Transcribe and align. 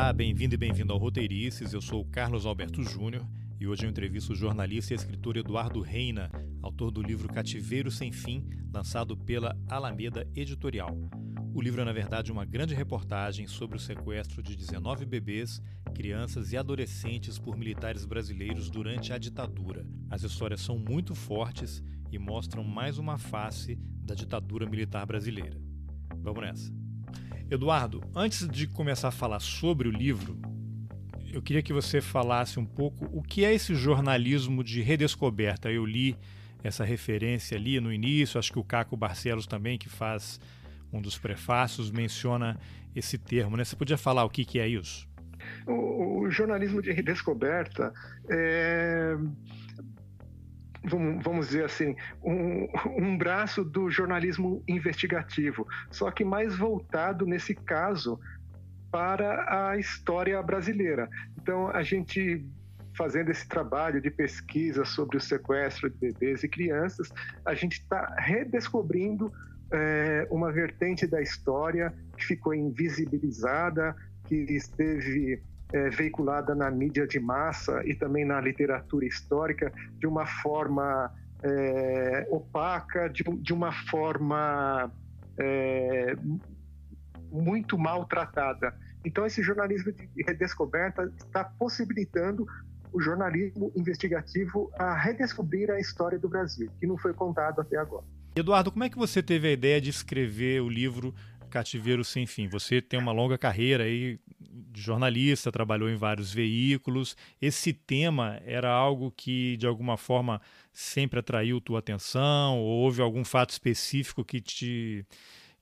Olá, 0.00 0.14
bem-vindo 0.14 0.54
e 0.54 0.56
bem-vindo 0.56 0.94
ao 0.94 0.98
Roteirices. 0.98 1.74
Eu 1.74 1.82
sou 1.82 2.00
o 2.00 2.06
Carlos 2.06 2.46
Alberto 2.46 2.82
Júnior 2.82 3.22
e 3.60 3.68
hoje 3.68 3.84
eu 3.84 3.90
entrevisto 3.90 4.32
o 4.32 4.34
jornalista 4.34 4.94
e 4.94 4.96
escritor 4.96 5.36
Eduardo 5.36 5.82
Reina, 5.82 6.30
autor 6.62 6.90
do 6.90 7.02
livro 7.02 7.28
Cativeiro 7.28 7.90
Sem 7.90 8.10
Fim, 8.10 8.48
lançado 8.72 9.14
pela 9.14 9.54
Alameda 9.68 10.26
Editorial. 10.34 10.96
O 11.52 11.60
livro 11.60 11.82
é, 11.82 11.84
na 11.84 11.92
verdade, 11.92 12.32
uma 12.32 12.46
grande 12.46 12.74
reportagem 12.74 13.46
sobre 13.46 13.76
o 13.76 13.78
sequestro 13.78 14.42
de 14.42 14.56
19 14.56 15.04
bebês, 15.04 15.60
crianças 15.94 16.50
e 16.50 16.56
adolescentes 16.56 17.38
por 17.38 17.54
militares 17.54 18.06
brasileiros 18.06 18.70
durante 18.70 19.12
a 19.12 19.18
ditadura. 19.18 19.86
As 20.08 20.22
histórias 20.22 20.62
são 20.62 20.78
muito 20.78 21.14
fortes 21.14 21.82
e 22.10 22.18
mostram 22.18 22.64
mais 22.64 22.96
uma 22.96 23.18
face 23.18 23.76
da 24.02 24.14
ditadura 24.14 24.66
militar 24.66 25.04
brasileira. 25.04 25.60
Vamos 26.22 26.40
nessa. 26.40 26.79
Eduardo, 27.50 28.00
antes 28.14 28.48
de 28.48 28.68
começar 28.68 29.08
a 29.08 29.10
falar 29.10 29.40
sobre 29.40 29.88
o 29.88 29.90
livro, 29.90 30.38
eu 31.32 31.42
queria 31.42 31.60
que 31.60 31.72
você 31.72 32.00
falasse 32.00 32.60
um 32.60 32.64
pouco 32.64 33.06
o 33.12 33.20
que 33.20 33.44
é 33.44 33.52
esse 33.52 33.74
jornalismo 33.74 34.62
de 34.62 34.80
redescoberta. 34.80 35.68
Eu 35.68 35.84
li 35.84 36.16
essa 36.62 36.84
referência 36.84 37.56
ali 37.56 37.80
no 37.80 37.92
início, 37.92 38.38
acho 38.38 38.52
que 38.52 38.58
o 38.60 38.62
Caco 38.62 38.96
Barcelos 38.96 39.48
também, 39.48 39.76
que 39.76 39.88
faz 39.88 40.38
um 40.92 41.02
dos 41.02 41.18
prefácios, 41.18 41.90
menciona 41.90 42.56
esse 42.94 43.18
termo. 43.18 43.56
Né? 43.56 43.64
Você 43.64 43.74
podia 43.74 43.98
falar 43.98 44.24
o 44.24 44.30
que, 44.30 44.44
que 44.44 44.60
é 44.60 44.68
isso? 44.68 45.08
O, 45.66 46.20
o 46.20 46.30
jornalismo 46.30 46.80
de 46.80 46.92
redescoberta 46.92 47.92
é 48.28 49.16
vamos 50.82 51.48
dizer 51.48 51.64
assim, 51.64 51.94
um, 52.22 52.68
um 52.96 53.18
braço 53.18 53.64
do 53.64 53.90
jornalismo 53.90 54.62
investigativo, 54.66 55.66
só 55.90 56.10
que 56.10 56.24
mais 56.24 56.56
voltado, 56.56 57.26
nesse 57.26 57.54
caso, 57.54 58.18
para 58.90 59.70
a 59.70 59.76
história 59.76 60.42
brasileira. 60.42 61.08
Então, 61.38 61.68
a 61.68 61.82
gente 61.82 62.44
fazendo 62.94 63.30
esse 63.30 63.48
trabalho 63.48 64.00
de 64.00 64.10
pesquisa 64.10 64.84
sobre 64.84 65.16
o 65.16 65.20
sequestro 65.20 65.88
de 65.88 65.96
bebês 65.96 66.42
e 66.42 66.48
crianças, 66.48 67.10
a 67.46 67.54
gente 67.54 67.74
está 67.74 68.14
redescobrindo 68.18 69.32
é, 69.72 70.26
uma 70.30 70.52
vertente 70.52 71.06
da 71.06 71.22
história 71.22 71.94
que 72.16 72.26
ficou 72.26 72.52
invisibilizada, 72.52 73.94
que 74.26 74.34
esteve 74.34 75.42
é, 75.72 75.90
veiculada 75.90 76.54
na 76.54 76.70
mídia 76.70 77.06
de 77.06 77.20
massa 77.20 77.82
e 77.84 77.94
também 77.94 78.24
na 78.24 78.40
literatura 78.40 79.06
histórica 79.06 79.72
de 79.98 80.06
uma 80.06 80.26
forma 80.26 81.12
é, 81.42 82.26
opaca, 82.30 83.08
de, 83.08 83.22
de, 83.22 83.52
uma 83.52 83.72
forma 83.72 84.92
é, 85.38 86.14
muito 87.30 87.78
maltratada. 87.78 88.74
Então, 89.04 89.24
esse 89.24 89.42
jornalismo 89.42 89.92
de 89.92 90.08
redescoberta 90.26 91.10
está 91.18 91.44
possibilitando 91.44 92.46
o 92.92 93.00
jornalismo 93.00 93.72
investigativo 93.76 94.70
a 94.78 94.94
redescobrir 94.94 95.70
a 95.70 95.78
história 95.78 96.18
do 96.18 96.28
Brasil, 96.28 96.70
que 96.78 96.86
não 96.86 96.98
foi 96.98 97.14
contado 97.14 97.60
até 97.60 97.76
agora. 97.76 98.04
Eduardo, 98.34 98.70
como 98.70 98.84
é 98.84 98.88
que 98.88 98.98
você 98.98 99.22
teve 99.22 99.48
a 99.48 99.52
ideia 99.52 99.80
de 99.80 99.90
escrever 99.90 100.60
o 100.60 100.68
livro 100.68 101.14
Cativeiro 101.48 102.04
Sem 102.04 102.26
Fim? 102.26 102.48
Você 102.48 102.82
tem 102.82 102.98
uma 102.98 103.12
longa 103.12 103.38
carreira 103.38 103.84
aí 103.84 104.18
de 104.50 104.80
jornalista, 104.80 105.52
trabalhou 105.52 105.88
em 105.88 105.96
vários 105.96 106.32
veículos. 106.32 107.16
Esse 107.40 107.72
tema 107.72 108.40
era 108.44 108.70
algo 108.70 109.12
que, 109.16 109.56
de 109.56 109.66
alguma 109.66 109.96
forma, 109.96 110.40
sempre 110.72 111.20
atraiu 111.20 111.60
tua 111.60 111.78
atenção? 111.78 112.58
Ou 112.58 112.82
houve 112.84 113.00
algum 113.00 113.24
fato 113.24 113.50
específico 113.50 114.24
que 114.24 114.40
te 114.40 115.06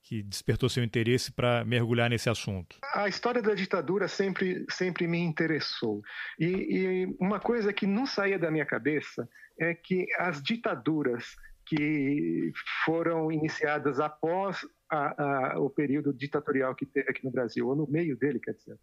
que 0.08 0.22
despertou 0.22 0.70
seu 0.70 0.83
interesse 0.83 1.30
para 1.30 1.62
mergulhar 1.67 2.08
nesse 2.08 2.30
assunto? 2.30 2.78
A 2.95 3.08
história 3.08 3.42
da 3.42 3.53
ditadura 3.53 4.08
sempre, 4.08 4.64
sempre 4.70 5.06
me 5.06 5.19
interessou. 5.19 6.00
E, 6.41 6.47
e 6.47 7.17
uma 7.20 7.39
coisa 7.39 7.74
que 7.74 7.86
não 7.86 8.07
saía 8.07 8.39
da 8.39 8.51
minha 8.51 8.64
cabeça 8.64 9.29
é 9.61 9.74
que 9.74 10.07
as 10.18 10.42
ditaduras 10.42 11.36
que 11.67 12.51
foram 12.86 13.30
iniciadas 13.30 14.01
após 14.01 14.67
a, 14.91 15.53
a, 15.53 15.61
o 15.61 15.69
período 15.69 16.13
ditatorial 16.13 16.75
que 16.75 16.87
teve 16.87 17.11
aqui 17.11 17.25
no 17.25 17.31
Brasil, 17.31 17.67
ou 17.69 17.77
no 17.77 17.87
meio 17.87 18.17
dele, 18.17 18.41
quer 18.41 18.53
dizer, 18.55 18.79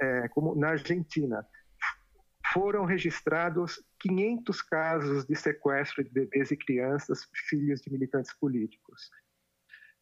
é, 0.00 0.28
como 0.28 0.54
na 0.54 0.70
Argentina, 0.70 1.46
foram 2.52 2.84
registrados 2.84 3.82
500 4.00 4.62
casos 4.62 5.26
de 5.26 5.34
sequestro 5.34 6.02
de 6.02 6.10
bebês 6.10 6.50
e 6.50 6.56
crianças, 6.56 7.28
filhos 7.48 7.80
de 7.82 7.90
militantes 7.90 8.32
políticos. 8.32 9.10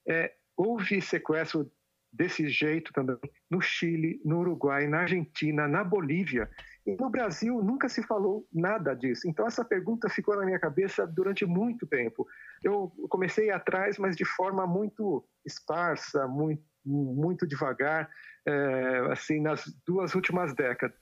É, 0.08 0.32
houve 0.56 1.00
sequestro 1.00 1.70
desse 2.16 2.48
jeito 2.48 2.92
também 2.92 3.18
no 3.50 3.60
Chile, 3.60 4.20
no 4.24 4.40
Uruguai, 4.40 4.86
na 4.86 5.00
Argentina, 5.00 5.68
na 5.68 5.84
Bolívia. 5.84 6.50
E 6.86 6.96
no 6.96 7.10
Brasil 7.10 7.62
nunca 7.62 7.88
se 7.88 8.02
falou 8.02 8.46
nada 8.52 8.94
disso. 8.94 9.28
Então 9.28 9.46
essa 9.46 9.64
pergunta 9.64 10.08
ficou 10.08 10.36
na 10.36 10.44
minha 10.44 10.58
cabeça 10.58 11.06
durante 11.06 11.44
muito 11.44 11.86
tempo. 11.86 12.26
Eu 12.62 12.92
comecei 13.08 13.50
atrás, 13.50 13.98
mas 13.98 14.16
de 14.16 14.24
forma 14.24 14.66
muito 14.66 15.24
esparsa, 15.44 16.26
muito, 16.26 16.62
muito 16.84 17.46
devagar, 17.46 18.08
é, 18.46 19.08
assim 19.12 19.40
nas 19.40 19.66
duas 19.84 20.14
últimas 20.14 20.54
décadas. 20.54 20.96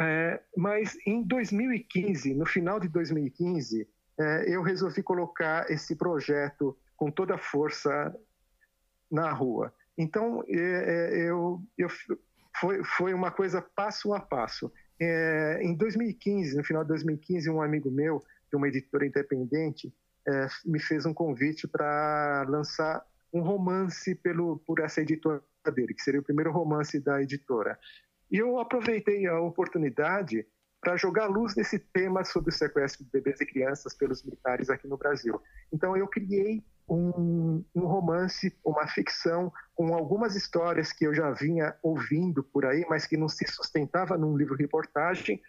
É, 0.00 0.40
mas 0.56 0.96
em 1.06 1.22
2015, 1.22 2.34
no 2.34 2.44
final 2.44 2.80
de 2.80 2.88
2015, 2.88 3.88
é, 4.18 4.54
eu 4.54 4.62
resolvi 4.62 5.02
colocar 5.02 5.70
esse 5.70 5.94
projeto 5.96 6.76
com 6.96 7.10
toda 7.10 7.34
a 7.34 7.38
força 7.38 8.14
na 9.10 9.30
rua. 9.32 9.72
Então, 9.96 10.42
é, 10.48 10.56
é, 10.58 11.30
eu, 11.30 11.60
eu, 11.76 11.88
foi, 12.60 12.84
foi 12.84 13.14
uma 13.14 13.30
coisa 13.30 13.62
passo 13.62 14.12
a 14.12 14.20
passo. 14.20 14.72
É, 15.00 15.60
em 15.62 15.74
2015, 15.74 16.56
no 16.56 16.64
final 16.64 16.82
de 16.82 16.88
2015, 16.88 17.50
um 17.50 17.62
amigo 17.62 17.90
meu, 17.90 18.22
de 18.50 18.56
uma 18.56 18.68
editora 18.68 19.06
independente, 19.06 19.92
é, 20.26 20.46
me 20.64 20.80
fez 20.80 21.06
um 21.06 21.14
convite 21.14 21.66
para 21.68 22.44
lançar 22.48 23.04
um 23.32 23.40
romance 23.40 24.14
pelo, 24.14 24.58
por 24.66 24.80
essa 24.80 25.00
editora 25.00 25.42
dele, 25.74 25.94
que 25.94 26.02
seria 26.02 26.20
o 26.20 26.24
primeiro 26.24 26.52
romance 26.52 26.98
da 27.00 27.22
editora. 27.22 27.78
E 28.30 28.38
eu 28.38 28.58
aproveitei 28.58 29.26
a 29.26 29.40
oportunidade 29.40 30.46
para 30.80 30.96
jogar 30.96 31.26
luz 31.26 31.54
nesse 31.56 31.78
tema 31.78 32.24
sobre 32.24 32.50
o 32.50 32.52
sequestro 32.52 33.04
de 33.04 33.10
bebês 33.10 33.40
e 33.40 33.46
crianças 33.46 33.94
pelos 33.94 34.22
militares 34.22 34.70
aqui 34.70 34.86
no 34.86 34.96
Brasil. 34.96 35.40
Então, 35.72 35.96
eu 35.96 36.06
criei 36.06 36.62
um, 36.88 37.64
um, 37.74 37.86
romance, 37.86 38.56
uma 38.64 38.86
ficção, 38.86 39.52
com 39.74 39.94
algumas 39.94 40.36
histórias 40.36 40.92
que 40.92 41.06
eu 41.06 41.14
já 41.14 41.30
vinha 41.30 41.74
ouvindo 41.82 42.42
por 42.42 42.64
aí, 42.64 42.86
mas 42.88 43.06
que 43.06 43.16
não 43.16 43.28
se 43.28 43.46
sustentava 43.46 44.16
num 44.16 44.36
livro-reportagem. 44.36 45.40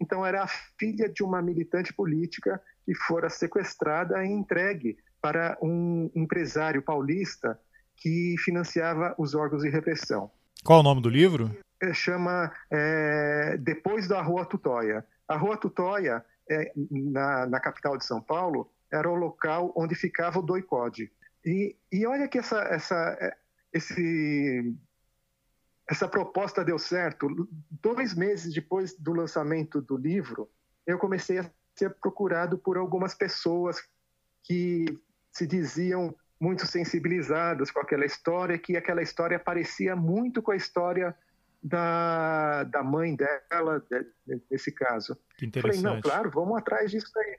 Então, 0.00 0.24
era 0.24 0.42
a 0.42 0.48
filha 0.78 1.08
de 1.08 1.22
uma 1.22 1.42
militante 1.42 1.92
política 1.92 2.60
que 2.84 2.94
fora 2.94 3.28
sequestrada 3.28 4.24
e 4.24 4.28
entregue 4.28 4.96
para 5.20 5.58
um 5.60 6.10
empresário 6.14 6.82
paulista 6.82 7.58
que 7.96 8.36
financiava 8.38 9.14
os 9.18 9.34
órgãos 9.34 9.62
de 9.62 9.68
repressão. 9.68 10.30
Qual 10.64 10.80
o 10.80 10.82
nome 10.82 11.02
do 11.02 11.08
livro? 11.08 11.56
É, 11.80 11.92
chama 11.92 12.52
é, 12.70 13.56
Depois 13.58 14.06
da 14.06 14.22
Rua 14.22 14.44
Tutóia. 14.44 15.04
A 15.26 15.36
Rua 15.36 15.56
Tutóia, 15.56 16.24
é, 16.48 16.72
na, 16.90 17.46
na 17.46 17.60
capital 17.60 17.96
de 17.96 18.04
São 18.04 18.20
Paulo, 18.20 18.70
era 18.92 19.08
o 19.08 19.14
local 19.14 19.72
onde 19.76 19.94
ficava 19.94 20.38
o 20.38 20.42
doicode. 20.42 21.10
E, 21.44 21.76
e 21.90 22.06
olha 22.06 22.28
que 22.28 22.38
essa, 22.38 22.60
essa, 22.62 23.36
esse, 23.72 24.74
essa 25.88 26.08
proposta 26.08 26.64
deu 26.64 26.78
certo. 26.78 27.28
Dois 27.82 28.14
meses 28.14 28.52
depois 28.52 28.94
do 28.98 29.12
lançamento 29.12 29.80
do 29.80 29.96
livro, 29.96 30.50
eu 30.86 30.98
comecei 30.98 31.38
a 31.38 31.50
ser 31.76 31.94
procurado 31.94 32.58
por 32.58 32.76
algumas 32.76 33.14
pessoas 33.14 33.78
que 34.42 34.86
se 35.32 35.46
diziam 35.46 36.14
muito 36.40 36.66
sensibilizadas 36.66 37.70
com 37.70 37.80
aquela 37.80 38.04
história, 38.04 38.58
que 38.58 38.76
aquela 38.76 39.02
história 39.02 39.38
parecia 39.38 39.94
muito 39.96 40.40
com 40.40 40.52
a 40.52 40.56
história 40.56 41.14
da, 41.62 42.64
da 42.64 42.82
mãe 42.82 43.16
dela, 43.16 43.84
nesse 44.50 44.72
caso. 44.72 45.18
Que 45.36 45.46
interessante. 45.46 45.82
Falei, 45.82 45.96
não, 45.96 46.00
claro, 46.00 46.30
vamos 46.30 46.56
atrás 46.56 46.90
disso 46.90 47.10
aí. 47.18 47.38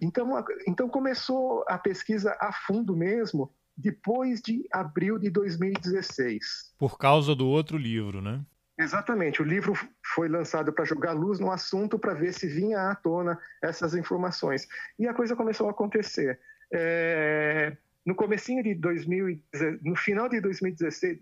Então, 0.00 0.44
então 0.66 0.88
começou 0.88 1.64
a 1.68 1.78
pesquisa 1.78 2.36
a 2.40 2.52
fundo 2.52 2.96
mesmo 2.96 3.52
depois 3.76 4.40
de 4.40 4.66
abril 4.72 5.18
de 5.18 5.30
2016. 5.30 6.74
Por 6.78 6.98
causa 6.98 7.34
do 7.34 7.46
outro 7.46 7.76
livro, 7.76 8.20
né? 8.20 8.44
Exatamente. 8.78 9.42
O 9.42 9.44
livro 9.44 9.74
foi 10.14 10.28
lançado 10.28 10.72
para 10.72 10.84
jogar 10.84 11.12
luz 11.12 11.38
no 11.38 11.50
assunto 11.50 11.98
para 11.98 12.14
ver 12.14 12.32
se 12.32 12.46
vinha 12.46 12.90
à 12.90 12.94
tona 12.94 13.38
essas 13.62 13.94
informações. 13.94 14.66
E 14.98 15.06
a 15.06 15.12
coisa 15.12 15.36
começou 15.36 15.68
a 15.68 15.70
acontecer. 15.70 16.40
É... 16.72 17.76
No 18.04 18.14
comecinho 18.14 18.62
de 18.62 18.74
2017, 18.74 19.80
no 19.84 19.94
final 19.94 20.28
de 20.28 20.40
2016, 20.40 21.20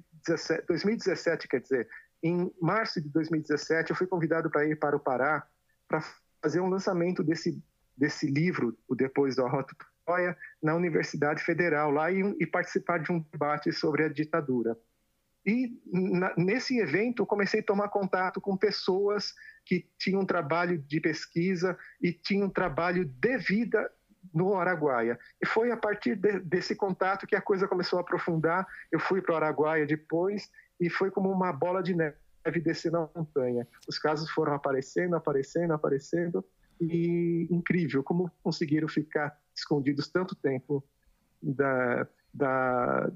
2017, 0.68 1.48
quer 1.48 1.60
dizer, 1.60 1.88
em 2.22 2.52
março 2.60 3.00
de 3.00 3.08
2017, 3.08 3.90
eu 3.90 3.96
fui 3.96 4.06
convidado 4.06 4.48
para 4.48 4.64
ir 4.64 4.76
para 4.76 4.96
o 4.96 5.00
Pará 5.00 5.44
para 5.88 6.00
fazer 6.40 6.60
um 6.60 6.68
lançamento 6.68 7.24
desse 7.24 7.60
desse 7.98 8.26
livro, 8.26 8.76
o 8.86 8.94
Depois 8.94 9.36
da 9.36 9.48
Rota 9.48 9.74
Troia, 10.06 10.36
na 10.62 10.74
Universidade 10.74 11.42
Federal, 11.42 11.90
lá 11.90 12.10
e, 12.10 12.20
e, 12.38 12.46
participar 12.46 12.98
de 12.98 13.12
um 13.12 13.20
debate 13.32 13.72
sobre 13.72 14.04
a 14.04 14.08
ditadura. 14.08 14.78
E 15.44 15.78
na, 15.92 16.32
nesse 16.36 16.78
evento, 16.78 17.26
comecei 17.26 17.60
a 17.60 17.64
tomar 17.64 17.88
contato 17.88 18.40
com 18.40 18.56
pessoas 18.56 19.34
que 19.64 19.86
tinham 19.98 20.24
trabalho 20.24 20.78
de 20.78 21.00
pesquisa 21.00 21.76
e 22.00 22.12
tinham 22.12 22.48
trabalho 22.48 23.04
de 23.04 23.38
vida 23.38 23.90
no 24.32 24.54
Araguaia. 24.56 25.18
E 25.42 25.46
foi 25.46 25.70
a 25.70 25.76
partir 25.76 26.16
de, 26.16 26.40
desse 26.40 26.74
contato 26.74 27.26
que 27.26 27.36
a 27.36 27.40
coisa 27.40 27.66
começou 27.66 27.98
a 27.98 28.02
aprofundar. 28.02 28.66
Eu 28.92 29.00
fui 29.00 29.20
para 29.20 29.34
o 29.34 29.36
Araguaia 29.36 29.86
depois 29.86 30.50
e 30.80 30.88
foi 30.90 31.10
como 31.10 31.30
uma 31.30 31.52
bola 31.52 31.82
de 31.82 31.94
neve 31.94 32.60
descer 32.62 32.92
na 32.92 33.08
montanha. 33.14 33.66
Os 33.86 33.98
casos 33.98 34.30
foram 34.30 34.54
aparecendo, 34.54 35.16
aparecendo, 35.16 35.72
aparecendo 35.72 36.44
e 36.80 37.46
incrível 37.50 38.02
como 38.02 38.30
conseguiram 38.42 38.88
ficar 38.88 39.36
escondidos 39.54 40.08
tanto 40.08 40.34
tempo 40.34 40.84
da, 41.42 42.06
da, 42.32 43.10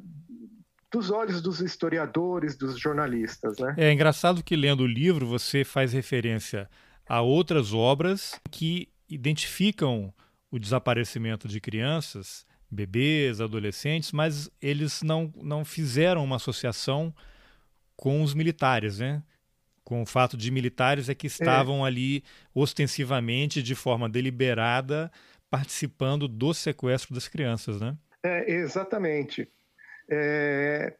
dos 0.90 1.10
olhos 1.10 1.40
dos 1.40 1.60
historiadores, 1.60 2.56
dos 2.56 2.78
jornalistas. 2.78 3.58
Né? 3.58 3.74
É 3.76 3.92
engraçado 3.92 4.42
que 4.42 4.56
lendo 4.56 4.82
o 4.82 4.86
livro 4.86 5.26
você 5.26 5.64
faz 5.64 5.92
referência 5.92 6.68
a 7.08 7.20
outras 7.20 7.72
obras 7.72 8.40
que 8.50 8.88
identificam 9.08 10.12
o 10.50 10.58
desaparecimento 10.58 11.48
de 11.48 11.60
crianças, 11.60 12.46
bebês, 12.70 13.40
adolescentes, 13.40 14.12
mas 14.12 14.50
eles 14.60 15.02
não, 15.02 15.32
não 15.42 15.64
fizeram 15.64 16.24
uma 16.24 16.36
associação 16.36 17.14
com 17.96 18.22
os 18.22 18.34
militares, 18.34 18.98
né? 18.98 19.22
Com 19.84 20.02
o 20.02 20.06
fato 20.06 20.37
de 20.37 20.50
militares 20.50 21.08
é 21.08 21.14
que 21.14 21.26
estavam 21.26 21.84
é. 21.84 21.88
ali 21.88 22.25
ostensivamente, 22.55 23.62
de 23.62 23.75
forma 23.75 24.08
deliberada, 24.08 25.11
participando 25.50 26.29
do 26.29 26.55
sequestro 26.55 27.14
das 27.14 27.29
crianças, 27.29 27.81
né? 27.81 27.96
É, 28.23 28.52
exatamente. 28.52 29.49
É, 30.08 30.94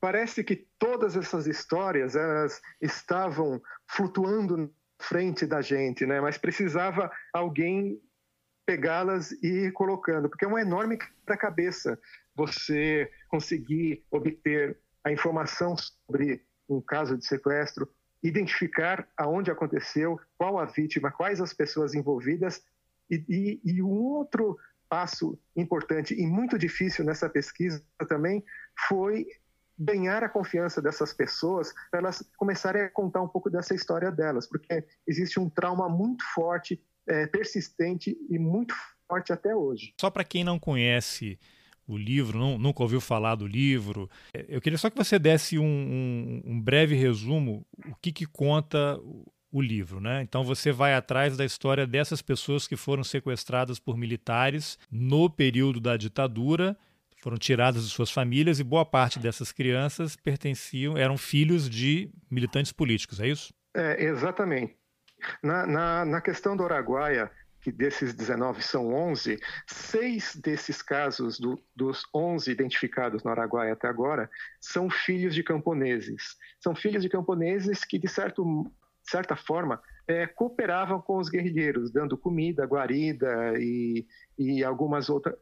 parece 0.00 0.44
que 0.44 0.56
todas 0.78 1.16
essas 1.16 1.46
histórias 1.46 2.14
elas 2.14 2.60
estavam 2.80 3.60
flutuando 3.86 4.56
na 4.56 4.68
frente 4.98 5.46
da 5.46 5.60
gente, 5.60 6.06
né? 6.06 6.20
Mas 6.20 6.38
precisava 6.38 7.10
alguém 7.32 8.00
pegá-las 8.64 9.32
e 9.42 9.66
ir 9.66 9.72
colocando, 9.72 10.28
porque 10.28 10.44
é 10.44 10.48
uma 10.48 10.60
enorme 10.60 10.98
cabeça 11.38 11.98
você 12.34 13.10
conseguir 13.28 14.04
obter 14.10 14.76
a 15.04 15.12
informação 15.12 15.76
sobre 15.76 16.44
um 16.68 16.80
caso 16.80 17.16
de 17.16 17.24
sequestro, 17.24 17.88
identificar 18.26 19.06
aonde 19.16 19.50
aconteceu, 19.50 20.20
qual 20.36 20.58
a 20.58 20.64
vítima, 20.64 21.10
quais 21.10 21.40
as 21.40 21.52
pessoas 21.52 21.94
envolvidas 21.94 22.62
e, 23.10 23.24
e, 23.28 23.60
e 23.64 23.82
um 23.82 23.92
outro 23.92 24.58
passo 24.88 25.38
importante 25.56 26.14
e 26.14 26.26
muito 26.26 26.58
difícil 26.58 27.04
nessa 27.04 27.28
pesquisa 27.28 27.82
também 28.08 28.44
foi 28.88 29.26
ganhar 29.78 30.24
a 30.24 30.28
confiança 30.28 30.80
dessas 30.80 31.12
pessoas 31.12 31.74
para 31.90 32.00
elas 32.00 32.24
começarem 32.36 32.82
a 32.82 32.90
contar 32.90 33.20
um 33.20 33.28
pouco 33.28 33.50
dessa 33.50 33.74
história 33.74 34.10
delas, 34.10 34.46
porque 34.46 34.84
existe 35.06 35.38
um 35.38 35.50
trauma 35.50 35.88
muito 35.88 36.24
forte, 36.34 36.82
é, 37.06 37.26
persistente 37.26 38.16
e 38.30 38.38
muito 38.38 38.74
forte 39.06 39.32
até 39.32 39.54
hoje. 39.54 39.92
Só 40.00 40.10
para 40.10 40.24
quem 40.24 40.42
não 40.42 40.58
conhece 40.58 41.38
o 41.86 41.96
livro, 41.96 42.38
não, 42.38 42.58
nunca 42.58 42.82
ouviu 42.82 43.00
falar 43.00 43.34
do 43.36 43.46
livro, 43.46 44.10
é, 44.34 44.44
eu 44.48 44.60
queria 44.60 44.78
só 44.78 44.90
que 44.90 44.96
você 44.96 45.18
desse 45.18 45.58
um, 45.58 45.64
um, 45.64 46.42
um 46.44 46.60
breve 46.60 46.94
resumo, 46.94 47.64
o 47.86 47.94
que, 48.00 48.12
que 48.12 48.26
conta 48.26 48.98
o 49.52 49.62
livro, 49.62 50.00
né? 50.00 50.22
Então 50.22 50.44
você 50.44 50.72
vai 50.72 50.94
atrás 50.94 51.36
da 51.36 51.44
história 51.44 51.86
dessas 51.86 52.20
pessoas 52.20 52.66
que 52.66 52.76
foram 52.76 53.04
sequestradas 53.04 53.78
por 53.78 53.96
militares 53.96 54.78
no 54.90 55.30
período 55.30 55.80
da 55.80 55.96
ditadura, 55.96 56.76
foram 57.22 57.38
tiradas 57.38 57.84
de 57.84 57.90
suas 57.90 58.10
famílias 58.10 58.60
e 58.60 58.64
boa 58.64 58.84
parte 58.84 59.18
dessas 59.18 59.50
crianças 59.50 60.14
pertenciam, 60.14 60.96
eram 60.96 61.16
filhos 61.16 61.68
de 61.70 62.10
militantes 62.30 62.72
políticos, 62.72 63.18
é 63.18 63.28
isso? 63.28 63.54
É, 63.74 64.04
exatamente. 64.04 64.76
Na, 65.42 65.66
na, 65.66 66.04
na 66.04 66.20
questão 66.20 66.56
do 66.56 66.64
Araguaia, 66.64 67.30
que 67.66 67.72
desses 67.72 68.14
19 68.14 68.62
são 68.62 68.94
11, 68.94 69.40
seis 69.66 70.36
desses 70.36 70.80
casos, 70.80 71.36
do, 71.40 71.60
dos 71.74 72.04
11 72.14 72.48
identificados 72.48 73.24
no 73.24 73.30
Araguaia 73.32 73.72
até 73.72 73.88
agora, 73.88 74.30
são 74.60 74.88
filhos 74.88 75.34
de 75.34 75.42
camponeses. 75.42 76.36
São 76.60 76.76
filhos 76.76 77.02
de 77.02 77.08
camponeses 77.08 77.84
que, 77.84 77.98
de 77.98 78.06
certo 78.06 78.70
certa 79.02 79.34
forma, 79.34 79.82
é, 80.06 80.28
cooperavam 80.28 81.00
com 81.00 81.18
os 81.18 81.28
guerrilheiros, 81.28 81.90
dando 81.90 82.16
comida, 82.16 82.64
guarida 82.64 83.54
e, 83.58 84.06
e 84.38 84.62
algumas 84.62 85.10
outra, 85.10 85.36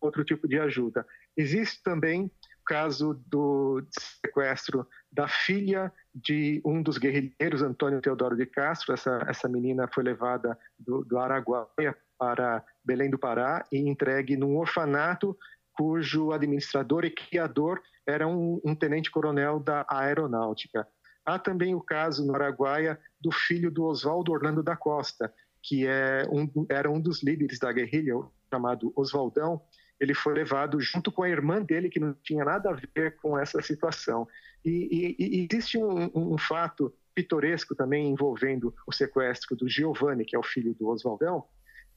outro 0.00 0.24
tipo 0.24 0.48
de 0.48 0.58
ajuda. 0.58 1.06
Existe 1.36 1.80
também 1.84 2.28
caso 2.64 3.14
do 3.26 3.82
sequestro 4.24 4.86
da 5.10 5.26
filha 5.26 5.92
de 6.14 6.60
um 6.64 6.82
dos 6.82 6.98
guerrilheiros, 6.98 7.62
Antônio 7.62 8.00
Teodoro 8.00 8.36
de 8.36 8.46
Castro. 8.46 8.94
Essa, 8.94 9.24
essa 9.28 9.48
menina 9.48 9.88
foi 9.92 10.04
levada 10.04 10.58
do, 10.78 11.04
do 11.04 11.18
Araguaia 11.18 11.96
para 12.18 12.64
Belém 12.84 13.10
do 13.10 13.18
Pará 13.18 13.64
e 13.72 13.78
entregue 13.78 14.36
num 14.36 14.56
orfanato 14.56 15.36
cujo 15.72 16.32
administrador 16.32 17.04
e 17.04 17.10
criador 17.10 17.80
era 18.06 18.26
um, 18.26 18.60
um 18.64 18.74
tenente-coronel 18.74 19.60
da 19.60 19.86
aeronáutica. 19.88 20.86
Há 21.24 21.38
também 21.38 21.74
o 21.74 21.80
caso 21.80 22.26
no 22.26 22.34
Araguaia 22.34 22.98
do 23.20 23.30
filho 23.30 23.70
do 23.70 23.84
Oswaldo 23.84 24.32
Orlando 24.32 24.62
da 24.62 24.76
Costa, 24.76 25.32
que 25.62 25.86
é 25.86 26.26
um, 26.30 26.66
era 26.68 26.90
um 26.90 27.00
dos 27.00 27.22
líderes 27.22 27.58
da 27.58 27.72
guerrilha, 27.72 28.14
chamado 28.52 28.92
Oswaldão. 28.96 29.62
Ele 30.00 30.14
foi 30.14 30.32
levado 30.32 30.80
junto 30.80 31.12
com 31.12 31.22
a 31.22 31.28
irmã 31.28 31.62
dele, 31.62 31.90
que 31.90 32.00
não 32.00 32.14
tinha 32.22 32.44
nada 32.44 32.70
a 32.70 32.72
ver 32.72 33.16
com 33.16 33.38
essa 33.38 33.60
situação. 33.60 34.26
E, 34.64 35.16
e, 35.18 35.40
e 35.42 35.48
existe 35.50 35.76
um, 35.78 36.10
um, 36.14 36.38
fato 36.38 36.92
pitoresco 37.14 37.74
também 37.74 38.08
envolvendo 38.08 38.74
o 38.86 38.92
sequestro 38.92 39.54
do 39.54 39.68
Giovanni, 39.68 40.24
que 40.24 40.34
é 40.34 40.38
o 40.38 40.42
filho 40.42 40.74
do 40.74 40.88
Oswaldão, 40.88 41.44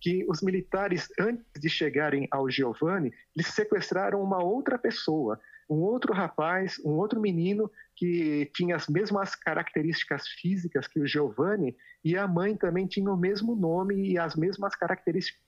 que 0.02 0.26
os 0.28 0.42
militares, 0.42 1.08
antes 1.18 1.46
de 1.58 1.70
chegarem 1.70 2.28
ao 2.30 2.50
Giovanni, 2.50 3.14
eles 3.34 3.48
sequestraram 3.48 4.22
uma 4.22 4.44
outra 4.44 4.78
pessoa, 4.78 5.40
um 5.70 5.78
outro 5.78 6.12
rapaz, 6.12 6.78
um 6.84 6.92
outro 6.92 7.22
menino 7.22 7.72
que 7.96 8.52
tinha 8.54 8.76
as 8.76 8.88
mesmas 8.88 9.34
características 9.34 10.28
físicas 10.28 10.88
que 10.88 11.00
o 11.00 11.08
Giovanni 11.08 11.74
e 12.04 12.18
a 12.18 12.28
mãe 12.28 12.58
também 12.58 12.86
tinha 12.86 13.10
o 13.10 13.16
mesmo 13.16 13.56
nome 13.56 13.96
e 14.12 14.18
as 14.18 14.36
mesmas 14.36 14.76
características 14.76 15.42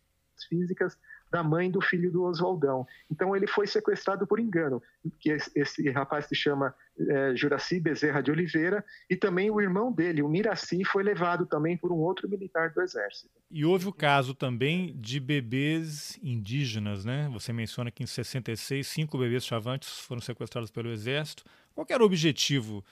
físicas 0.47 0.97
da 1.31 1.43
mãe 1.43 1.69
do 1.69 1.81
filho 1.81 2.11
do 2.11 2.23
Oswaldão. 2.23 2.85
Então 3.11 3.35
ele 3.35 3.47
foi 3.47 3.67
sequestrado 3.67 4.25
por 4.25 4.39
engano, 4.39 4.81
que 5.19 5.35
esse 5.55 5.89
rapaz 5.89 6.25
se 6.25 6.35
chama 6.35 6.73
é, 6.97 7.35
Juraci 7.35 7.79
Bezerra 7.79 8.21
de 8.21 8.31
Oliveira, 8.31 8.83
e 9.09 9.15
também 9.15 9.51
o 9.51 9.59
irmão 9.59 9.91
dele, 9.91 10.21
o 10.21 10.29
Miraci, 10.29 10.83
foi 10.85 11.03
levado 11.03 11.45
também 11.45 11.75
por 11.75 11.91
um 11.91 11.97
outro 11.97 12.29
militar 12.29 12.71
do 12.71 12.81
exército. 12.81 13.29
E 13.51 13.65
houve 13.65 13.87
o 13.87 13.93
caso 13.93 14.33
também 14.33 14.95
de 14.99 15.19
bebês 15.19 16.17
indígenas, 16.23 17.03
né? 17.03 17.29
Você 17.33 17.51
menciona 17.51 17.91
que 17.91 18.03
em 18.03 18.07
66 18.07 18.87
cinco 18.87 19.17
bebês 19.17 19.45
chavantes 19.45 19.99
foram 19.99 20.21
sequestrados 20.21 20.71
pelo 20.71 20.89
exército. 20.89 21.43
Qual 21.73 21.85
era 21.89 22.01
o 22.01 22.05
objetivo 22.05 22.83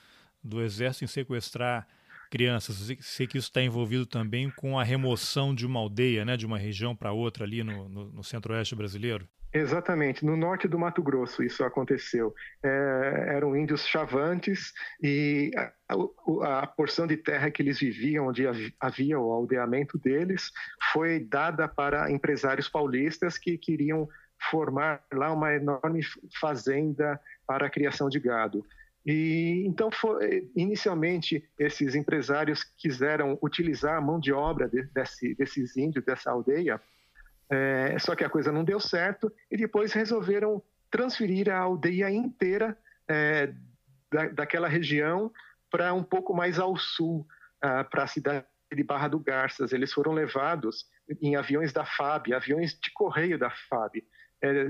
do 0.44 0.62
exército 0.62 1.06
em 1.06 1.08
sequestrar 1.08 1.88
crianças. 2.34 2.92
Sei 3.02 3.28
que 3.28 3.38
isso 3.38 3.50
está 3.50 3.62
envolvido 3.62 4.08
também 4.08 4.50
com 4.50 4.80
a 4.80 4.84
remoção 4.84 5.54
de 5.54 5.68
uma 5.68 5.80
aldeia, 5.80 6.26
né, 6.26 6.36
de 6.36 6.48
uma 6.48 6.58
região 6.58 6.96
para 6.96 7.12
outra 7.12 7.44
ali 7.44 7.64
no, 7.64 7.88
no, 7.88 8.06
no 8.12 8.24
centro-oeste 8.24 8.76
brasileiro. 8.76 9.28
Exatamente, 9.54 10.26
no 10.26 10.36
norte 10.36 10.68
do 10.68 10.80
Mato 10.80 11.04
Grosso 11.04 11.44
isso 11.44 11.64
aconteceu. 11.64 12.34
É, 12.64 13.26
eram 13.36 13.56
índios 13.56 13.86
chavantes 13.86 14.74
e 15.00 15.52
a, 15.56 16.62
a, 16.62 16.66
porção 16.66 17.06
de 17.06 17.18
terra 17.18 17.52
que 17.52 17.62
eles 17.62 17.80
viviam, 17.80 18.30
onde 18.30 18.46
havia 18.80 19.20
o 19.20 19.32
aldeamento 19.32 20.00
deles, 20.00 20.52
foi 20.92 21.20
dada 21.20 21.68
para 21.68 22.10
empresários 22.10 22.68
paulistas 22.68 23.38
que 23.38 23.56
queriam 23.60 24.10
formar 24.50 25.04
lá 25.14 25.32
uma 25.32 25.54
enorme 25.54 26.02
fazenda 26.42 27.20
para 27.46 27.68
a 27.68 27.70
criação 27.70 28.10
de 28.10 28.20
gado. 28.20 28.66
E 29.06 29.64
então, 29.66 29.92
foi, 29.92 30.50
inicialmente, 30.56 31.44
esses 31.60 31.94
empresários 31.94 32.64
quiseram 32.64 33.38
utilizar 33.42 33.98
a 33.98 34.02
mão 34.02 34.20
de 34.20 34.32
obra 34.32 34.68
de, 34.68 34.84
desse, 34.84 35.36
desses 35.36 35.76
índios, 35.76 36.06
dessa 36.06 36.32
aldeia, 36.32 36.82
é, 37.50 37.98
só 38.00 38.16
que 38.16 38.24
a 38.24 38.30
coisa 38.30 38.52
não 38.52 38.64
deu 38.64 38.80
certo, 38.80 39.32
e 39.52 39.58
depois 39.58 39.92
resolveram 39.92 40.64
transferir 40.90 41.50
a 41.50 41.58
aldeia 41.58 42.10
inteira 42.10 42.78
é, 43.08 43.54
da, 44.12 44.28
daquela 44.30 44.68
região 44.68 45.32
para 45.70 45.94
um 45.94 46.04
pouco 46.04 46.34
mais 46.34 46.60
ao 46.60 46.78
sul, 46.78 47.28
ah, 47.60 47.84
para 47.84 48.04
a 48.04 48.08
cidade 48.08 48.46
de 48.72 48.84
Barra 48.84 49.08
do 49.08 49.20
Garças. 49.20 49.74
Eles 49.74 49.92
foram 49.92 50.12
levados 50.12 50.86
em 51.20 51.36
aviões 51.36 51.74
da 51.74 51.84
FAB, 51.84 52.32
aviões 52.34 52.78
de 52.80 52.92
correio 52.92 53.40
da 53.40 53.50
FAB. 53.50 54.04
É, 54.42 54.70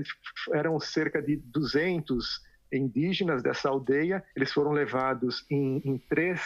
eram 0.52 0.80
cerca 0.80 1.20
de 1.20 1.36
200 1.36 2.40
indígenas 2.72 3.42
dessa 3.42 3.68
aldeia. 3.68 4.24
Eles 4.36 4.52
foram 4.52 4.72
levados 4.72 5.44
em, 5.50 5.80
em 5.84 5.98
três 5.98 6.40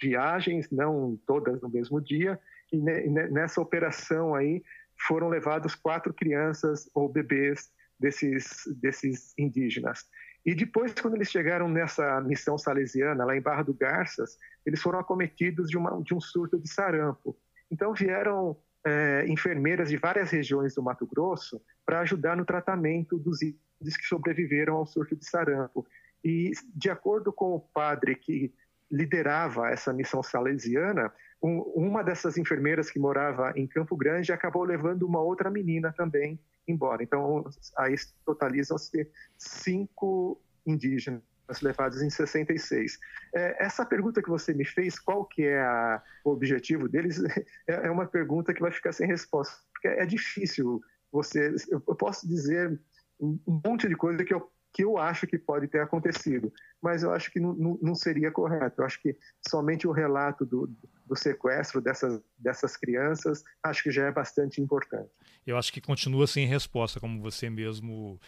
viagens, 0.00 0.70
não 0.70 1.18
todas 1.26 1.60
no 1.60 1.68
mesmo 1.68 2.00
dia, 2.00 2.38
e 2.72 2.78
nessa 2.78 3.60
operação 3.60 4.34
aí 4.34 4.62
foram 5.06 5.28
levados 5.28 5.74
quatro 5.74 6.12
crianças 6.12 6.88
ou 6.94 7.08
bebês 7.08 7.70
desses, 7.98 8.62
desses 8.80 9.34
indígenas. 9.38 10.04
E 10.44 10.54
depois, 10.54 10.94
quando 10.94 11.14
eles 11.14 11.30
chegaram 11.30 11.68
nessa 11.68 12.20
missão 12.20 12.56
salesiana, 12.56 13.24
lá 13.24 13.36
em 13.36 13.40
Barra 13.40 13.62
do 13.62 13.74
Garças, 13.74 14.38
eles 14.64 14.80
foram 14.80 14.98
acometidos 14.98 15.68
de, 15.68 15.76
uma, 15.76 16.00
de 16.02 16.14
um 16.14 16.20
surto 16.20 16.58
de 16.58 16.68
sarampo. 16.68 17.36
Então 17.70 17.92
vieram 17.92 18.56
é, 18.86 19.26
enfermeiras 19.28 19.90
de 19.90 19.96
várias 19.96 20.30
regiões 20.30 20.74
do 20.74 20.82
Mato 20.82 21.06
Grosso 21.06 21.60
para 21.84 22.00
ajudar 22.00 22.36
no 22.36 22.44
tratamento 22.44 23.18
dos 23.18 23.42
índios 23.80 23.96
que 23.96 24.06
sobreviveram 24.06 24.76
ao 24.76 24.86
surto 24.86 25.16
de 25.16 25.28
sarampo. 25.28 25.86
E, 26.24 26.52
de 26.74 26.90
acordo 26.90 27.32
com 27.32 27.54
o 27.54 27.60
padre 27.60 28.14
que 28.14 28.52
liderava 28.90 29.68
essa 29.68 29.92
missão 29.92 30.22
salesiana, 30.22 31.12
um, 31.42 31.60
uma 31.74 32.02
dessas 32.02 32.36
enfermeiras 32.36 32.90
que 32.90 32.98
morava 32.98 33.52
em 33.54 33.66
Campo 33.66 33.96
Grande 33.96 34.32
acabou 34.32 34.64
levando 34.64 35.02
uma 35.02 35.20
outra 35.20 35.50
menina 35.50 35.92
também 35.92 36.38
embora. 36.66 37.02
Então, 37.02 37.44
aí 37.76 37.94
totalizam-se 38.24 39.10
cinco 39.36 40.40
indígenas 40.66 41.22
levados 41.62 42.02
em 42.02 42.10
66. 42.10 42.98
É, 43.34 43.64
essa 43.64 43.84
pergunta 43.84 44.22
que 44.22 44.28
você 44.28 44.52
me 44.52 44.64
fez, 44.64 44.98
qual 44.98 45.24
que 45.24 45.44
é 45.44 45.60
a, 45.60 46.02
o 46.24 46.30
objetivo 46.30 46.88
deles, 46.88 47.22
é, 47.66 47.86
é 47.86 47.90
uma 47.90 48.06
pergunta 48.06 48.52
que 48.52 48.60
vai 48.60 48.70
ficar 48.70 48.92
sem 48.92 49.06
resposta, 49.06 49.56
porque 49.72 49.88
é 49.88 50.04
difícil 50.04 50.80
você... 51.10 51.54
Eu 51.70 51.80
posso 51.80 52.28
dizer 52.28 52.78
um 53.20 53.60
monte 53.64 53.88
de 53.88 53.96
coisa 53.96 54.24
que 54.24 54.32
eu 54.32 54.50
que 54.72 54.84
eu 54.84 54.98
acho 54.98 55.26
que 55.26 55.38
pode 55.38 55.66
ter 55.66 55.80
acontecido, 55.80 56.52
mas 56.80 57.02
eu 57.02 57.12
acho 57.12 57.30
que 57.30 57.40
não, 57.40 57.52
não, 57.54 57.78
não 57.82 57.94
seria 57.94 58.30
correto. 58.30 58.80
Eu 58.80 58.86
acho 58.86 59.00
que 59.00 59.16
somente 59.48 59.88
o 59.88 59.92
relato 59.92 60.44
do, 60.44 60.70
do 61.04 61.16
sequestro 61.16 61.80
dessas, 61.80 62.20
dessas 62.38 62.76
crianças 62.76 63.42
acho 63.62 63.82
que 63.82 63.90
já 63.90 64.06
é 64.06 64.12
bastante 64.12 64.60
importante. 64.60 65.10
Eu 65.46 65.56
acho 65.56 65.72
que 65.72 65.80
continua 65.80 66.26
sem 66.26 66.46
resposta, 66.46 67.00
como 67.00 67.20
você 67.20 67.48
mesmo 67.48 68.20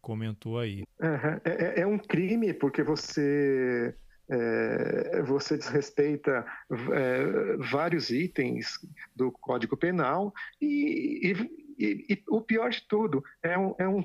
comentou 0.00 0.58
aí. 0.58 0.84
Uhum. 1.00 1.40
É, 1.44 1.80
é, 1.80 1.86
um 1.86 1.98
crime 1.98 2.54
porque 2.54 2.82
você 2.82 3.94
é, 4.30 5.22
você 5.22 5.56
desrespeita 5.56 6.46
é, 6.70 7.56
vários 7.70 8.10
itens 8.10 8.78
do 9.14 9.32
Código 9.32 9.76
Penal 9.76 10.32
e, 10.60 11.32
e, 11.32 11.76
e, 11.78 12.14
e, 12.14 12.22
o 12.28 12.40
pior 12.40 12.70
de 12.70 12.86
tudo 12.86 13.24
é 13.42 13.58
um, 13.58 13.74
é 13.78 13.88
um 13.88 14.04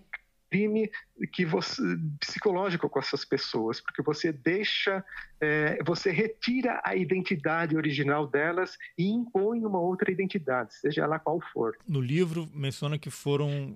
crime 0.53 0.89
que 1.33 1.45
você, 1.45 1.81
psicológico 2.19 2.87
com 2.87 2.99
essas 2.99 3.25
pessoas, 3.25 3.81
porque 3.81 4.03
você 4.03 4.31
deixa, 4.31 5.03
é, 5.41 5.81
você 5.83 6.11
retira 6.11 6.79
a 6.83 6.95
identidade 6.95 7.75
original 7.75 8.27
delas 8.27 8.77
e 8.95 9.09
impõe 9.09 9.65
uma 9.65 9.79
outra 9.79 10.11
identidade, 10.11 10.75
seja 10.75 11.01
ela 11.01 11.17
qual 11.17 11.41
for. 11.51 11.75
No 11.87 11.99
livro 11.99 12.47
menciona 12.53 12.99
que 12.99 13.09
foram 13.09 13.75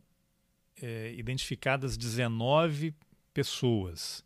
é, 0.79 1.13
identificadas 1.15 1.97
19 1.97 2.93
pessoas. 3.33 4.23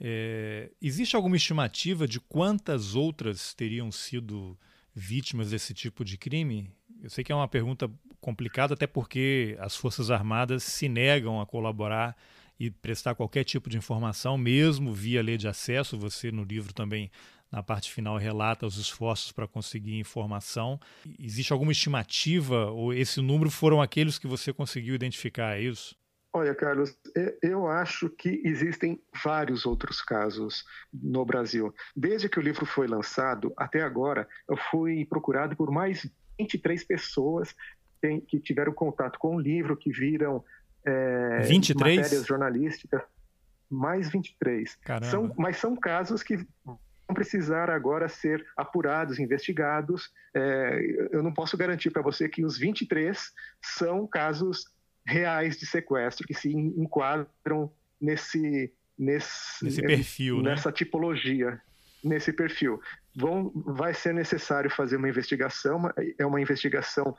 É, 0.00 0.70
existe 0.82 1.14
alguma 1.14 1.36
estimativa 1.36 2.08
de 2.08 2.18
quantas 2.18 2.96
outras 2.96 3.54
teriam 3.54 3.92
sido 3.92 4.58
vítimas 4.92 5.50
desse 5.50 5.72
tipo 5.72 6.04
de 6.04 6.18
crime? 6.18 6.68
Eu 7.00 7.10
sei 7.10 7.22
que 7.22 7.30
é 7.30 7.34
uma 7.34 7.48
pergunta 7.48 7.88
complicado, 8.20 8.74
até 8.74 8.86
porque 8.86 9.56
as 9.60 9.76
Forças 9.76 10.10
Armadas 10.10 10.62
se 10.62 10.88
negam 10.88 11.40
a 11.40 11.46
colaborar 11.46 12.16
e 12.58 12.70
prestar 12.70 13.14
qualquer 13.14 13.44
tipo 13.44 13.70
de 13.70 13.78
informação, 13.78 14.36
mesmo 14.36 14.92
via 14.92 15.22
lei 15.22 15.38
de 15.38 15.48
acesso. 15.48 15.98
Você, 15.98 16.30
no 16.30 16.44
livro, 16.44 16.74
também, 16.74 17.10
na 17.50 17.62
parte 17.62 17.90
final, 17.90 18.18
relata 18.18 18.66
os 18.66 18.76
esforços 18.76 19.32
para 19.32 19.48
conseguir 19.48 19.98
informação. 19.98 20.78
Existe 21.18 21.52
alguma 21.52 21.72
estimativa, 21.72 22.66
ou 22.66 22.92
esse 22.92 23.20
número 23.22 23.50
foram 23.50 23.80
aqueles 23.80 24.18
que 24.18 24.26
você 24.26 24.52
conseguiu 24.52 24.94
identificar? 24.94 25.56
É 25.56 25.62
isso? 25.62 25.98
Olha, 26.32 26.54
Carlos, 26.54 26.96
eu 27.42 27.66
acho 27.66 28.08
que 28.08 28.40
existem 28.44 29.02
vários 29.24 29.66
outros 29.66 30.00
casos 30.00 30.64
no 30.92 31.24
Brasil. 31.24 31.74
Desde 31.96 32.28
que 32.28 32.38
o 32.38 32.42
livro 32.42 32.64
foi 32.64 32.86
lançado 32.86 33.52
até 33.56 33.82
agora, 33.82 34.28
eu 34.48 34.56
fui 34.70 35.04
procurado 35.06 35.56
por 35.56 35.72
mais 35.72 36.08
23 36.38 36.84
pessoas 36.84 37.54
tem, 38.00 38.20
que 38.20 38.40
tiveram 38.40 38.72
contato 38.72 39.18
com 39.18 39.36
o 39.36 39.40
livro, 39.40 39.76
que 39.76 39.90
viram 39.90 40.44
é, 40.84 41.40
23? 41.42 41.96
matérias 41.96 42.26
jornalísticas, 42.26 43.02
mais 43.68 44.10
23. 44.10 44.78
São, 45.10 45.32
mas 45.36 45.56
são 45.56 45.76
casos 45.76 46.22
que 46.22 46.36
vão 46.64 46.78
precisar 47.14 47.70
agora 47.70 48.08
ser 48.08 48.44
apurados, 48.56 49.18
investigados. 49.18 50.10
É, 50.34 51.08
eu 51.12 51.22
não 51.22 51.32
posso 51.32 51.56
garantir 51.56 51.90
para 51.90 52.02
você 52.02 52.28
que 52.28 52.44
os 52.44 52.58
23 52.58 53.32
são 53.60 54.06
casos 54.06 54.64
reais 55.04 55.58
de 55.58 55.66
sequestro, 55.66 56.26
que 56.26 56.34
se 56.34 56.52
enquadram 56.52 57.72
nesse, 58.00 58.72
nesse, 58.98 59.64
nesse 59.64 59.82
perfil, 59.82 60.42
nessa 60.42 60.68
né? 60.68 60.74
tipologia, 60.74 61.60
nesse 62.02 62.32
perfil. 62.32 62.80
Vão, 63.14 63.50
vai 63.54 63.92
ser 63.92 64.14
necessário 64.14 64.70
fazer 64.70 64.96
uma 64.96 65.08
investigação, 65.08 65.90
é 66.18 66.24
uma 66.24 66.40
investigação 66.40 67.16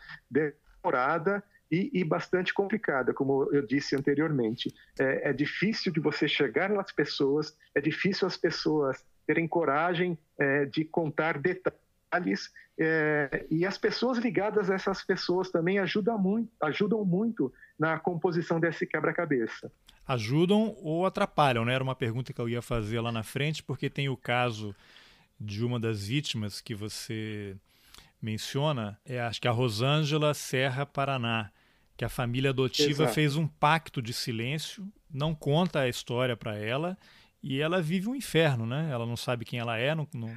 demorada 0.81 1.43
e, 1.71 1.89
e, 1.93 2.03
bastante 2.03 2.53
complicada, 2.53 3.13
como 3.13 3.47
eu 3.53 3.65
disse 3.65 3.95
anteriormente. 3.95 4.73
É, 4.99 5.29
é, 5.29 5.33
difícil 5.33 5.91
de 5.91 5.99
você 5.99 6.27
chegar 6.27 6.69
nas 6.69 6.91
pessoas, 6.91 7.55
é 7.73 7.79
difícil 7.79 8.27
as 8.27 8.35
pessoas 8.35 9.05
terem 9.25 9.47
coragem 9.47 10.17
é, 10.37 10.65
de 10.65 10.83
contar 10.83 11.37
detalhes, 11.37 12.51
é, 12.77 13.45
e 13.49 13.65
as 13.65 13.77
pessoas 13.77 14.17
ligadas 14.17 14.69
a 14.69 14.75
essas 14.75 15.03
pessoas 15.03 15.49
também 15.49 15.79
ajudam 15.79 16.17
muito, 16.17 16.51
ajudam 16.61 17.05
muito 17.05 17.53
na 17.79 17.97
composição 17.97 18.59
desse 18.59 18.85
quebra-cabeça. 18.85 19.71
Ajudam 20.05 20.75
ou 20.81 21.05
atrapalham, 21.05 21.63
né? 21.63 21.73
Era 21.73 21.83
uma 21.83 21.95
pergunta 21.95 22.33
que 22.33 22.41
eu 22.41 22.49
ia 22.49 22.61
fazer 22.61 22.99
lá 22.99 23.11
na 23.11 23.23
frente, 23.23 23.63
porque 23.63 23.89
tem 23.89 24.09
o 24.09 24.17
caso 24.17 24.75
de 25.39 25.63
uma 25.63 25.79
das 25.79 26.07
vítimas 26.07 26.59
que 26.59 26.75
você 26.75 27.55
menciona 28.21 28.99
é, 29.05 29.19
acho 29.19 29.41
que 29.41 29.47
a 29.47 29.51
Rosângela 29.51 30.33
Serra 30.33 30.85
Paraná, 30.85 31.51
que 31.97 32.05
a 32.05 32.09
família 32.09 32.51
adotiva 32.51 33.03
Exato. 33.03 33.13
fez 33.13 33.35
um 33.35 33.47
pacto 33.47 34.01
de 34.01 34.13
silêncio, 34.13 34.87
não 35.09 35.35
conta 35.35 35.81
a 35.81 35.89
história 35.89 36.37
para 36.37 36.57
ela 36.57 36.97
e 37.43 37.59
ela 37.59 37.81
vive 37.81 38.07
um 38.07 38.15
inferno, 38.15 38.65
né? 38.65 38.89
Ela 38.91 39.05
não 39.05 39.17
sabe 39.17 39.45
quem 39.45 39.59
ela 39.59 39.77
é, 39.77 39.95
não, 39.95 40.07
não 40.13 40.33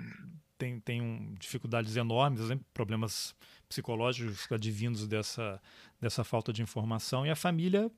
tem, 0.56 0.80
tem 0.80 1.00
um, 1.00 1.34
dificuldades 1.38 1.96
enormes, 1.96 2.48
né? 2.48 2.58
problemas 2.72 3.34
psicológicos 3.68 4.50
advindos 4.50 5.06
dessa, 5.06 5.60
dessa 6.00 6.24
falta 6.24 6.52
de 6.52 6.62
informação 6.62 7.26
e 7.26 7.30
a 7.30 7.36
família 7.36 7.90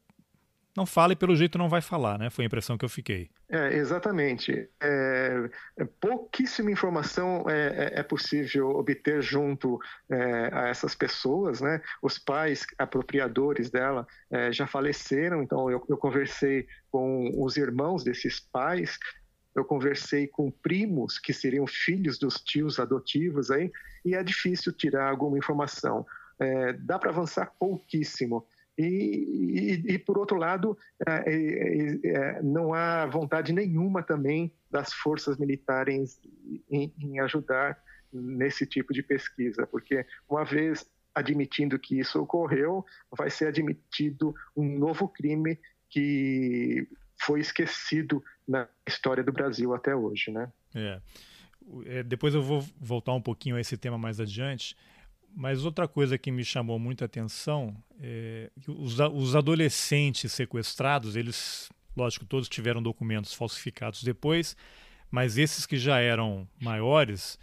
não 0.77 0.87
fala 0.87 1.13
e 1.13 1.17
pelo 1.17 1.35
jeito 1.35 1.59
não 1.59 1.69
vai 1.69 1.81
falar, 1.81 2.19
né? 2.19 2.31
Foi 2.31 2.45
a 2.45 2.47
impressão 2.47 2.77
que 2.77 2.85
eu 2.85 2.89
fiquei. 2.89 3.31
É, 3.49 3.75
exatamente. 3.75 4.69
É, 4.81 5.49
é 5.79 5.85
pouquíssima 6.01 6.71
informação 6.71 7.45
é, 7.49 7.93
é, 7.95 8.01
é 8.01 8.03
possível 8.03 8.71
obter 8.71 9.23
junto 9.23 9.79
é, 10.11 10.51
a 10.53 10.69
essas 10.69 10.95
pessoas, 10.95 11.61
né? 11.61 11.81
Os 12.03 12.19
pais 12.19 12.67
apropriadores 12.79 13.71
dela 13.71 14.07
já 14.51 14.67
faleceram, 14.67 15.43
então 15.43 15.71
eu, 15.71 15.85
eu 15.89 15.97
conversei 15.97 16.67
com 16.91 17.31
os 17.43 17.57
irmãos 17.57 18.03
desses 18.03 18.41
pais, 18.41 18.99
eu 19.55 19.65
conversei 19.65 20.27
com 20.27 20.51
primos 20.51 21.19
que 21.19 21.33
seriam 21.33 21.67
filhos 21.67 22.19
dos 22.19 22.41
tios 22.41 22.79
adotivos 22.79 23.51
aí, 23.51 23.73
e 24.05 24.15
é 24.15 24.23
difícil 24.23 24.73
tirar 24.73 25.09
alguma 25.09 25.39
informação. 25.39 26.07
É, 26.39 26.75
dá 26.75 26.99
para 26.99 27.11
avançar 27.11 27.53
pouquíssimo. 27.59 28.47
E, 28.79 29.83
e, 29.87 29.95
e, 29.95 29.99
por 29.99 30.19
outro 30.19 30.37
lado, 30.37 30.77
é, 31.07 31.33
é, 31.33 32.01
é, 32.05 32.43
não 32.43 32.75
há 32.75 33.07
vontade 33.07 33.53
nenhuma 33.53 34.03
também 34.03 34.53
das 34.71 34.93
forças 34.93 35.39
militares 35.39 36.21
em, 36.71 36.93
em, 37.01 37.19
ajudar 37.21 37.83
nesse 38.13 38.67
tipo 38.67 38.93
de 38.93 39.03
pesquisa, 39.03 39.67
porque 39.67 40.05
uma 40.29 40.45
vez 40.45 40.87
admitindo 41.15 41.79
que 41.79 41.99
isso 41.99 42.21
ocorreu, 42.21 42.85
vai 43.17 43.31
ser 43.31 43.47
admitido 43.47 44.35
um 44.55 44.79
novo 44.79 45.09
crime 45.09 45.59
que 45.89 46.87
foi 47.19 47.41
esquecido 47.41 48.23
na 48.47 48.69
história 48.87 49.25
do 49.25 49.33
Brasil 49.33 49.75
até 49.75 49.97
hoje, 49.97 50.31
né? 50.31 50.53
É. 50.75 52.03
depois 52.03 52.35
eu 52.35 52.43
vou 52.43 52.61
voltar 52.79 53.15
um 53.15 53.23
pouquinho 53.23 53.57
a 53.57 53.61
esse 53.61 53.79
tema 53.79 53.97
mais 53.97 54.21
adiante. 54.21 54.77
Mas 55.39 55.67
outra 55.67 55.87
coisa 55.87 56.17
que 56.17 56.31
me 56.31 56.43
chamou 56.43 56.79
muita 56.79 57.05
atenção 57.05 57.77
é 58.01 58.51
que 58.59 58.71
os, 58.71 58.99
os 58.99 59.37
adolescentes 59.37 60.33
sequestrados, 60.33 61.15
eles, 61.15 61.69
lógico, 61.95 62.25
todos 62.25 62.49
tiveram 62.49 62.83
documentos 62.83 63.35
falsificados 63.35 64.03
depois, 64.03 64.57
mas 65.11 65.37
esses 65.37 65.67
que 65.67 65.77
já 65.77 66.01
eram 66.01 66.49
maiores 66.59 67.39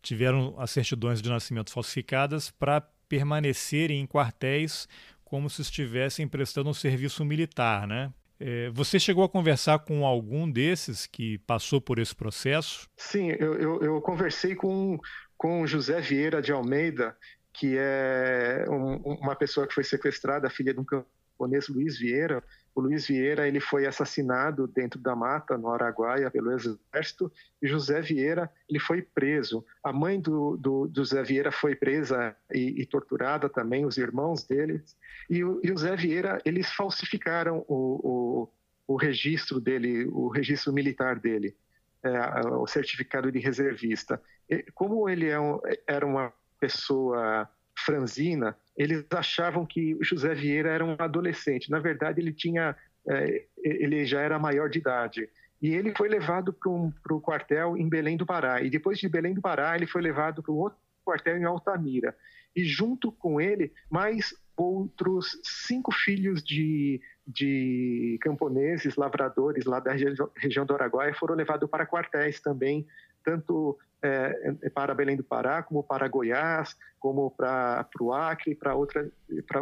tiveram 0.00 0.54
as 0.58 0.70
certidões 0.70 1.20
de 1.20 1.28
nascimento 1.28 1.70
falsificadas 1.70 2.50
para 2.50 2.80
permanecerem 3.06 4.00
em 4.00 4.06
quartéis 4.06 4.88
como 5.22 5.50
se 5.50 5.60
estivessem 5.60 6.26
prestando 6.26 6.70
um 6.70 6.74
serviço 6.74 7.22
militar, 7.22 7.86
né? 7.86 8.10
É, 8.42 8.70
você 8.70 8.98
chegou 8.98 9.22
a 9.22 9.28
conversar 9.28 9.80
com 9.80 10.06
algum 10.06 10.50
desses 10.50 11.04
que 11.04 11.36
passou 11.40 11.82
por 11.82 11.98
esse 11.98 12.14
processo? 12.14 12.88
Sim, 12.96 13.28
eu, 13.38 13.54
eu, 13.60 13.82
eu 13.82 14.00
conversei 14.00 14.54
com 14.54 14.98
com 15.40 15.66
José 15.66 16.02
Vieira 16.02 16.42
de 16.42 16.52
Almeida, 16.52 17.16
que 17.50 17.74
é 17.78 18.66
um, 18.68 18.96
uma 18.96 19.34
pessoa 19.34 19.66
que 19.66 19.72
foi 19.72 19.82
sequestrada, 19.82 20.50
filha 20.50 20.74
de 20.74 20.78
um 20.78 20.84
camponês 20.84 21.66
Luiz 21.66 21.98
Vieira, 21.98 22.44
o 22.74 22.82
Luiz 22.82 23.06
Vieira 23.06 23.48
ele 23.48 23.58
foi 23.58 23.86
assassinado 23.86 24.66
dentro 24.66 25.00
da 25.00 25.16
mata 25.16 25.56
no 25.56 25.70
Araguaia 25.70 26.30
pelo 26.30 26.52
exército 26.52 27.32
e 27.62 27.66
José 27.66 28.02
Vieira 28.02 28.50
ele 28.68 28.78
foi 28.78 29.00
preso. 29.00 29.64
A 29.82 29.90
mãe 29.94 30.20
do, 30.20 30.58
do, 30.58 30.86
do 30.86 31.00
José 31.00 31.22
Vieira 31.22 31.50
foi 31.50 31.74
presa 31.74 32.36
e, 32.52 32.82
e, 32.82 32.84
torturada 32.84 33.48
também, 33.48 33.86
os 33.86 33.96
irmãos 33.96 34.44
deles. 34.44 34.94
E 35.30 35.42
o, 35.42 35.58
o 35.58 35.78
Zé 35.78 35.96
Vieira 35.96 36.38
eles 36.44 36.70
falsificaram 36.70 37.64
o, 37.66 38.44
o, 38.86 38.92
o 38.94 38.96
registro 38.96 39.58
dele, 39.58 40.04
o 40.04 40.28
registro 40.28 40.70
militar 40.70 41.18
dele, 41.18 41.56
é, 42.02 42.46
o 42.48 42.66
certificado 42.66 43.30
de 43.30 43.38
reservista. 43.38 44.20
E, 44.48 44.64
como 44.74 45.08
ele 45.08 45.28
é 45.28 45.38
um, 45.38 45.60
era 45.86 46.06
uma 46.06 46.32
pessoa 46.58 47.48
franzina, 47.84 48.56
eles 48.76 49.04
achavam 49.10 49.64
que 49.66 49.94
o 49.94 50.04
José 50.04 50.34
Vieira 50.34 50.70
era 50.70 50.84
um 50.84 50.96
adolescente. 50.98 51.70
Na 51.70 51.78
verdade, 51.78 52.20
ele 52.20 52.32
tinha, 52.32 52.76
é, 53.08 53.44
ele 53.58 54.04
já 54.04 54.20
era 54.20 54.38
maior 54.38 54.68
de 54.68 54.78
idade. 54.78 55.28
E 55.60 55.74
ele 55.74 55.94
foi 55.94 56.08
levado 56.08 56.52
para 56.52 56.70
um, 56.70 56.92
o 57.10 57.20
quartel 57.20 57.76
em 57.76 57.88
Belém 57.88 58.16
do 58.16 58.24
Pará. 58.24 58.62
E 58.62 58.70
depois 58.70 58.98
de 58.98 59.08
Belém 59.08 59.34
do 59.34 59.42
Pará, 59.42 59.76
ele 59.76 59.86
foi 59.86 60.00
levado 60.00 60.42
para 60.42 60.52
um 60.52 60.56
outro 60.56 60.78
quartel 61.04 61.36
em 61.36 61.44
Altamira. 61.44 62.16
E 62.56 62.64
junto 62.64 63.12
com 63.12 63.40
ele, 63.40 63.72
mais 63.90 64.34
outros 64.60 65.40
cinco 65.42 65.90
filhos 65.90 66.42
de, 66.42 67.00
de 67.26 68.18
camponeses, 68.20 68.96
lavradores 68.96 69.64
lá 69.64 69.80
da 69.80 69.92
região 70.36 70.66
do 70.66 70.74
Araguaia 70.74 71.14
foram 71.14 71.34
levados 71.34 71.68
para 71.68 71.86
quartéis 71.86 72.40
também, 72.40 72.86
tanto 73.24 73.78
é, 74.02 74.56
é, 74.62 74.70
para 74.70 74.94
Belém 74.94 75.16
do 75.16 75.24
Pará, 75.24 75.62
como 75.62 75.82
para 75.82 76.08
Goiás, 76.08 76.76
como 76.98 77.30
para 77.30 77.88
o 78.00 78.12
Acre 78.12 78.52
e 78.52 78.54
para 78.54 78.74
outra, 78.74 79.10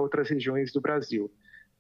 outras 0.01 0.29
regiões 0.29 0.73
do 0.73 0.81
Brasil. 0.81 1.31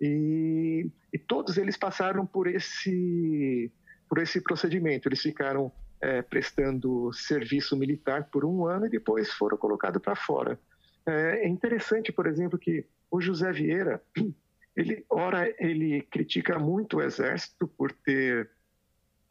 E, 0.00 0.88
e, 1.12 1.18
todos 1.18 1.58
eles 1.58 1.76
passaram 1.76 2.24
por 2.24 2.46
esse, 2.46 3.72
por 4.08 4.18
esse 4.18 4.40
procedimento. 4.40 5.08
Eles 5.08 5.20
ficaram 5.20 5.72
é, 6.00 6.22
prestando 6.22 7.12
serviço 7.12 7.76
militar 7.76 8.28
por 8.30 8.44
um 8.44 8.64
ano 8.64 8.86
e 8.86 8.90
depois 8.90 9.32
foram 9.32 9.56
colocados 9.56 10.00
para 10.00 10.14
fora. 10.14 10.56
É, 11.04 11.46
é 11.46 11.48
interessante, 11.48 12.12
por 12.12 12.28
exemplo, 12.28 12.56
que 12.56 12.86
o 13.10 13.20
José 13.20 13.52
Vieira, 13.52 14.02
ele, 14.76 15.04
ora, 15.08 15.52
ele 15.58 16.02
critica 16.02 16.58
muito 16.58 16.98
o 16.98 17.02
exército 17.02 17.66
por 17.66 17.92
ter 17.92 18.50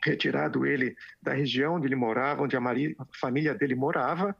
retirado 0.04 0.66
ele 0.66 0.96
da 1.22 1.34
região 1.34 1.76
onde 1.76 1.88
ele 1.88 1.96
morava, 1.96 2.44
onde 2.44 2.56
a, 2.56 2.60
Maria, 2.60 2.96
a 3.00 3.06
família 3.20 3.54
dele 3.54 3.76
morava, 3.76 4.36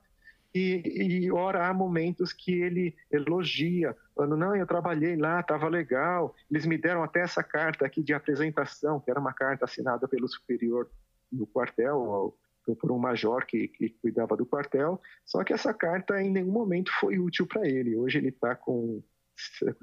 e, 0.54 1.26
e 1.26 1.32
ora 1.32 1.68
há 1.68 1.74
momentos 1.74 2.34
que 2.34 2.54
ele 2.54 2.96
elogia, 3.12 3.96
falando, 4.16 4.38
não, 4.38 4.56
eu 4.56 4.66
trabalhei 4.66 5.16
lá, 5.16 5.40
estava 5.40 5.68
legal, 5.68 6.36
eles 6.50 6.66
me 6.66 6.78
deram 6.78 7.04
até 7.04 7.22
essa 7.22 7.44
carta 7.44 7.86
aqui 7.86 8.02
de 8.02 8.14
apresentação, 8.14 9.00
que 9.00 9.12
era 9.12 9.20
uma 9.20 9.34
carta 9.34 9.66
assinada 9.66 10.08
pelo 10.08 10.28
superior 10.28 10.90
do 11.32 11.46
quartel, 11.46 12.36
por 12.76 12.92
um 12.92 12.98
major 12.98 13.46
que, 13.46 13.68
que 13.68 13.90
cuidava 13.90 14.36
do 14.36 14.46
quartel, 14.46 15.02
só 15.26 15.44
que 15.44 15.54
essa 15.54 15.74
carta 15.74 16.22
em 16.22 16.30
nenhum 16.30 16.52
momento 16.52 16.92
foi 17.00 17.18
útil 17.18 17.46
para 17.46 17.68
ele. 17.68 17.96
Hoje 17.96 18.18
ele 18.18 18.30
está 18.30 18.56
com 18.56 19.02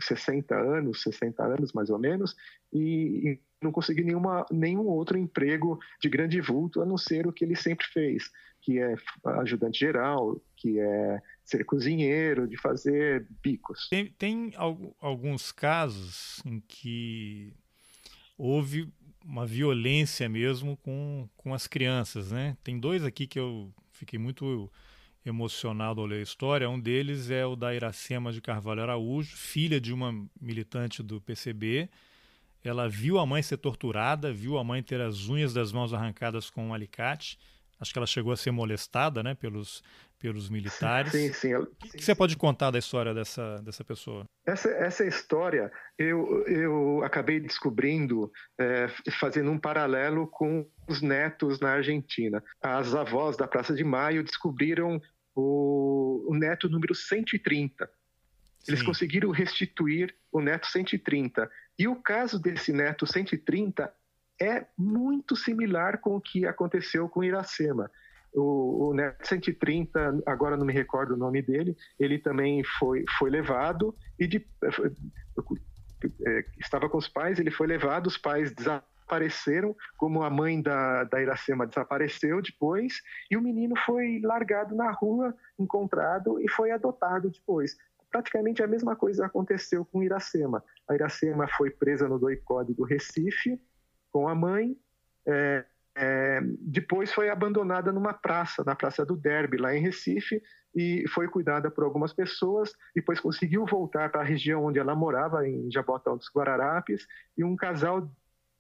60 0.01 0.55
anos, 0.55 1.03
60 1.03 1.43
anos 1.43 1.73
mais 1.73 1.91
ou 1.91 1.99
menos, 1.99 2.35
e, 2.73 3.39
não 3.63 3.73
conseguiu 3.73 4.05
nenhuma, 4.05 4.45
nenhum 4.51 4.87
outro 4.87 5.17
emprego 5.17 5.79
de 6.01 6.09
grande 6.09 6.41
vulto, 6.41 6.83
a 6.83 6.87
não 6.87 6.99
ser 6.99 7.27
o 7.27 7.33
que 7.33 7.45
ele 7.45 7.57
sempre 7.57 7.87
fez, 7.87 8.31
que 8.61 8.79
é 8.79 8.95
ajudante 9.41 9.79
geral, 9.79 10.41
que 10.57 10.79
é 10.79 11.23
ser 11.45 11.65
cozinheiro, 11.65 12.47
de 12.47 12.57
fazer 12.59 13.27
bicos. 13.43 13.89
Tem, 13.89 14.11
tem 14.13 14.53
alguns 15.01 15.51
casos 15.51 16.43
em 16.45 16.61
que 16.61 17.55
houve 18.37 18.93
uma 19.25 19.47
violência 19.47 20.29
mesmo 20.29 20.77
com, 20.79 21.29
com 21.37 21.55
as 21.55 21.67
crianças, 21.67 22.31
né? 22.31 22.57
Tem 22.63 22.79
dois 22.79 23.03
aqui 23.03 23.27
que 23.27 23.39
eu 23.39 23.73
fiquei 23.93 24.19
muito 24.19 24.71
emocionado 25.25 26.01
ao 26.01 26.07
ler 26.07 26.21
a 26.21 26.23
história. 26.23 26.69
Um 26.69 26.79
deles 26.79 27.31
é 27.31 27.45
o 27.47 27.57
da 27.57 27.75
Iracema 27.75 28.33
de 28.33 28.41
Carvalho 28.41 28.83
Araújo, 28.83 29.37
filha 29.37 29.81
de 29.81 29.93
uma 29.93 30.13
militante 30.41 31.03
do 31.03 31.21
PCB. 31.21 31.89
Ela 32.63 32.89
viu 32.89 33.19
a 33.19 33.27
mãe 33.27 33.43
ser 33.43 33.59
torturada, 33.59 34.33
viu 34.33 34.59
a 34.59 34.65
mãe 34.65 34.83
ter 34.83 35.01
as 35.01 35.29
unhas 35.29 35.53
das 35.53 35.73
mãos 35.73 35.93
arrancadas 35.93 36.51
com 36.51 36.69
um 36.69 36.75
alicate. 36.75 37.39
Acho 37.81 37.93
que 37.93 37.99
ela 37.99 38.07
chegou 38.07 38.33
a 38.33 38.37
ser 38.37 38.51
molestada 38.51 39.23
né, 39.23 39.35
pelos, 39.35 39.83
pelos 40.19 40.49
militares. 40.49 41.13
Sim, 41.13 41.33
sim. 41.33 41.55
O 41.55 41.67
que, 41.67 41.99
que, 41.99 42.05
você 42.05 42.15
pode 42.15 42.37
contar 42.37 42.71
da 42.71 42.79
história 42.79 43.13
dessa, 43.13 43.59
dessa 43.59 43.85
pessoa? 43.85 44.25
Essa, 44.47 44.71
essa 44.71 45.05
história 45.05 45.71
eu, 45.99 46.47
eu 46.47 47.03
acabei 47.05 47.39
descobrindo 47.41 48.33
é, 48.59 48.89
fazendo 49.21 49.51
um 49.51 49.59
paralelo 49.59 50.27
com 50.27 50.67
os 50.89 51.03
netos 51.03 51.61
na 51.61 51.73
Argentina. 51.73 52.43
As 52.63 52.95
avós 52.95 53.37
da 53.37 53.47
Praça 53.47 53.75
de 53.75 53.85
Maio 53.85 54.25
descobriram 54.25 55.01
o, 55.35 56.25
o 56.29 56.35
neto 56.35 56.69
número 56.69 56.95
130. 56.95 57.91
Eles 58.67 58.81
Sim. 58.81 58.87
conseguiram 58.87 59.31
restituir 59.31 60.15
o 60.33 60.41
neto 60.41 60.67
130. 60.67 61.51
E 61.79 61.87
o 61.87 61.97
caso 61.97 62.39
desse 62.39 62.73
neto 62.73 63.07
130 63.07 63.93
é 64.41 64.67
muito 64.77 65.37
similar 65.37 65.99
com 65.99 66.17
o 66.17 66.21
que 66.21 66.47
aconteceu 66.47 67.09
com 67.09 67.23
Iracema. 67.23 67.91
O, 68.33 68.89
o 68.89 68.95
neto 68.95 69.27
130, 69.27 70.23
agora 70.27 70.57
não 70.57 70.67
me 70.67 70.73
recordo 70.73 71.15
o 71.15 71.17
nome 71.17 71.41
dele, 71.41 71.77
ele 72.01 72.19
também 72.19 72.65
foi, 72.79 73.05
foi 73.19 73.31
levado 73.31 73.95
e 74.19 74.27
de, 74.27 74.45
é, 76.27 76.45
estava 76.59 76.89
com 76.89 76.99
os 76.99 77.07
pais, 77.07 77.39
ele 77.39 77.51
foi 77.51 77.69
levado, 77.69 78.09
os 78.09 78.19
pais 78.19 78.53
desapareceram 78.53 78.94
desapareceram, 79.05 79.77
como 79.97 80.23
a 80.23 80.31
mãe 80.31 80.61
da, 80.61 81.05
da 81.05 81.21
Iracema 81.21 81.67
desapareceu 81.67 82.41
depois, 82.43 83.01
e 83.31 83.37
o 83.37 83.41
menino 83.41 83.75
foi 83.85 84.21
largado 84.23 84.75
na 84.75 84.91
rua, 84.91 85.35
encontrado 85.59 86.41
e 86.41 86.49
foi 86.51 86.71
adotado 86.71 87.31
depois. 87.31 87.77
Praticamente 88.11 88.63
a 88.63 88.67
mesma 88.67 88.97
coisa 88.97 89.27
aconteceu 89.27 89.85
com 89.85 90.03
Iracema. 90.03 90.63
A 90.89 90.95
Iracema 90.95 91.47
foi 91.57 91.71
presa 91.71 92.09
no 92.09 92.19
doicode 92.19 92.75
do 92.75 92.85
Recife 92.85 93.61
com 94.11 94.29
a 94.29 94.35
mãe, 94.35 94.77
é, 95.27 95.65
é, 95.97 96.41
depois 96.61 97.13
foi 97.13 97.29
abandonada 97.29 97.93
numa 97.93 98.13
praça, 98.13 98.63
na 98.65 98.75
Praça 98.75 99.05
do 99.05 99.17
Derby, 99.17 99.57
lá 99.57 99.75
em 99.75 99.81
Recife, 99.81 100.41
e 100.75 101.05
foi 101.09 101.29
cuidada 101.29 101.71
por 101.71 101.85
algumas 101.85 102.13
pessoas, 102.13 102.73
depois 102.95 103.21
conseguiu 103.21 103.65
voltar 103.65 104.11
para 104.11 104.21
a 104.21 104.25
região 104.25 104.65
onde 104.65 104.79
ela 104.79 104.95
morava, 104.95 105.49
em 105.49 105.71
Jabotão 105.71 106.17
dos 106.17 106.29
Guararapes, 106.35 107.07
e 107.37 107.45
um 107.45 107.57
casal 107.57 108.09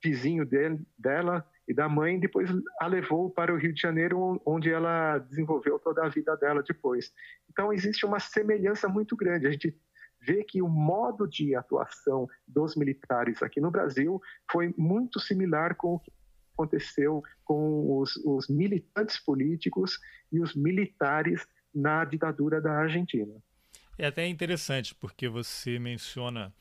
vizinho 0.04 0.44
dele, 0.44 0.86
dela 0.98 1.48
e 1.66 1.72
da 1.72 1.88
mãe, 1.88 2.20
depois 2.20 2.50
a 2.78 2.86
levou 2.86 3.30
para 3.30 3.52
o 3.52 3.56
Rio 3.56 3.72
de 3.72 3.80
Janeiro, 3.80 4.40
onde 4.44 4.70
ela 4.70 5.18
desenvolveu 5.18 5.78
toda 5.78 6.04
a 6.04 6.08
vida 6.10 6.36
dela 6.36 6.62
depois. 6.62 7.10
Então 7.50 7.72
existe 7.72 8.04
uma 8.04 8.20
semelhança 8.20 8.86
muito 8.86 9.16
grande. 9.16 9.46
A 9.46 9.50
gente 9.50 9.74
vê 10.20 10.44
que 10.44 10.60
o 10.60 10.68
modo 10.68 11.26
de 11.26 11.54
atuação 11.54 12.28
dos 12.46 12.76
militares 12.76 13.42
aqui 13.42 13.60
no 13.60 13.70
Brasil 13.70 14.20
foi 14.50 14.74
muito 14.76 15.18
similar 15.18 15.74
com 15.74 15.94
o 15.94 15.98
que 15.98 16.12
aconteceu 16.52 17.22
com 17.44 17.98
os, 17.98 18.14
os 18.24 18.48
militantes 18.48 19.18
políticos 19.18 19.98
e 20.30 20.40
os 20.40 20.54
militares 20.54 21.46
na 21.74 22.04
ditadura 22.04 22.60
da 22.60 22.72
Argentina. 22.72 23.34
É 23.98 24.06
até 24.06 24.26
interessante, 24.26 24.94
porque 24.94 25.28
você 25.28 25.78
menciona 25.78 26.52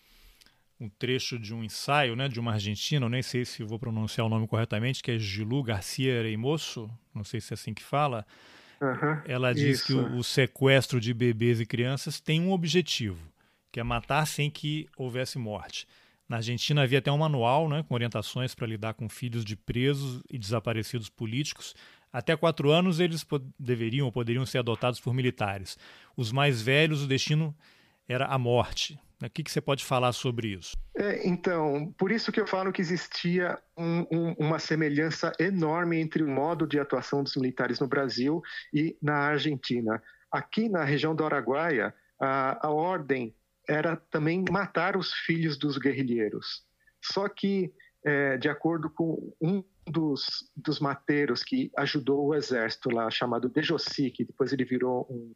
um 0.80 0.90
trecho 0.90 1.40
de 1.40 1.54
um 1.54 1.64
ensaio 1.64 2.16
né, 2.16 2.28
de 2.28 2.40
uma 2.40 2.54
argentina, 2.54 3.06
eu 3.06 3.10
nem 3.10 3.22
sei 3.22 3.46
se 3.46 3.64
vou 3.64 3.80
pronunciar 3.80 4.26
o 4.26 4.30
nome 4.30 4.48
corretamente, 4.48 5.02
que 5.02 5.12
é 5.12 5.20
Gilu 5.20 5.64
Garcia 5.64 6.22
Reimoso, 6.22 6.90
não 7.14 7.24
sei 7.24 7.40
se 7.40 7.54
é 7.54 7.56
assim 7.56 7.74
que 7.74 7.84
fala. 7.84 8.26
Uhum, 8.82 9.22
Ela 9.26 9.54
diz 9.54 9.80
isso. 9.80 9.86
que 9.86 9.94
o, 9.94 10.18
o, 10.18 10.24
sequestro 10.24 11.00
de 11.00 11.14
bebês 11.14 11.60
e 11.62 11.66
crianças 11.66 12.20
tem 12.20 12.42
um 12.42 12.52
objetivo, 12.52 13.20
que 13.72 13.80
é 13.80 13.84
matar 13.84 14.28
sem 14.28 14.50
que 14.50 14.90
houvesse 14.98 15.38
morte. 15.38 15.88
Na 16.28 16.38
Argentina 16.38 16.84
havia 16.84 17.00
até 17.00 17.12
um 17.12 17.18
manual 17.18 17.70
né, 17.70 17.84
com 17.88 17.94
orientações 17.94 18.56
para 18.56 18.68
lidar 18.68 18.94
com 18.94 19.08
filhos 19.08 19.46
de 19.46 19.56
presos 19.56 20.22
e 20.30 20.38
desaparecidos 20.38 21.10
políticos. 21.10 21.76
Até 22.12 22.36
quatro 22.36 22.72
anos 22.72 23.00
eles 23.00 23.26
deveriam 23.58 24.06
ou 24.06 24.12
poderiam 24.12 24.46
ser 24.46 24.60
adotados 24.60 25.00
por 25.00 25.14
militares. 25.14 25.78
Os 26.16 26.32
mais 26.32 26.62
velhos, 26.62 27.04
o 27.04 27.08
destino 27.08 27.56
era 28.08 28.26
a 28.26 28.38
morte. 28.38 29.00
O 29.28 29.30
que, 29.30 29.44
que 29.44 29.52
você 29.52 29.62
pode 29.62 29.84
falar 29.86 30.12
sobre 30.12 30.50
isso? 30.50 30.76
É, 30.96 31.28
então, 31.28 31.94
por 31.98 32.12
isso 32.12 32.32
que 32.32 32.40
eu 32.40 32.48
falo 32.48 32.72
que 32.72 32.82
existia 32.82 33.58
um, 33.78 34.06
um, 34.12 34.34
uma 34.38 34.60
semelhança 34.60 35.32
enorme 35.40 36.00
entre 36.00 36.24
o 36.24 36.28
modo 36.28 36.68
de 36.68 36.80
atuação 36.80 37.24
dos 37.24 37.36
militares 37.36 37.80
no 37.80 37.88
Brasil 37.88 38.42
e 38.74 38.98
na 39.02 39.16
Argentina. 39.16 40.02
Aqui 40.32 40.68
na 40.68 40.84
região 40.84 41.16
do 41.16 41.26
Araguaia, 41.26 41.94
a, 42.20 42.68
a 42.68 42.72
ordem 42.72 43.34
era 43.68 43.96
também 43.96 44.44
matar 44.50 44.98
os 44.98 45.14
filhos 45.14 45.58
dos 45.58 45.78
guerrilheiros. 45.78 46.64
Só 47.02 47.28
que, 47.28 47.74
é, 48.04 48.38
de 48.38 48.50
acordo 48.50 48.90
com 48.90 49.34
um 49.42 49.64
dos, 49.86 50.50
dos 50.56 50.80
mateiros 50.80 51.44
que 51.44 51.72
ajudou 51.78 52.28
o 52.28 52.36
exército 52.36 52.90
lá, 52.90 53.10
chamado 53.10 53.50
Dejossi, 53.50 54.10
que 54.12 54.26
depois 54.26 54.54
ele 54.54 54.66
virou 54.66 55.08
um 55.10 55.34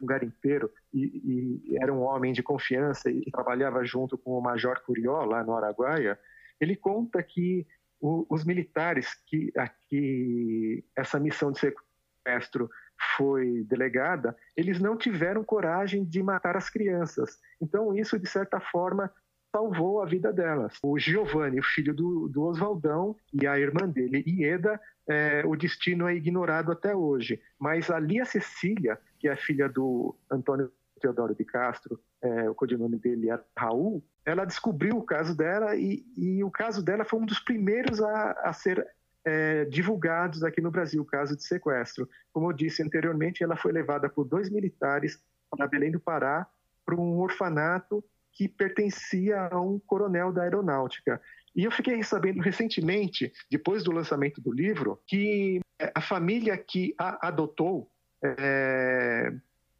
um 0.00 0.06
garimpeiro 0.06 0.70
e, 0.92 1.62
e, 1.64 1.76
era 1.80 1.92
um 1.92 2.02
homem 2.02 2.32
de 2.32 2.42
confiança 2.42 3.10
e, 3.10 3.30
trabalhava 3.30 3.84
junto 3.84 4.16
com 4.18 4.32
o 4.32 4.40
Major 4.40 4.80
Curió 4.84 5.24
lá 5.24 5.42
no 5.42 5.54
Araguaia, 5.54 6.18
ele 6.60 6.76
conta 6.76 7.22
que 7.22 7.66
o, 8.00 8.26
os 8.28 8.44
militares 8.44 9.14
que, 9.26 9.52
a 9.56 9.68
que 9.68 10.84
essa 10.94 11.18
missão 11.18 11.50
de 11.50 11.58
sequestro 11.58 12.70
foi 13.16 13.64
delegada, 13.64 14.36
eles 14.56 14.80
não 14.80 14.96
tiveram 14.96 15.44
coragem 15.44 16.04
de 16.04 16.22
matar 16.22 16.56
as 16.56 16.70
crianças. 16.70 17.38
Então, 17.60 17.94
isso, 17.94 18.18
de 18.18 18.26
certa 18.26 18.58
forma, 18.58 19.12
salvou 19.54 20.02
a 20.02 20.06
vida 20.06 20.32
delas. 20.32 20.78
O 20.82 20.98
Giovanni, 20.98 21.60
o 21.60 21.62
filho 21.62 21.94
do, 21.94 22.28
do 22.28 22.42
Oswaldão, 22.42 23.16
e 23.32 23.46
a 23.46 23.58
irmã 23.58 23.88
dele, 23.88 24.24
Ieda, 24.26 24.80
é, 25.08 25.42
o 25.46 25.54
destino 25.56 26.08
é 26.08 26.14
ignorado 26.14 26.72
até 26.72 26.94
hoje. 26.94 27.40
Mas 27.58 27.90
a 27.90 27.98
Lia 27.98 28.24
Cecília, 28.24 28.98
que 29.18 29.28
é 29.28 29.36
filha 29.36 29.68
do 29.68 30.16
Antônio 30.30 30.70
Teodoro 31.00 31.34
de 31.34 31.44
Castro, 31.44 32.00
é, 32.22 32.48
o 32.50 32.54
codinome 32.54 32.98
dele 32.98 33.30
é 33.30 33.38
Raul, 33.56 34.02
ela 34.24 34.44
descobriu 34.44 34.96
o 34.96 35.04
caso 35.04 35.36
dela 35.36 35.76
e, 35.76 36.04
e 36.16 36.42
o 36.42 36.50
caso 36.50 36.82
dela 36.82 37.04
foi 37.04 37.20
um 37.20 37.26
dos 37.26 37.38
primeiros 37.38 38.02
a, 38.02 38.32
a 38.42 38.52
ser 38.52 38.86
é, 39.24 39.64
divulgados 39.66 40.42
aqui 40.42 40.60
no 40.60 40.70
Brasil, 40.70 41.02
o 41.02 41.06
caso 41.06 41.36
de 41.36 41.44
sequestro. 41.44 42.08
Como 42.32 42.50
eu 42.50 42.52
disse 42.52 42.82
anteriormente, 42.82 43.42
ela 43.42 43.56
foi 43.56 43.72
levada 43.72 44.08
por 44.08 44.24
dois 44.24 44.50
militares 44.50 45.22
para 45.50 45.66
Belém 45.66 45.90
do 45.90 46.00
Pará 46.00 46.46
para 46.84 46.94
um 46.94 47.18
orfanato 47.18 48.04
que 48.32 48.48
pertencia 48.48 49.48
a 49.50 49.60
um 49.60 49.78
coronel 49.78 50.32
da 50.32 50.42
aeronáutica. 50.42 51.20
E 51.56 51.64
eu 51.64 51.70
fiquei 51.70 52.02
sabendo 52.04 52.42
recentemente, 52.42 53.32
depois 53.50 53.82
do 53.82 53.90
lançamento 53.90 54.42
do 54.42 54.52
livro, 54.52 55.00
que 55.06 55.60
é, 55.80 55.90
a 55.94 56.02
família 56.02 56.56
que 56.58 56.94
a 56.98 57.28
adotou 57.28 57.90
é, 58.22 59.32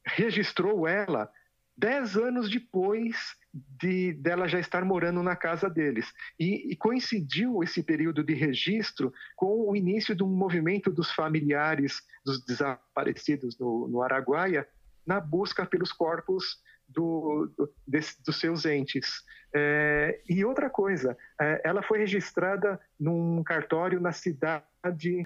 registrou 0.06 0.88
ela 0.88 1.30
dez 1.76 2.16
anos 2.16 2.48
depois 2.48 3.36
de 3.52 4.14
dela 4.14 4.48
já 4.48 4.58
estar 4.58 4.84
morando 4.84 5.22
na 5.22 5.36
casa 5.36 5.68
deles. 5.68 6.10
E, 6.40 6.72
e, 6.72 6.76
coincidiu 6.76 7.62
esse 7.62 7.82
período 7.82 8.24
de 8.24 8.32
registro 8.32 9.12
com 9.34 9.68
o 9.68 9.76
início 9.76 10.14
um 10.22 10.34
movimento 10.34 10.90
dos 10.90 11.10
familiares 11.10 12.02
dos 12.24 12.42
desaparecidos 12.42 13.58
no, 13.58 13.86
no 13.88 14.02
Araguaia 14.02 14.66
na 15.06 15.20
busca 15.20 15.64
pelos 15.64 15.92
corpos 15.92 16.58
do, 16.88 17.50
do, 17.56 17.72
desse, 17.86 18.22
dos 18.22 18.38
seus 18.38 18.64
entes. 18.64 19.24
É, 19.54 20.20
e 20.28 20.44
outra 20.44 20.68
coisa, 20.68 21.16
é, 21.40 21.62
ela 21.64 21.82
foi 21.82 21.98
registrada 21.98 22.80
num 22.98 23.42
cartório 23.42 24.00
na 24.00 24.12
cidade 24.12 24.64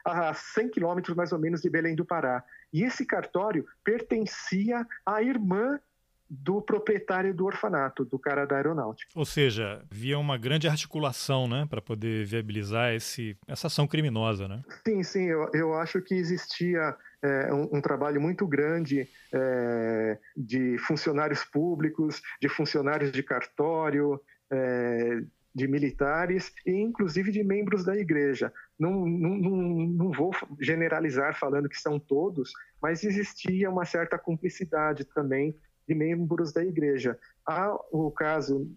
a 0.04 0.32
100 0.32 0.68
quilômetros 0.70 1.16
mais 1.16 1.32
ou 1.32 1.38
menos 1.38 1.60
de 1.60 1.68
Belém 1.68 1.94
do 1.94 2.04
Pará. 2.04 2.44
E 2.72 2.84
esse 2.84 3.04
cartório 3.04 3.66
pertencia 3.82 4.86
à 5.04 5.22
irmã 5.22 5.80
do 6.30 6.62
proprietário 6.62 7.34
do 7.34 7.44
orfanato, 7.44 8.04
do 8.04 8.16
cara 8.18 8.44
da 8.44 8.56
aeronáutica. 8.56 9.10
Ou 9.16 9.24
seja, 9.24 9.82
havia 9.90 10.16
uma 10.16 10.38
grande 10.38 10.68
articulação, 10.68 11.48
né, 11.48 11.66
para 11.68 11.82
poder 11.82 12.24
viabilizar 12.24 12.94
esse, 12.94 13.36
essa 13.48 13.66
ação 13.66 13.88
criminosa, 13.88 14.46
né? 14.46 14.62
Sim, 14.86 15.02
sim, 15.02 15.24
eu, 15.24 15.50
eu 15.52 15.74
acho 15.74 16.00
que 16.00 16.14
existia 16.14 16.96
é, 17.20 17.52
um, 17.52 17.78
um, 17.78 17.80
trabalho 17.80 18.20
muito 18.20 18.46
grande 18.46 19.08
é, 19.32 20.18
de 20.36 20.78
funcionários 20.78 21.42
públicos, 21.44 22.22
de 22.40 22.48
funcionários 22.48 23.10
de 23.10 23.24
cartório, 23.24 24.20
é, 24.50 25.22
de 25.52 25.66
militares 25.66 26.52
e 26.64 26.70
inclusive 26.70 27.32
de 27.32 27.42
membros 27.42 27.84
da 27.84 27.96
igreja. 27.96 28.52
Não, 28.78 29.04
não, 29.04 29.30
não, 29.36 29.56
não, 29.88 30.12
vou 30.12 30.30
generalizar 30.60 31.36
falando 31.38 31.68
que 31.68 31.80
são 31.80 31.98
todos, 31.98 32.52
mas 32.80 33.02
existia 33.02 33.68
uma 33.68 33.84
certa 33.84 34.16
cumplicidade 34.16 35.04
também 35.04 35.54
de 35.90 35.94
membros 35.96 36.52
da 36.52 36.64
igreja. 36.64 37.18
Há 37.44 37.74
o 37.90 38.12
caso 38.12 38.70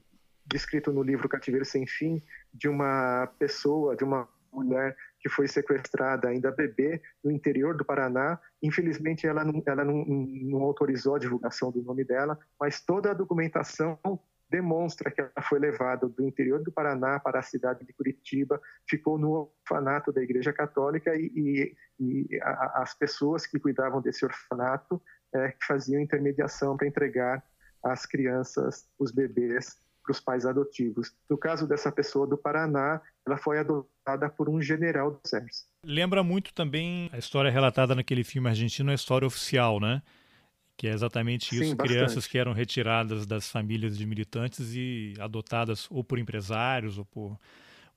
descrito 0.48 0.92
no 0.92 1.04
livro 1.04 1.30
Cativeiro 1.30 1.64
Sem 1.64 1.86
Fim 1.86 2.20
de 2.52 2.68
uma 2.68 3.28
pessoa, 3.38 3.96
de 3.96 4.04
uma 4.04 4.28
mulher 4.52 4.96
que 5.20 5.30
foi 5.30 5.48
sequestrada 5.48 6.28
ainda 6.28 6.52
bebê 6.52 7.00
no 7.24 7.32
interior 7.32 7.78
do 7.78 7.86
Paraná. 7.86 8.40
Infelizmente, 8.64 9.28
ela 9.28 9.44
não, 9.46 9.62
ela 9.64 9.86
não, 9.86 10.04
não 10.04 10.62
autorizou 10.64 11.16
a 11.16 11.20
divulgação 11.20 11.72
do 11.72 11.84
nome 11.84 12.04
dela, 12.04 12.38
mas 12.60 12.82
toda 12.82 13.12
a 13.12 13.14
documentação 13.14 14.00
demonstra 14.50 15.10
que 15.10 15.22
ela 15.22 15.32
foi 15.42 15.60
levada 15.60 16.08
do 16.08 16.24
interior 16.24 16.62
do 16.62 16.72
Paraná 16.72 17.20
para 17.20 17.40
a 17.40 17.44
cidade 17.44 17.86
de 17.86 17.94
Curitiba, 17.94 18.62
ficou 18.88 19.18
no 19.18 19.52
orfanato 19.62 20.12
da 20.12 20.22
Igreja 20.22 20.54
Católica 20.54 21.16
e, 21.16 21.32
e, 21.36 21.76
e 22.00 22.40
a, 22.42 22.84
as 22.84 22.94
pessoas 22.94 23.48
que 23.48 23.60
cuidavam 23.60 24.00
desse 24.00 24.24
orfanato 24.24 25.02
é, 25.34 25.50
que 25.52 25.66
faziam 25.66 26.02
intermediação 26.02 26.78
para 26.78 26.88
entregar 26.88 27.44
as 27.84 28.06
crianças, 28.06 28.88
os 28.98 29.12
bebês, 29.12 29.78
para 30.04 30.12
os 30.12 30.20
pais 30.20 30.46
adotivos. 30.46 31.14
No 31.30 31.38
caso 31.38 31.66
dessa 31.66 31.92
pessoa 31.92 32.28
do 32.28 32.38
Paraná, 32.38 33.02
ela 33.26 33.38
foi 33.38 33.58
adotada 33.60 34.30
por 34.30 34.50
um 34.50 34.62
general 34.62 35.12
do 35.12 35.20
exército. 35.26 35.70
Lembra 35.86 36.24
muito 36.24 36.54
também 36.54 37.10
a 37.14 37.18
história 37.18 37.50
relatada 37.50 37.96
naquele 37.96 38.24
filme 38.24 38.50
argentino, 38.50 38.92
a 38.92 38.94
história 38.94 39.26
oficial, 39.26 39.80
né? 39.80 40.02
Que 40.76 40.88
é 40.88 40.92
exatamente 40.92 41.56
isso, 41.56 41.70
Sim, 41.70 41.78
crianças 41.78 42.28
que 42.28 42.38
eram 42.38 42.52
retiradas 42.52 43.26
das 43.26 43.50
famílias 43.50 43.98
de 43.98 44.06
militantes 44.06 44.74
e 44.74 45.14
adotadas 45.20 45.88
ou 45.90 46.04
por 46.04 46.20
empresários 46.20 46.98
ou 46.98 47.06
por, 47.06 47.40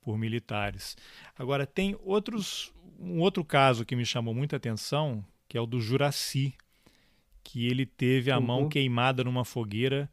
por 0.01 0.17
militares. 0.17 0.97
Agora, 1.37 1.67
tem 1.67 1.99
outros, 2.05 2.73
um 3.01 3.19
outro 3.21 3.45
caso 3.45 3.85
que 3.85 3.97
me 3.97 4.05
chamou 4.05 4.35
muita 4.35 4.57
atenção, 4.57 5.25
que 5.49 5.57
é 5.57 5.61
o 5.61 5.67
do 5.67 5.81
Juraci, 5.81 6.55
que 7.47 7.69
ele 7.69 7.87
teve 7.87 8.31
a 8.31 8.39
uhum. 8.39 8.45
mão 8.45 8.69
queimada 8.69 9.23
numa 9.23 9.45
fogueira 9.45 10.11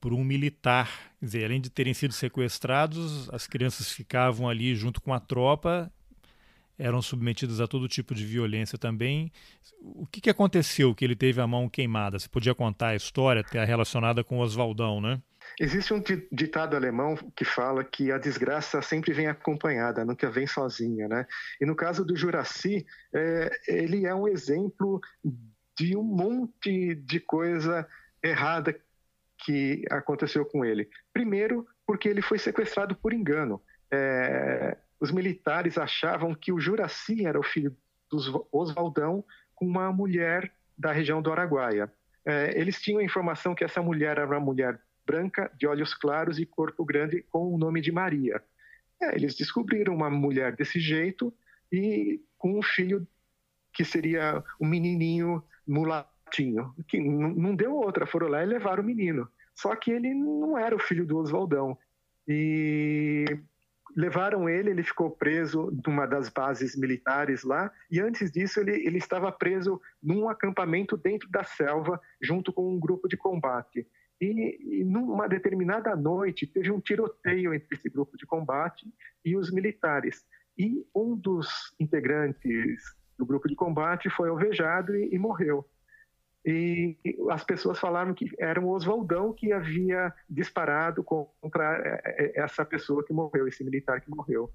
por 0.00 0.12
um 0.12 0.24
militar. 0.24 1.12
Quer 1.20 1.24
dizer, 1.24 1.44
além 1.44 1.60
de 1.60 1.70
terem 1.70 1.94
sido 1.94 2.12
sequestrados, 2.12 3.30
as 3.30 3.46
crianças 3.46 3.92
ficavam 3.92 4.48
ali 4.48 4.74
junto 4.74 5.00
com 5.00 5.14
a 5.14 5.20
tropa, 5.20 5.90
eram 6.76 7.00
submetidas 7.00 7.60
a 7.60 7.66
todo 7.66 7.88
tipo 7.88 8.14
de 8.14 8.24
violência 8.24 8.76
também. 8.76 9.32
O 9.80 10.06
que, 10.06 10.20
que 10.20 10.30
aconteceu 10.30 10.94
que 10.94 11.04
ele 11.04 11.16
teve 11.16 11.40
a 11.40 11.46
mão 11.46 11.68
queimada? 11.68 12.18
Você 12.18 12.28
podia 12.28 12.54
contar 12.54 12.88
a 12.88 12.96
história 12.96 13.40
até 13.40 13.64
relacionada 13.64 14.24
com 14.24 14.38
o 14.38 14.42
Oswaldão, 14.42 15.00
né? 15.00 15.20
Existe 15.58 15.94
um 15.94 16.02
ditado 16.30 16.76
alemão 16.76 17.16
que 17.34 17.44
fala 17.44 17.82
que 17.82 18.12
a 18.12 18.18
desgraça 18.18 18.82
sempre 18.82 19.12
vem 19.12 19.26
acompanhada, 19.26 20.04
nunca 20.04 20.30
vem 20.30 20.46
sozinha, 20.46 21.08
né? 21.08 21.26
E 21.60 21.66
no 21.66 21.74
caso 21.74 22.04
do 22.04 22.14
Juraci, 22.14 22.84
é, 23.12 23.50
ele 23.66 24.06
é 24.06 24.14
um 24.14 24.28
exemplo 24.28 25.00
de 25.78 25.96
um 25.96 26.02
monte 26.02 26.96
de 26.96 27.20
coisa 27.20 27.88
errada 28.22 28.78
que 29.44 29.84
aconteceu 29.88 30.44
com 30.44 30.64
ele. 30.64 30.90
Primeiro, 31.12 31.66
porque 31.86 32.08
ele 32.08 32.20
foi 32.20 32.38
sequestrado 32.38 32.96
por 32.96 33.12
engano. 33.12 33.62
É, 33.90 34.76
os 34.98 35.12
militares 35.12 35.78
achavam 35.78 36.34
que 36.34 36.52
o 36.52 36.58
Juraci 36.58 37.24
era 37.24 37.38
o 37.38 37.44
filho 37.44 37.76
do 38.10 38.48
Oswaldão 38.50 39.24
com 39.54 39.66
uma 39.66 39.92
mulher 39.92 40.52
da 40.76 40.90
região 40.90 41.22
do 41.22 41.30
Araguaia. 41.30 41.92
É, 42.24 42.58
eles 42.58 42.80
tinham 42.80 42.98
a 42.98 43.04
informação 43.04 43.54
que 43.54 43.64
essa 43.64 43.80
mulher 43.80 44.18
era 44.18 44.26
uma 44.26 44.40
mulher 44.40 44.80
branca, 45.06 45.50
de 45.56 45.66
olhos 45.66 45.94
claros 45.94 46.38
e 46.38 46.44
corpo 46.44 46.84
grande, 46.84 47.22
com 47.30 47.54
o 47.54 47.56
nome 47.56 47.80
de 47.80 47.92
Maria. 47.92 48.42
É, 49.00 49.14
eles 49.14 49.36
descobriram 49.36 49.94
uma 49.94 50.10
mulher 50.10 50.56
desse 50.56 50.80
jeito 50.80 51.32
e 51.72 52.20
com 52.36 52.58
um 52.58 52.62
filho 52.62 53.06
que 53.72 53.84
seria 53.84 54.42
um 54.60 54.66
menininho 54.66 55.42
mulatinho, 55.68 56.74
que 56.88 56.98
não 56.98 57.54
deu 57.54 57.74
outra, 57.74 58.06
foram 58.06 58.28
lá 58.28 58.42
e 58.42 58.46
levaram 58.46 58.82
o 58.82 58.86
menino. 58.86 59.28
Só 59.54 59.74
que 59.76 59.90
ele 59.90 60.14
não 60.14 60.56
era 60.56 60.74
o 60.74 60.78
filho 60.78 61.06
do 61.06 61.18
Oswaldão. 61.18 61.76
E 62.26 63.24
levaram 63.96 64.48
ele, 64.48 64.70
ele 64.70 64.82
ficou 64.82 65.10
preso 65.10 65.72
numa 65.86 66.06
das 66.06 66.28
bases 66.28 66.76
militares 66.76 67.42
lá, 67.42 67.72
e 67.90 68.00
antes 68.00 68.30
disso 68.30 68.60
ele, 68.60 68.72
ele 68.86 68.98
estava 68.98 69.32
preso 69.32 69.80
num 70.02 70.28
acampamento 70.28 70.96
dentro 70.96 71.28
da 71.30 71.42
selva, 71.42 72.00
junto 72.22 72.52
com 72.52 72.72
um 72.72 72.78
grupo 72.78 73.08
de 73.08 73.16
combate. 73.16 73.86
E, 74.20 74.80
e 74.80 74.84
numa 74.84 75.28
determinada 75.28 75.94
noite 75.96 76.46
teve 76.46 76.70
um 76.70 76.80
tiroteio 76.80 77.54
entre 77.54 77.76
esse 77.76 77.88
grupo 77.88 78.16
de 78.16 78.26
combate 78.26 78.86
e 79.24 79.36
os 79.36 79.50
militares. 79.50 80.24
E 80.56 80.84
um 80.94 81.16
dos 81.16 81.48
integrantes 81.78 82.82
do 83.18 83.26
grupo 83.26 83.48
de 83.48 83.54
combate 83.54 84.08
foi 84.08 84.28
alvejado 84.28 84.94
e, 84.94 85.14
e 85.14 85.18
morreu. 85.18 85.68
E 86.44 86.96
as 87.30 87.44
pessoas 87.44 87.78
falaram 87.78 88.14
que 88.14 88.30
era 88.38 88.60
o 88.60 88.68
Oswaldão 88.68 89.32
que 89.32 89.52
havia 89.52 90.12
disparado 90.30 91.02
contra 91.02 91.76
é, 91.84 92.00
é, 92.04 92.40
essa 92.40 92.64
pessoa 92.64 93.04
que 93.04 93.12
morreu, 93.12 93.48
esse 93.48 93.64
militar 93.64 94.00
que 94.00 94.08
morreu. 94.08 94.50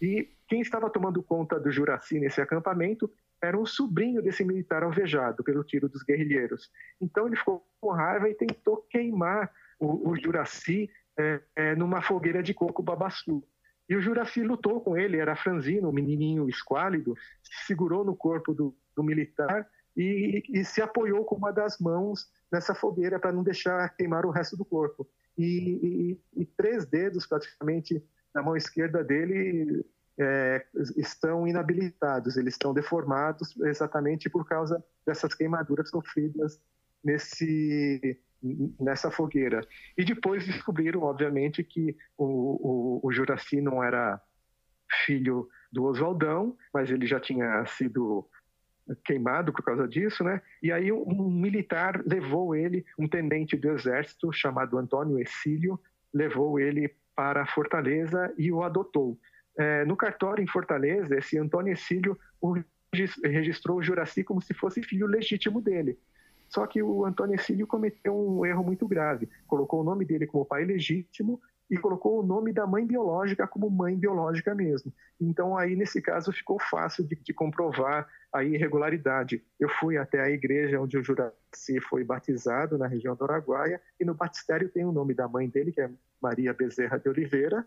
E 0.00 0.28
quem 0.46 0.60
estava 0.60 0.90
tomando 0.90 1.22
conta 1.22 1.58
do 1.58 1.70
Juraci 1.70 2.20
nesse 2.20 2.40
acampamento 2.40 3.10
era 3.40 3.58
um 3.58 3.64
sobrinho 3.64 4.20
desse 4.20 4.44
militar 4.44 4.82
alvejado 4.82 5.42
pelo 5.44 5.64
tiro 5.64 5.88
dos 5.88 6.02
guerrilheiros. 6.02 6.70
Então 7.00 7.26
ele 7.26 7.36
ficou 7.36 7.64
com 7.80 7.92
raiva 7.92 8.28
e 8.28 8.34
tentou 8.34 8.78
queimar 8.90 9.50
o, 9.78 10.10
o 10.10 10.16
Juraci 10.16 10.90
é, 11.18 11.40
é, 11.56 11.74
numa 11.74 12.02
fogueira 12.02 12.42
de 12.42 12.52
coco 12.52 12.82
babaçu. 12.82 13.42
E 13.88 13.96
o 13.96 14.00
Juraci 14.00 14.42
lutou 14.42 14.80
com 14.80 14.96
ele, 14.96 15.16
era 15.16 15.34
franzino, 15.34 15.88
um 15.88 15.92
menininho 15.92 16.48
esquálido, 16.48 17.14
se 17.42 17.66
segurou 17.66 18.04
no 18.04 18.14
corpo 18.14 18.52
do, 18.52 18.76
do 18.94 19.02
militar 19.02 19.66
e, 19.96 20.42
e, 20.48 20.64
se 20.64 20.82
apoiou 20.82 21.24
com 21.24 21.36
uma 21.36 21.52
das 21.52 21.78
mãos 21.78 22.30
nessa 22.52 22.74
fogueira 22.74 23.18
para 23.18 23.32
não 23.32 23.42
deixar 23.42 23.88
queimar 23.96 24.26
o 24.26 24.30
resto 24.30 24.56
do 24.56 24.64
corpo. 24.64 25.08
E, 25.36 26.18
e, 26.36 26.42
e, 26.42 26.44
três 26.44 26.84
dedos 26.84 27.26
praticamente 27.26 28.04
na 28.34 28.42
mão 28.42 28.56
esquerda 28.56 29.02
dele 29.02 29.84
é, 30.18 30.66
estão 30.96 31.46
inabilitados, 31.46 32.36
eles 32.36 32.54
estão 32.54 32.74
deformados 32.74 33.56
exatamente 33.60 34.28
por 34.28 34.46
causa 34.46 34.84
dessas 35.06 35.32
queimaduras 35.32 35.88
sofridas 35.88 36.60
nesse 37.02 38.20
nessa 38.80 39.10
fogueira. 39.10 39.60
E 39.96 40.04
depois 40.04 40.46
descobriram, 40.46 41.02
obviamente, 41.02 41.62
que 41.64 41.96
o, 42.16 42.24
o, 42.24 43.00
o 43.02 43.12
Juraci 43.12 43.60
não 43.60 43.82
era 43.82 44.20
filho 45.04 45.48
do 45.70 45.84
Oswaldão, 45.84 46.56
mas 46.72 46.90
ele 46.90 47.06
já 47.06 47.20
tinha 47.20 47.64
sido 47.66 48.28
queimado 49.04 49.52
por 49.52 49.62
causa 49.62 49.86
disso, 49.86 50.24
né? 50.24 50.40
E 50.62 50.72
aí 50.72 50.90
um, 50.90 51.02
um 51.02 51.30
militar 51.30 52.02
levou 52.06 52.54
ele, 52.54 52.84
um 52.98 53.06
tenente 53.06 53.56
do 53.56 53.70
exército 53.70 54.32
chamado 54.32 54.78
Antônio 54.78 55.18
Exílio, 55.18 55.78
levou 56.12 56.58
ele 56.58 56.94
para 57.14 57.46
Fortaleza 57.46 58.32
e 58.38 58.50
o 58.50 58.62
adotou. 58.62 59.18
É, 59.58 59.84
no 59.84 59.96
cartório 59.96 60.42
em 60.42 60.46
Fortaleza, 60.46 61.18
esse 61.18 61.36
Antônio 61.36 61.72
Exílio 61.72 62.18
registrou 63.24 63.78
o 63.78 63.82
Juraci 63.82 64.24
como 64.24 64.40
se 64.40 64.54
fosse 64.54 64.82
filho 64.82 65.06
legítimo 65.06 65.60
dele. 65.60 65.98
Só 66.48 66.66
que 66.66 66.82
o 66.82 67.04
Antônio 67.04 67.34
Exílio 67.34 67.66
cometeu 67.66 68.16
um 68.16 68.44
erro 68.44 68.64
muito 68.64 68.86
grave. 68.88 69.28
Colocou 69.46 69.80
o 69.80 69.84
nome 69.84 70.04
dele 70.04 70.26
como 70.26 70.44
pai 70.44 70.64
legítimo 70.64 71.40
e 71.70 71.76
colocou 71.76 72.20
o 72.20 72.26
nome 72.26 72.52
da 72.52 72.66
mãe 72.66 72.86
biológica 72.86 73.46
como 73.46 73.68
mãe 73.70 73.94
biológica 73.94 74.54
mesmo. 74.54 74.92
Então 75.20 75.56
aí 75.56 75.76
nesse 75.76 76.00
caso 76.00 76.32
ficou 76.32 76.58
fácil 76.58 77.04
de, 77.04 77.14
de 77.16 77.34
comprovar 77.34 78.08
a 78.32 78.42
irregularidade. 78.42 79.42
Eu 79.60 79.68
fui 79.68 79.96
até 79.96 80.20
a 80.20 80.30
igreja 80.30 80.80
onde 80.80 80.96
o 80.96 81.04
Juraci 81.04 81.80
foi 81.88 82.04
batizado 82.04 82.78
na 82.78 82.86
região 82.86 83.14
do 83.14 83.24
Araguaia 83.24 83.80
e 84.00 84.04
no 84.04 84.14
batistério 84.14 84.68
tem 84.68 84.84
o 84.84 84.92
nome 84.92 85.14
da 85.14 85.28
mãe 85.28 85.48
dele 85.48 85.72
que 85.72 85.80
é 85.80 85.90
Maria 86.20 86.54
Bezerra 86.54 86.98
de 86.98 87.08
Oliveira 87.08 87.66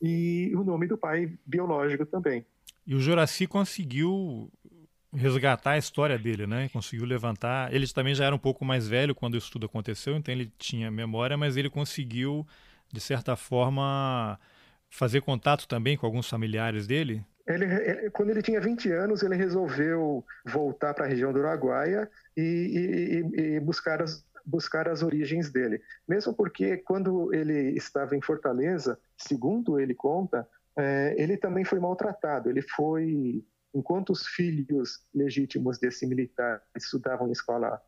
e 0.00 0.52
o 0.56 0.64
nome 0.64 0.86
do 0.86 0.98
pai 0.98 1.32
biológico 1.46 2.06
também. 2.06 2.44
E 2.86 2.94
o 2.94 3.00
Juraci 3.00 3.46
conseguiu 3.46 4.50
resgatar 5.12 5.72
a 5.72 5.78
história 5.78 6.18
dele, 6.18 6.46
né? 6.46 6.68
Conseguiu 6.72 7.06
levantar. 7.06 7.72
Ele 7.72 7.86
também 7.88 8.14
já 8.14 8.24
era 8.24 8.34
um 8.34 8.38
pouco 8.38 8.64
mais 8.64 8.86
velho 8.86 9.14
quando 9.14 9.36
isso 9.36 9.50
tudo 9.50 9.66
aconteceu, 9.66 10.16
então 10.16 10.32
ele 10.32 10.52
tinha 10.58 10.90
memória, 10.90 11.36
mas 11.36 11.56
ele 11.56 11.70
conseguiu, 11.70 12.46
de 12.92 13.00
certa 13.00 13.36
forma, 13.36 14.38
fazer 14.90 15.20
contato 15.22 15.66
também 15.66 15.96
com 15.96 16.06
alguns 16.06 16.28
familiares 16.28 16.86
dele. 16.86 17.24
Ele, 17.46 17.64
ele, 17.64 18.10
quando 18.10 18.30
ele 18.30 18.42
tinha 18.42 18.60
20 18.60 18.92
anos, 18.92 19.22
ele 19.22 19.34
resolveu 19.34 20.24
voltar 20.44 20.92
para 20.92 21.06
a 21.06 21.08
região 21.08 21.32
do 21.32 21.40
Araguaia 21.40 22.08
e, 22.36 23.22
e, 23.34 23.40
e 23.40 23.60
buscar, 23.60 24.02
as, 24.02 24.22
buscar 24.44 24.86
as 24.86 25.02
origens 25.02 25.50
dele. 25.50 25.80
Mesmo 26.06 26.34
porque, 26.34 26.76
quando 26.76 27.32
ele 27.32 27.70
estava 27.70 28.14
em 28.14 28.20
Fortaleza, 28.20 28.98
segundo 29.16 29.80
ele 29.80 29.94
conta, 29.94 30.46
é, 30.76 31.14
ele 31.16 31.38
também 31.38 31.64
foi 31.64 31.80
maltratado. 31.80 32.50
Ele 32.50 32.60
foi 32.60 33.42
enquanto 33.74 34.10
os 34.10 34.26
filhos 34.26 35.04
legítimos 35.14 35.78
desse 35.78 36.06
militar 36.06 36.62
estudavam 36.76 37.28
em 37.28 37.32
escola 37.32 37.80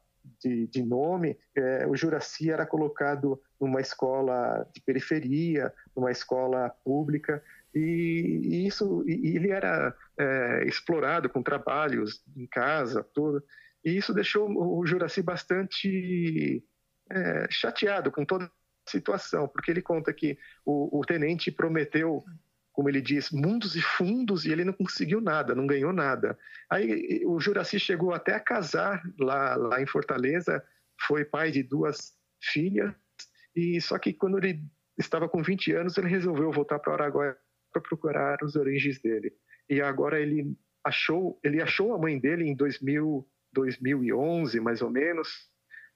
de, 0.43 0.67
de 0.67 0.83
nome, 0.83 1.39
é, 1.55 1.87
o 1.87 1.97
Juraci 1.97 2.51
era 2.51 2.67
colocado 2.67 3.41
numa 3.61 3.81
escola 3.81 4.69
de 4.75 4.81
periferia, 4.81 5.73
numa 5.97 6.11
escola 6.11 6.71
pública, 6.85 7.43
e, 7.75 8.41
e 8.43 8.67
isso 8.67 9.05
e 9.07 9.37
ele 9.37 9.51
era 9.51 9.95
é, 10.19 10.65
explorado 10.67 11.29
com 11.29 11.43
trabalhos 11.43 12.23
em 12.37 12.47
casa, 12.47 13.03
tudo, 13.15 13.43
e 13.85 13.97
isso 13.97 14.13
deixou 14.13 14.51
o 14.51 14.85
Juraci 14.85 15.23
bastante 15.23 16.63
é, 17.11 17.47
chateado 17.51 18.11
com 18.11 18.25
toda 18.25 18.45
a 18.45 18.51
situação, 18.91 19.49
porque 19.49 19.71
ele 19.71 19.83
conta 19.83 20.13
que 20.13 20.39
o, 20.65 21.01
o 21.01 21.05
tenente 21.05 21.51
prometeu 21.51 22.25
como 22.73 22.89
ele 22.89 23.01
diz, 23.01 23.31
mundos 23.31 23.77
e 23.77 23.81
fundos 23.81 24.45
e 24.45 24.53
ele 24.53 24.65
não 24.65 24.73
conseguiu 24.73 25.21
nada, 25.21 25.55
não 25.55 25.67
ganhou 25.67 25.93
nada. 25.93 26.39
Aí 26.71 27.23
o 27.27 27.41
Juraci 27.41 27.79
chegou 27.79 28.15
até 28.15 28.35
a 28.35 28.41
casar 28.41 29.03
lá, 29.19 29.57
lá 29.57 29.83
em 29.83 29.87
Fortaleza, 29.87 30.63
foi 31.07 31.25
pai 31.25 31.51
de 31.51 31.63
duas 31.63 32.13
filhas, 32.43 32.95
e 33.55 33.81
só 33.81 33.99
que 33.99 34.13
quando 34.13 34.39
ele 34.39 34.63
estava 34.99 35.29
com 35.29 35.43
20 35.43 35.73
anos, 35.73 35.97
ele 35.99 36.09
resolveu 36.09 36.53
voltar 36.53 36.79
para 36.79 36.93
Araguaia 36.93 37.37
para 37.73 37.83
procurar 37.83 38.39
os 38.43 38.57
origens 38.57 39.01
dele. 39.01 39.33
E 39.69 39.81
agora 39.81 40.21
ele 40.21 40.57
achou, 40.85 41.39
ele 41.43 41.63
achou 41.63 41.95
a 41.95 41.99
mãe 41.99 42.19
dele 42.19 42.45
em 42.45 42.55
2000, 42.55 43.27
2011, 43.53 44.61
mais 44.61 44.83
ou 44.83 44.91
menos, 44.91 45.29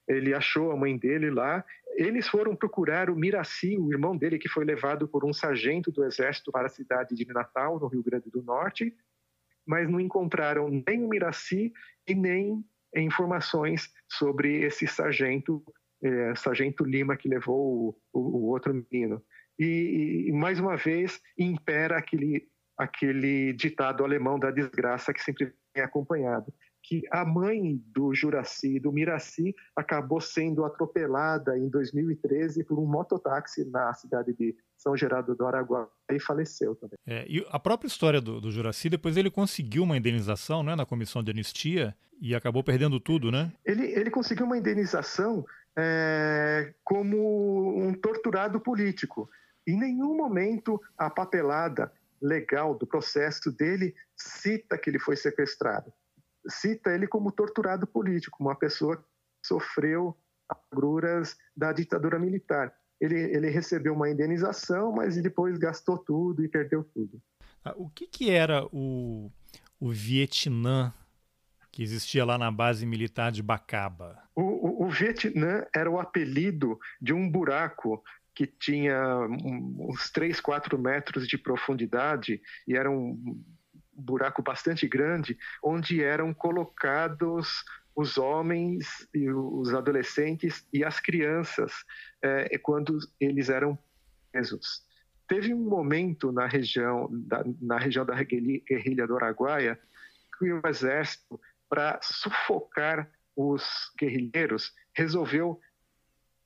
ele 0.09 0.35
achou 0.35 0.71
a 0.71 0.77
mãe 0.77 0.97
dele 0.97 1.31
lá. 1.31 1.65
Eles 1.97 2.29
foram 2.29 2.55
procurar 2.55 3.09
o 3.09 3.17
Miraci, 3.17 3.77
o 3.79 3.93
irmão 3.93 4.17
dele, 4.17 4.39
que 4.39 4.49
foi 4.49 4.65
levado 4.65 5.09
por 5.09 5.25
um 5.25 5.33
sargento 5.33 5.91
do 5.91 6.05
exército 6.05 6.51
para 6.53 6.67
a 6.67 6.71
cidade 6.71 7.15
de 7.15 7.27
Natal, 7.27 7.79
no 7.79 7.87
Rio 7.87 8.03
Grande 8.03 8.31
do 8.31 8.43
Norte, 8.43 8.95
mas 9.67 9.89
não 9.89 10.01
encontraram 10.01 10.69
nem 10.87 11.03
o 11.05 11.09
Miraci 11.09 11.73
e 12.07 12.15
nem 12.15 12.65
informações 12.95 13.93
sobre 14.09 14.61
esse 14.65 14.87
sargento, 14.87 15.65
é, 16.03 16.35
sargento 16.35 16.85
Lima, 16.85 17.17
que 17.17 17.29
levou 17.29 17.97
o, 18.13 18.21
o, 18.21 18.21
o 18.21 18.45
outro 18.51 18.75
menino. 18.75 19.23
E, 19.59 20.27
e, 20.29 20.33
mais 20.33 20.61
uma 20.61 20.77
vez, 20.77 21.21
impera 21.39 21.97
aquele, 21.97 22.49
aquele 22.77 23.53
ditado 23.53 24.05
alemão 24.05 24.39
da 24.39 24.51
desgraça 24.51 25.15
que 25.15 25.23
sempre 25.23 25.55
vem 25.75 25.85
acompanhado 25.85 26.53
que 26.85 27.03
a 27.11 27.25
mãe 27.25 27.83
do 27.87 28.15
Juraci, 28.15 28.79
do 28.79 28.93
Miraci, 28.93 29.55
acabou 29.75 30.21
sendo 30.21 30.67
atropelada 30.67 31.59
em 31.59 31.67
2013 31.71 32.63
por 32.63 32.79
um 32.79 32.85
mototáxi 32.85 33.65
na 33.65 33.93
cidade 33.95 34.35
de 34.35 34.55
São 34.77 34.95
Gerardo 34.95 35.35
do 35.35 35.47
Araguaia 35.47 35.89
e 36.11 36.21
faleceu 36.21 36.77
também. 36.77 36.99
É, 37.07 37.25
e 37.27 37.45
a 37.51 37.59
própria 37.59 37.89
história 37.89 38.21
do, 38.21 38.39
do 38.39 38.51
Juraci, 38.51 38.91
depois 38.91 39.17
ele 39.17 39.31
conseguiu 39.31 39.83
uma 39.83 39.97
indenização 39.97 40.63
né, 40.63 40.77
na 40.77 40.85
comissão 40.85 41.23
de 41.23 41.31
anistia 41.31 41.97
e 42.21 42.35
acabou 42.35 42.63
perdendo 42.63 43.01
tudo, 43.01 43.33
né? 43.33 43.51
Ele, 43.65 43.87
ele 43.87 44.11
conseguiu 44.11 44.45
uma 44.45 44.59
indenização 44.59 45.45
é, 45.77 46.75
como 46.85 47.83
um 47.83 47.95
torturado 47.95 48.61
político. 48.61 49.29
Em 49.67 49.79
nenhum 49.79 50.15
momento 50.15 50.79
a 50.99 51.09
papelada 51.09 51.91
legal 52.21 52.75
do 52.75 52.87
processo 52.87 53.51
dele 53.51 53.95
cita 54.15 54.77
que 54.77 54.91
ele 54.91 54.99
foi 54.99 55.17
sequestrado 55.17 55.91
cita 56.49 56.95
ele 56.95 57.07
como 57.07 57.33
torturado 57.33 57.87
político, 57.87 58.43
uma 58.43 58.55
pessoa 58.55 58.97
que 58.97 59.05
sofreu 59.47 60.17
agruras 60.49 61.37
da 61.57 61.73
ditadura 61.73 62.19
militar. 62.19 62.75
Ele, 63.01 63.19
ele 63.19 63.51
recebeu 63.51 63.95
uma 63.95 64.09
indenização, 64.09 64.93
mas 64.93 65.21
depois 65.21 65.59
gastou 65.59 65.99
tudo 65.99 66.45
e 66.45 66.49
perdeu 66.49 66.85
tudo. 66.85 67.21
Ah, 67.65 67.75
o 67.77 67.89
que, 67.89 68.07
que 68.07 68.31
era 68.31 68.67
o, 68.73 69.31
o 69.81 69.91
Vietnã 69.91 70.93
que 71.73 71.83
existia 71.83 72.25
lá 72.25 72.39
na 72.39 72.51
base 72.53 72.87
militar 72.87 73.33
de 73.33 73.43
Bacaba? 73.43 74.23
O, 74.35 74.43
o, 74.43 74.87
o 74.87 74.91
Vietnã 74.91 75.67
era 75.75 75.91
o 75.91 75.99
apelido 75.99 76.79
de 77.01 77.13
um 77.13 77.29
buraco 77.29 78.03
que 78.35 78.47
tinha 78.47 79.19
uns 79.45 80.11
3, 80.11 80.41
4 80.41 80.79
metros 80.79 81.27
de 81.27 81.39
profundidade 81.39 82.41
e 82.67 82.77
era 82.77 82.91
um 82.91 83.43
buraco 83.97 84.43
bastante 84.43 84.87
grande, 84.87 85.39
onde 85.63 86.03
eram 86.03 86.33
colocados 86.33 87.65
os 87.95 88.19
homens 88.19 89.09
e 89.15 89.31
os 89.31 89.73
adolescentes 89.73 90.67
e 90.73 90.85
as 90.85 90.99
crianças 90.99 91.73
é, 92.21 92.59
quando 92.59 92.99
eles 93.21 93.49
eram 93.49 93.79
presos. 94.33 94.85
Teve 95.29 95.55
um 95.55 95.69
momento 95.69 96.33
na 96.33 96.47
região 96.47 97.09
da, 97.11 97.45
na 97.61 97.79
região 97.79 98.05
da 98.05 98.21
guerrilha 98.23 99.07
do 99.07 99.17
Araguaia 99.17 99.79
que 100.39 100.53
o 100.53 100.61
exército, 100.67 101.41
para 101.69 101.99
sufocar 102.03 103.11
os 103.37 103.65
guerrilheiros, 103.99 104.73
resolveu 104.95 105.61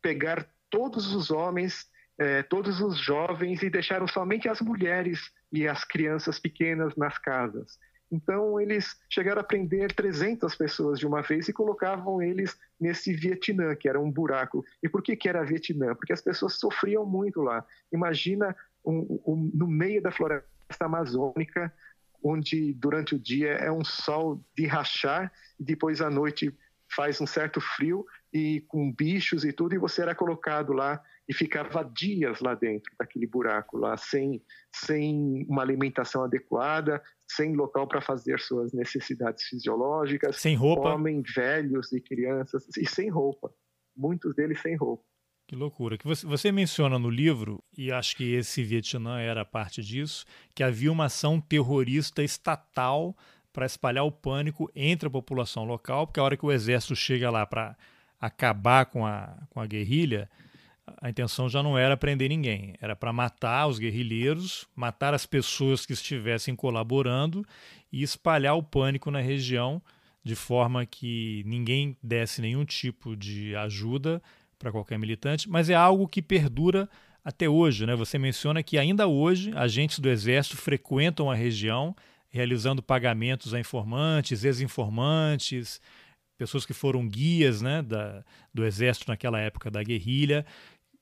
pegar 0.00 0.48
todos 0.70 1.14
os 1.14 1.30
homens 1.30 1.90
é, 2.18 2.42
todos 2.42 2.80
os 2.80 2.98
jovens 2.98 3.62
e 3.62 3.70
deixaram 3.70 4.08
somente 4.08 4.48
as 4.48 4.60
mulheres 4.60 5.30
e 5.52 5.68
as 5.68 5.84
crianças 5.84 6.38
pequenas 6.38 6.96
nas 6.96 7.16
casas. 7.16 7.78
Então, 8.10 8.58
eles 8.58 8.96
chegaram 9.08 9.40
a 9.40 9.44
prender 9.44 9.92
300 9.92 10.54
pessoas 10.54 10.98
de 10.98 11.06
uma 11.06 11.20
vez 11.20 11.46
e 11.48 11.52
colocavam 11.52 12.22
eles 12.22 12.58
nesse 12.80 13.12
Vietnã, 13.12 13.74
que 13.76 13.88
era 13.88 14.00
um 14.00 14.10
buraco. 14.10 14.64
E 14.82 14.88
por 14.88 15.02
que, 15.02 15.14
que 15.14 15.28
era 15.28 15.44
Vietnã? 15.44 15.94
Porque 15.94 16.12
as 16.12 16.22
pessoas 16.22 16.54
sofriam 16.54 17.04
muito 17.04 17.42
lá. 17.42 17.64
Imagina 17.92 18.56
um, 18.84 19.20
um, 19.26 19.50
no 19.54 19.66
meio 19.66 20.00
da 20.00 20.10
floresta 20.10 20.48
amazônica, 20.80 21.72
onde 22.24 22.72
durante 22.72 23.14
o 23.14 23.18
dia 23.18 23.52
é 23.52 23.70
um 23.70 23.84
sol 23.84 24.42
de 24.56 24.66
rachar 24.66 25.30
e 25.60 25.64
depois 25.64 26.00
à 26.00 26.10
noite 26.10 26.52
faz 26.88 27.20
um 27.20 27.26
certo 27.26 27.60
frio 27.60 28.06
e 28.32 28.62
com 28.68 28.92
bichos 28.92 29.44
e 29.44 29.52
tudo, 29.52 29.74
e 29.74 29.78
você 29.78 30.02
era 30.02 30.14
colocado 30.14 30.72
lá 30.72 31.02
e 31.28 31.34
ficava 31.34 31.82
dias 31.82 32.40
lá 32.40 32.54
dentro 32.54 32.92
daquele 32.98 33.26
buraco 33.26 33.76
lá, 33.76 33.96
sem, 33.96 34.42
sem 34.72 35.46
uma 35.48 35.62
alimentação 35.62 36.24
adequada, 36.24 37.02
sem 37.26 37.54
local 37.54 37.86
para 37.86 38.00
fazer 38.00 38.38
suas 38.40 38.72
necessidades 38.72 39.44
fisiológicas, 39.44 40.36
sem 40.36 40.54
roupa, 40.54 40.94
homens, 40.94 41.32
velhos 41.34 41.92
e 41.92 42.00
crianças 42.00 42.64
e 42.76 42.86
sem 42.86 43.08
roupa, 43.08 43.52
muitos 43.96 44.34
deles 44.34 44.60
sem 44.60 44.76
roupa. 44.76 45.04
Que 45.46 45.56
loucura. 45.56 45.96
Que 45.96 46.06
você, 46.06 46.26
você 46.26 46.52
menciona 46.52 46.98
no 46.98 47.08
livro, 47.08 47.64
e 47.76 47.90
acho 47.90 48.14
que 48.14 48.34
esse 48.34 48.62
Vietnã 48.62 49.18
era 49.18 49.46
parte 49.46 49.82
disso, 49.82 50.26
que 50.54 50.62
havia 50.62 50.92
uma 50.92 51.06
ação 51.06 51.40
terrorista 51.40 52.22
estatal 52.22 53.16
para 53.50 53.64
espalhar 53.64 54.04
o 54.04 54.12
pânico 54.12 54.70
entre 54.74 55.08
a 55.08 55.10
população 55.10 55.64
local, 55.64 56.06
porque 56.06 56.20
a 56.20 56.22
hora 56.22 56.36
que 56.36 56.44
o 56.44 56.52
exército 56.52 56.94
chega 56.94 57.30
lá 57.30 57.46
para 57.46 57.76
acabar 58.20 58.86
com 58.86 59.06
a, 59.06 59.36
com 59.50 59.60
a 59.60 59.66
guerrilha, 59.66 60.28
a 61.00 61.10
intenção 61.10 61.48
já 61.48 61.62
não 61.62 61.76
era 61.76 61.96
prender 61.96 62.28
ninguém, 62.28 62.74
era 62.80 62.96
para 62.96 63.12
matar 63.12 63.66
os 63.66 63.78
guerrilheiros, 63.78 64.66
matar 64.74 65.14
as 65.14 65.26
pessoas 65.26 65.84
que 65.84 65.92
estivessem 65.92 66.56
colaborando 66.56 67.44
e 67.92 68.02
espalhar 68.02 68.56
o 68.56 68.62
pânico 68.62 69.10
na 69.10 69.20
região 69.20 69.82
de 70.24 70.34
forma 70.34 70.84
que 70.84 71.42
ninguém 71.46 71.96
desse 72.02 72.40
nenhum 72.40 72.64
tipo 72.64 73.16
de 73.16 73.54
ajuda 73.56 74.22
para 74.58 74.72
qualquer 74.72 74.98
militante, 74.98 75.48
mas 75.48 75.70
é 75.70 75.74
algo 75.74 76.08
que 76.08 76.20
perdura 76.20 76.88
até 77.24 77.48
hoje. 77.48 77.86
Né? 77.86 77.94
Você 77.94 78.18
menciona 78.18 78.62
que 78.62 78.76
ainda 78.76 79.06
hoje 79.06 79.52
agentes 79.54 79.98
do 80.00 80.08
Exército 80.08 80.56
frequentam 80.56 81.30
a 81.30 81.34
região, 81.34 81.94
realizando 82.28 82.82
pagamentos 82.82 83.54
a 83.54 83.60
informantes, 83.60 84.44
ex-informantes, 84.44 85.80
pessoas 86.38 86.64
que 86.64 86.72
foram 86.72 87.06
guias 87.06 87.60
né, 87.60 87.82
da, 87.82 88.24
do 88.54 88.64
Exército 88.64 89.10
naquela 89.10 89.40
época 89.40 89.70
da 89.70 89.82
guerrilha. 89.82 90.46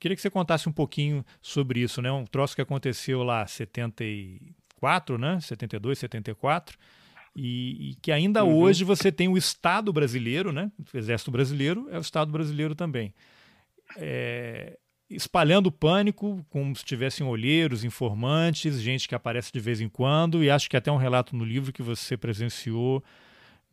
Queria 0.00 0.16
que 0.16 0.22
você 0.22 0.30
contasse 0.30 0.68
um 0.68 0.72
pouquinho 0.72 1.24
sobre 1.40 1.80
isso, 1.80 2.02
né? 2.02 2.10
Um 2.10 2.24
troço 2.24 2.54
que 2.54 2.62
aconteceu 2.62 3.22
lá 3.22 3.46
74, 3.46 5.18
né? 5.18 5.38
72, 5.40 5.98
74. 5.98 6.76
E, 7.34 7.90
e 7.90 7.94
que 7.96 8.10
ainda 8.10 8.44
uhum. 8.44 8.56
hoje 8.56 8.82
você 8.82 9.12
tem 9.12 9.28
o 9.28 9.36
Estado 9.36 9.92
brasileiro, 9.92 10.52
né? 10.52 10.72
O 10.92 10.96
Exército 10.96 11.30
Brasileiro 11.30 11.86
é 11.90 11.98
o 11.98 12.00
Estado 12.00 12.32
brasileiro 12.32 12.74
também. 12.74 13.14
É, 13.96 14.78
espalhando 15.08 15.70
pânico, 15.70 16.44
como 16.50 16.74
se 16.74 16.84
tivessem 16.84 17.26
olheiros, 17.26 17.84
informantes, 17.84 18.80
gente 18.80 19.08
que 19.08 19.14
aparece 19.14 19.52
de 19.52 19.60
vez 19.60 19.80
em 19.80 19.88
quando, 19.88 20.42
e 20.42 20.50
acho 20.50 20.68
que 20.68 20.76
até 20.76 20.90
um 20.90 20.96
relato 20.96 21.36
no 21.36 21.44
livro 21.44 21.72
que 21.72 21.82
você 21.82 22.16
presenciou 22.16 23.04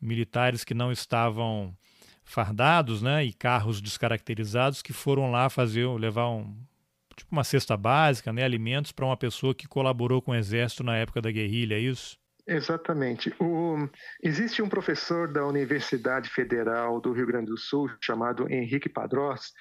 militares 0.04 0.64
que 0.64 0.74
não 0.74 0.92
estavam 0.92 1.76
fardados, 2.24 3.02
né, 3.02 3.24
e 3.24 3.32
carros 3.32 3.80
descaracterizados 3.80 4.82
que 4.82 4.92
foram 4.92 5.30
lá 5.30 5.50
fazer, 5.50 5.86
levar 5.98 6.30
um 6.30 6.56
tipo 7.14 7.30
uma 7.30 7.44
cesta 7.44 7.76
básica, 7.76 8.32
né, 8.32 8.42
alimentos 8.42 8.90
para 8.90 9.04
uma 9.04 9.16
pessoa 9.16 9.54
que 9.54 9.68
colaborou 9.68 10.20
com 10.20 10.32
o 10.32 10.34
exército 10.34 10.82
na 10.82 10.96
época 10.96 11.20
da 11.20 11.30
guerrilha, 11.30 11.74
é 11.74 11.80
isso? 11.80 12.18
Exatamente. 12.46 13.34
O, 13.40 13.88
existe 14.22 14.60
um 14.60 14.68
professor 14.68 15.32
da 15.32 15.46
Universidade 15.46 16.28
Federal 16.28 17.00
do 17.00 17.12
Rio 17.12 17.26
Grande 17.26 17.46
do 17.46 17.56
Sul 17.56 17.90
chamado 18.00 18.50
Henrique 18.52 18.88
Padrós, 18.88 19.52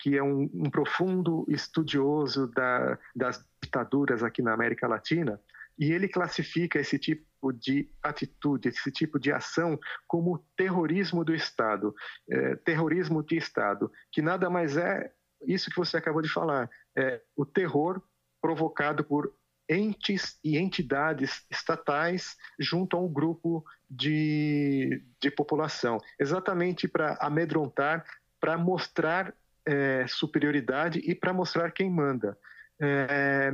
que 0.00 0.16
é 0.16 0.22
um, 0.22 0.50
um 0.52 0.68
profundo 0.68 1.44
estudioso 1.48 2.48
da, 2.48 2.98
das 3.14 3.44
ditaduras 3.62 4.24
aqui 4.24 4.42
na 4.42 4.52
América 4.52 4.88
Latina, 4.88 5.38
e 5.78 5.92
ele 5.92 6.08
classifica 6.08 6.78
esse 6.78 6.98
tipo 6.98 7.52
de 7.52 7.90
atitude, 8.02 8.68
esse 8.68 8.90
tipo 8.90 9.18
de 9.18 9.32
ação 9.32 9.78
como 10.06 10.44
terrorismo 10.56 11.24
do 11.24 11.34
Estado, 11.34 11.94
é, 12.30 12.56
terrorismo 12.56 13.22
de 13.22 13.36
Estado, 13.36 13.90
que 14.10 14.22
nada 14.22 14.48
mais 14.48 14.76
é 14.76 15.12
isso 15.46 15.70
que 15.70 15.76
você 15.76 15.96
acabou 15.96 16.22
de 16.22 16.28
falar, 16.28 16.70
é 16.96 17.20
o 17.36 17.44
terror 17.44 18.00
provocado 18.40 19.02
por 19.02 19.34
entes 19.68 20.38
e 20.44 20.58
entidades 20.58 21.44
estatais 21.50 22.36
junto 22.58 22.96
a 22.96 23.00
um 23.00 23.08
grupo 23.08 23.64
de, 23.88 25.02
de 25.20 25.30
população, 25.30 25.98
exatamente 26.18 26.86
para 26.86 27.16
amedrontar, 27.20 28.04
para 28.40 28.58
mostrar 28.58 29.34
é, 29.64 30.04
superioridade 30.08 30.98
e 30.98 31.14
para 31.14 31.32
mostrar 31.32 31.70
quem 31.70 31.90
manda. 31.90 32.36
É, 32.80 33.52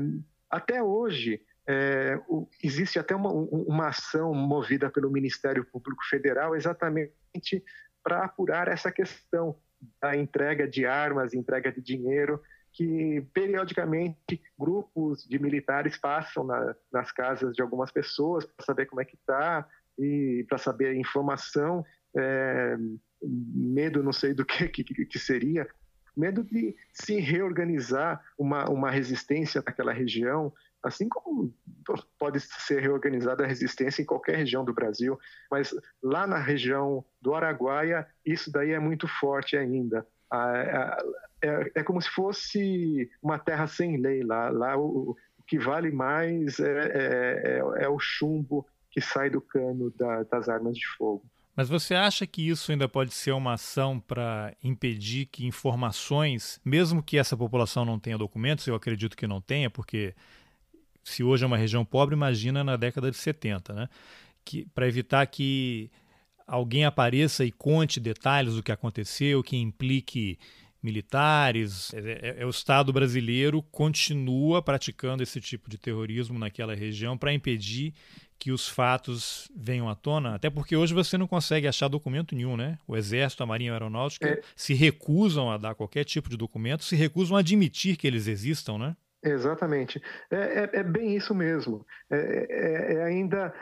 até 0.50 0.82
hoje, 0.82 1.42
é, 1.70 2.18
o, 2.26 2.48
existe 2.64 2.98
até 2.98 3.14
uma, 3.14 3.30
uma 3.30 3.88
ação 3.88 4.32
movida 4.32 4.88
pelo 4.88 5.10
Ministério 5.10 5.62
Público 5.66 6.02
Federal 6.08 6.56
exatamente 6.56 7.62
para 8.02 8.24
apurar 8.24 8.68
essa 8.68 8.90
questão 8.90 9.54
da 10.00 10.16
entrega 10.16 10.66
de 10.66 10.86
armas, 10.86 11.34
entrega 11.34 11.70
de 11.70 11.82
dinheiro, 11.82 12.42
que 12.72 13.22
periodicamente 13.34 14.40
grupos 14.58 15.26
de 15.28 15.38
militares 15.38 15.98
passam 15.98 16.42
na, 16.42 16.74
nas 16.90 17.12
casas 17.12 17.54
de 17.54 17.60
algumas 17.60 17.92
pessoas 17.92 18.46
para 18.46 18.64
saber 18.64 18.86
como 18.86 19.02
é 19.02 19.04
que 19.04 19.16
está 19.16 19.68
e 19.98 20.46
para 20.48 20.56
saber 20.56 20.94
informação, 20.94 21.84
é, 22.16 22.78
medo 23.22 24.02
não 24.02 24.12
sei 24.12 24.32
do 24.32 24.44
que, 24.44 24.68
que, 24.68 24.84
que 24.84 25.18
seria, 25.18 25.68
medo 26.16 26.42
de 26.42 26.74
se 26.92 27.20
reorganizar 27.20 28.24
uma, 28.38 28.68
uma 28.70 28.90
resistência 28.90 29.62
naquela 29.64 29.92
região, 29.92 30.52
assim 30.82 31.08
como 31.08 31.52
pode 32.18 32.40
ser 32.40 32.80
reorganizada 32.80 33.44
a 33.44 33.46
resistência 33.46 34.02
em 34.02 34.06
qualquer 34.06 34.36
região 34.36 34.64
do 34.64 34.74
Brasil, 34.74 35.18
mas 35.50 35.74
lá 36.02 36.26
na 36.26 36.38
região 36.38 37.04
do 37.20 37.34
Araguaia, 37.34 38.06
isso 38.24 38.50
daí 38.50 38.72
é 38.72 38.78
muito 38.78 39.08
forte 39.08 39.56
ainda. 39.56 40.06
É, 41.40 41.70
é 41.76 41.82
como 41.82 42.00
se 42.00 42.10
fosse 42.10 43.10
uma 43.22 43.38
terra 43.38 43.66
sem 43.66 43.96
lei 43.96 44.22
lá. 44.22 44.50
Lá 44.50 44.76
o 44.76 45.16
que 45.46 45.58
vale 45.58 45.90
mais 45.90 46.60
é, 46.60 46.70
é, 46.70 47.62
é, 47.78 47.84
é, 47.84 47.88
o 47.88 47.98
chumbo 47.98 48.66
que 48.90 49.00
sai 49.00 49.30
do 49.30 49.40
cano 49.40 49.90
da, 49.96 50.22
das 50.24 50.48
armas 50.48 50.76
de 50.76 50.86
fogo. 50.86 51.24
Mas 51.56 51.68
você 51.68 51.94
acha 51.94 52.24
que 52.24 52.48
isso 52.48 52.70
ainda 52.70 52.88
pode 52.88 53.12
ser 53.12 53.32
uma 53.32 53.54
ação 53.54 53.98
para 53.98 54.54
impedir 54.62 55.26
que 55.26 55.44
informações, 55.44 56.60
mesmo 56.64 57.02
que 57.02 57.18
essa 57.18 57.36
população 57.36 57.84
não 57.84 57.98
tenha 57.98 58.16
documentos, 58.16 58.66
eu 58.66 58.76
acredito 58.76 59.16
que 59.16 59.26
não 59.26 59.40
tenha, 59.40 59.68
porque 59.68 60.14
se 61.02 61.22
hoje 61.22 61.44
é 61.44 61.46
uma 61.46 61.56
região 61.56 61.84
pobre, 61.84 62.14
imagina 62.14 62.62
na 62.62 62.76
década 62.76 63.10
de 63.10 63.16
70, 63.16 63.72
né? 63.72 63.88
Que 64.44 64.66
para 64.74 64.86
evitar 64.88 65.26
que 65.26 65.90
alguém 66.46 66.84
apareça 66.84 67.44
e 67.44 67.52
conte 67.52 68.00
detalhes 68.00 68.54
do 68.54 68.62
que 68.62 68.72
aconteceu, 68.72 69.42
que 69.42 69.56
implique 69.56 70.38
militares. 70.82 71.92
É, 71.92 71.98
é, 71.98 72.42
é, 72.42 72.46
o 72.46 72.50
Estado 72.50 72.92
brasileiro 72.92 73.62
continua 73.62 74.62
praticando 74.62 75.22
esse 75.22 75.40
tipo 75.40 75.68
de 75.68 75.76
terrorismo 75.76 76.38
naquela 76.38 76.74
região 76.74 77.16
para 77.18 77.32
impedir 77.32 77.92
que 78.38 78.52
os 78.52 78.68
fatos 78.68 79.50
venham 79.54 79.88
à 79.88 79.96
tona, 79.96 80.36
até 80.36 80.48
porque 80.48 80.76
hoje 80.76 80.94
você 80.94 81.18
não 81.18 81.26
consegue 81.26 81.66
achar 81.66 81.88
documento 81.88 82.36
nenhum, 82.36 82.56
né? 82.56 82.78
O 82.86 82.96
Exército, 82.96 83.42
a 83.42 83.46
Marinha 83.46 83.72
Aeronáutica 83.72 84.28
é. 84.28 84.40
se 84.54 84.74
recusam 84.74 85.50
a 85.50 85.56
dar 85.56 85.74
qualquer 85.74 86.04
tipo 86.04 86.30
de 86.30 86.36
documento, 86.36 86.84
se 86.84 86.94
recusam 86.94 87.36
a 87.36 87.40
admitir 87.40 87.96
que 87.96 88.06
eles 88.06 88.28
existam, 88.28 88.78
né? 88.78 88.96
Exatamente. 89.22 90.00
É, 90.30 90.36
é, 90.36 90.70
é 90.74 90.82
bem 90.82 91.16
isso 91.16 91.34
mesmo. 91.34 91.84
É, 92.10 92.16
é, 92.18 92.94
é, 92.94 93.04
ainda 93.04 93.52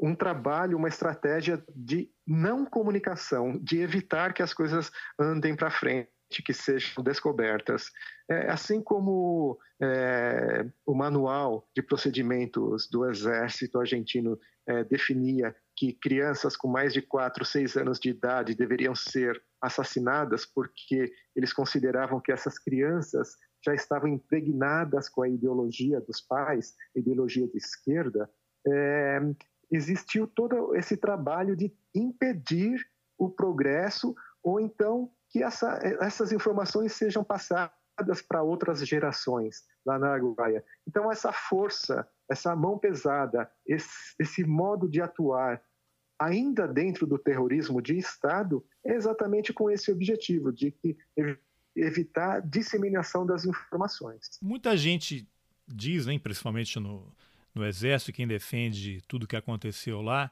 um 0.00 0.14
trabalho, 0.14 0.76
uma 0.76 0.88
estratégia 0.88 1.62
de 1.74 2.10
não 2.26 2.64
comunicação, 2.64 3.58
de 3.58 3.80
evitar 3.80 4.32
que 4.32 4.42
as 4.42 4.52
coisas 4.54 4.90
andem 5.18 5.56
para 5.56 5.70
frente, 5.70 6.08
que 6.44 6.52
sejam 6.52 7.02
descobertas. 7.02 7.90
É, 8.30 8.50
assim 8.50 8.82
como 8.82 9.58
é, 9.80 10.66
o 10.86 10.94
manual 10.94 11.68
de 11.74 11.82
procedimentos 11.82 12.88
do 12.90 13.08
Exército 13.08 13.78
Argentino 13.78 14.38
definia 14.88 15.52
que 15.76 15.92
crianças 15.92 16.56
com 16.56 16.68
mais 16.68 16.92
de 16.92 17.02
4, 17.02 17.44
6 17.44 17.76
anos 17.78 17.98
de 17.98 18.10
idade 18.10 18.54
deveriam 18.54 18.94
ser 18.94 19.42
assassinadas 19.60 20.46
porque 20.46 21.12
eles 21.34 21.52
consideravam 21.52 22.20
que 22.20 22.30
essas 22.30 22.60
crianças 22.60 23.36
já 23.64 23.74
estavam 23.74 24.08
impregnadas 24.08 25.08
com 25.08 25.22
a 25.22 25.28
ideologia 25.28 26.00
dos 26.00 26.20
pais, 26.20 26.74
ideologia 26.94 27.46
de 27.46 27.56
esquerda, 27.56 28.30
é, 28.66 29.20
existiu 29.70 30.26
todo 30.26 30.74
esse 30.76 30.96
trabalho 30.96 31.56
de 31.56 31.72
impedir 31.94 32.84
o 33.18 33.30
progresso 33.30 34.14
ou 34.42 34.60
então 34.60 35.10
que 35.28 35.42
essa, 35.42 35.78
essas 36.00 36.32
informações 36.32 36.92
sejam 36.92 37.24
passadas 37.24 38.20
para 38.26 38.42
outras 38.42 38.86
gerações 38.86 39.64
lá 39.84 39.98
na 39.98 40.12
Araguaia. 40.12 40.64
Então 40.86 41.10
essa 41.10 41.32
força, 41.32 42.06
essa 42.28 42.54
mão 42.54 42.78
pesada, 42.78 43.50
esse, 43.66 44.14
esse 44.18 44.44
modo 44.44 44.88
de 44.88 45.00
atuar 45.00 45.62
ainda 46.18 46.68
dentro 46.68 47.06
do 47.06 47.18
terrorismo 47.18 47.80
de 47.80 47.96
Estado 47.96 48.64
é 48.84 48.94
exatamente 48.94 49.52
com 49.52 49.70
esse 49.70 49.90
objetivo 49.90 50.52
de 50.52 50.70
que 50.70 50.96
evitar 51.74 52.40
disseminação 52.40 53.24
das 53.24 53.44
informações. 53.44 54.38
Muita 54.40 54.76
gente 54.76 55.26
diz, 55.66 56.06
né, 56.06 56.18
principalmente 56.18 56.78
no, 56.78 57.12
no 57.54 57.64
Exército, 57.64 58.12
quem 58.12 58.26
defende 58.26 59.00
tudo 59.08 59.26
que 59.26 59.36
aconteceu 59.36 60.00
lá, 60.00 60.30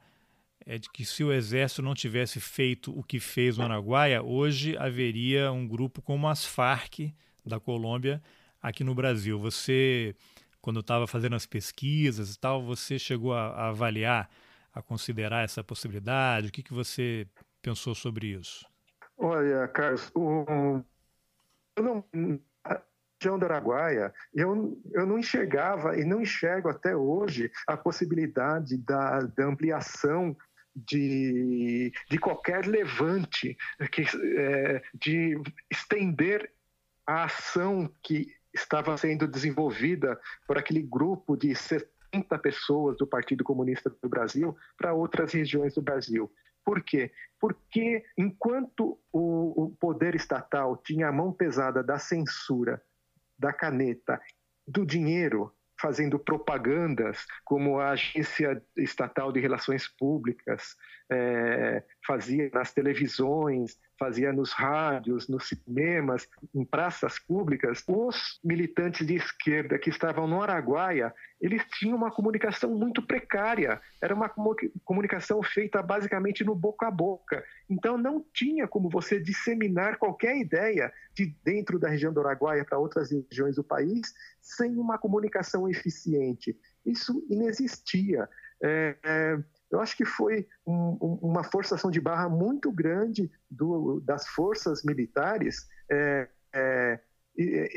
é 0.66 0.78
de 0.78 0.91
que 0.91 1.05
se 1.05 1.24
o 1.24 1.32
Exército 1.32 1.82
não 1.82 1.95
tivesse 1.95 2.38
feito 2.38 2.97
o 2.97 3.03
que 3.03 3.18
fez 3.18 3.57
no 3.57 3.64
Araguaia, 3.64 4.22
hoje 4.22 4.76
haveria 4.76 5.51
um 5.51 5.66
grupo 5.66 6.03
como 6.03 6.28
as 6.28 6.45
Farc 6.45 7.14
da 7.45 7.59
Colômbia 7.59 8.22
aqui 8.61 8.84
no 8.84 8.95
Brasil. 8.95 9.38
Você, 9.38 10.14
quando 10.61 10.80
estava 10.80 11.07
fazendo 11.07 11.34
as 11.34 11.47
pesquisas 11.47 12.34
e 12.34 12.38
tal, 12.38 12.62
você 12.62 12.99
chegou 12.99 13.32
a, 13.32 13.49
a 13.49 13.68
avaliar, 13.68 14.28
a 14.72 14.82
considerar 14.82 15.45
essa 15.45 15.64
possibilidade? 15.64 16.49
O 16.49 16.53
que, 16.53 16.62
que 16.62 16.74
você 16.74 17.26
pensou 17.62 17.95
sobre 17.95 18.28
isso? 18.28 18.66
Olha, 19.16 19.66
Carlos, 19.68 20.11
o, 20.14 20.82
não, 21.83 22.05
região 23.20 23.39
do 23.39 23.45
Araguaia, 23.45 24.12
eu, 24.35 24.81
eu 24.93 25.07
não 25.07 25.18
enxergava 25.18 25.99
e 25.99 26.05
não 26.05 26.22
enxergo 26.22 26.68
até 26.68 26.97
hoje 26.97 27.51
a 27.66 27.76
possibilidade 27.76 28.78
da, 28.78 29.20
da 29.20 29.45
ampliação 29.45 30.35
de, 30.74 31.93
de 32.09 32.18
qualquer 32.18 32.64
levante, 32.66 33.57
que, 33.93 34.05
é, 34.39 34.83
de 34.95 35.41
estender 35.70 36.51
a 37.07 37.24
ação 37.24 37.93
que 38.03 38.35
estava 38.55 38.97
sendo 38.97 39.28
desenvolvida 39.28 40.18
por 40.47 40.57
aquele 40.57 40.83
grupo 40.83 41.37
de 41.37 41.55
70 41.55 42.39
pessoas 42.39 42.97
do 42.97 43.07
Partido 43.07 43.45
Comunista 43.45 43.91
do 44.03 44.09
Brasil 44.09 44.57
para 44.76 44.95
outras 44.95 45.33
regiões 45.33 45.74
do 45.74 45.83
Brasil. 45.83 46.33
Por 46.65 46.83
quê? 46.83 47.13
Porque 47.39 48.05
enquanto 48.17 48.99
o, 49.13 49.65
o 49.65 49.77
poder 49.77 50.15
estatal 50.15 50.77
tinha 50.77 51.09
a 51.09 51.13
mão 51.13 51.33
pesada 51.33 51.83
da 51.83 51.99
censura, 51.99 52.83
da 53.39 53.53
caneta, 53.53 54.21
do 54.67 54.85
dinheiro, 54.85 55.53
fazendo 55.81 56.19
propagandas, 56.19 57.27
como 57.45 57.81
a 57.81 57.91
Agência 57.91 58.63
Estatal 58.77 59.33
de 59.33 59.41
Relações 59.41 59.89
Públicas 59.89 60.77
é, 61.11 61.83
fazia 62.07 62.51
nas 62.53 62.73
televisões, 62.73 63.79
fazia 64.01 64.32
nos 64.32 64.53
rádios, 64.53 65.28
nos 65.28 65.46
cinemas, 65.46 66.26
em 66.55 66.64
praças 66.64 67.18
públicas, 67.18 67.84
os 67.86 68.40
militantes 68.42 69.07
de 69.07 69.14
esquerda 69.14 69.78
que 69.78 69.90
estavam 69.90 70.26
no 70.26 70.40
Araguaia, 70.40 71.14
eles 71.38 71.62
tinham 71.78 71.98
uma 71.98 72.11
comunicação 72.11 72.70
muito 72.70 73.03
precária. 73.07 73.78
Era 74.01 74.14
uma 74.14 74.30
comunicação 74.84 75.42
feita 75.42 75.82
basicamente 75.82 76.42
no 76.42 76.55
boca 76.55 76.88
a 76.88 76.90
boca. 76.90 77.44
Então 77.68 77.98
não 77.98 78.24
tinha 78.32 78.66
como 78.66 78.88
você 78.88 79.20
disseminar 79.20 79.98
qualquer 79.98 80.34
ideia 80.38 80.90
de 81.14 81.36
dentro 81.44 81.78
da 81.78 81.90
região 81.90 82.12
do 82.12 82.20
Araguaia 82.20 82.64
para 82.64 82.78
outras 82.78 83.11
regiões 83.11 83.57
do 83.57 83.64
país 83.64 84.14
sem 84.40 84.78
uma 84.78 84.96
comunicação 84.96 85.68
eficiente. 85.68 86.59
Isso 86.86 87.22
inexistia. 87.28 88.26
É, 88.62 88.96
é, 89.03 89.38
eu 89.71 89.81
acho 89.81 89.97
que 89.97 90.05
foi 90.05 90.49
um, 90.66 90.99
um, 91.01 91.18
uma 91.23 91.45
forçação 91.45 91.91
de 91.91 92.01
barra 92.01 92.29
muito 92.29 92.73
grande 92.73 93.31
do, 93.51 94.01
das 94.01 94.27
forças 94.29 94.83
militares 94.83 95.68
é, 95.91 96.29
é, 96.53 97.01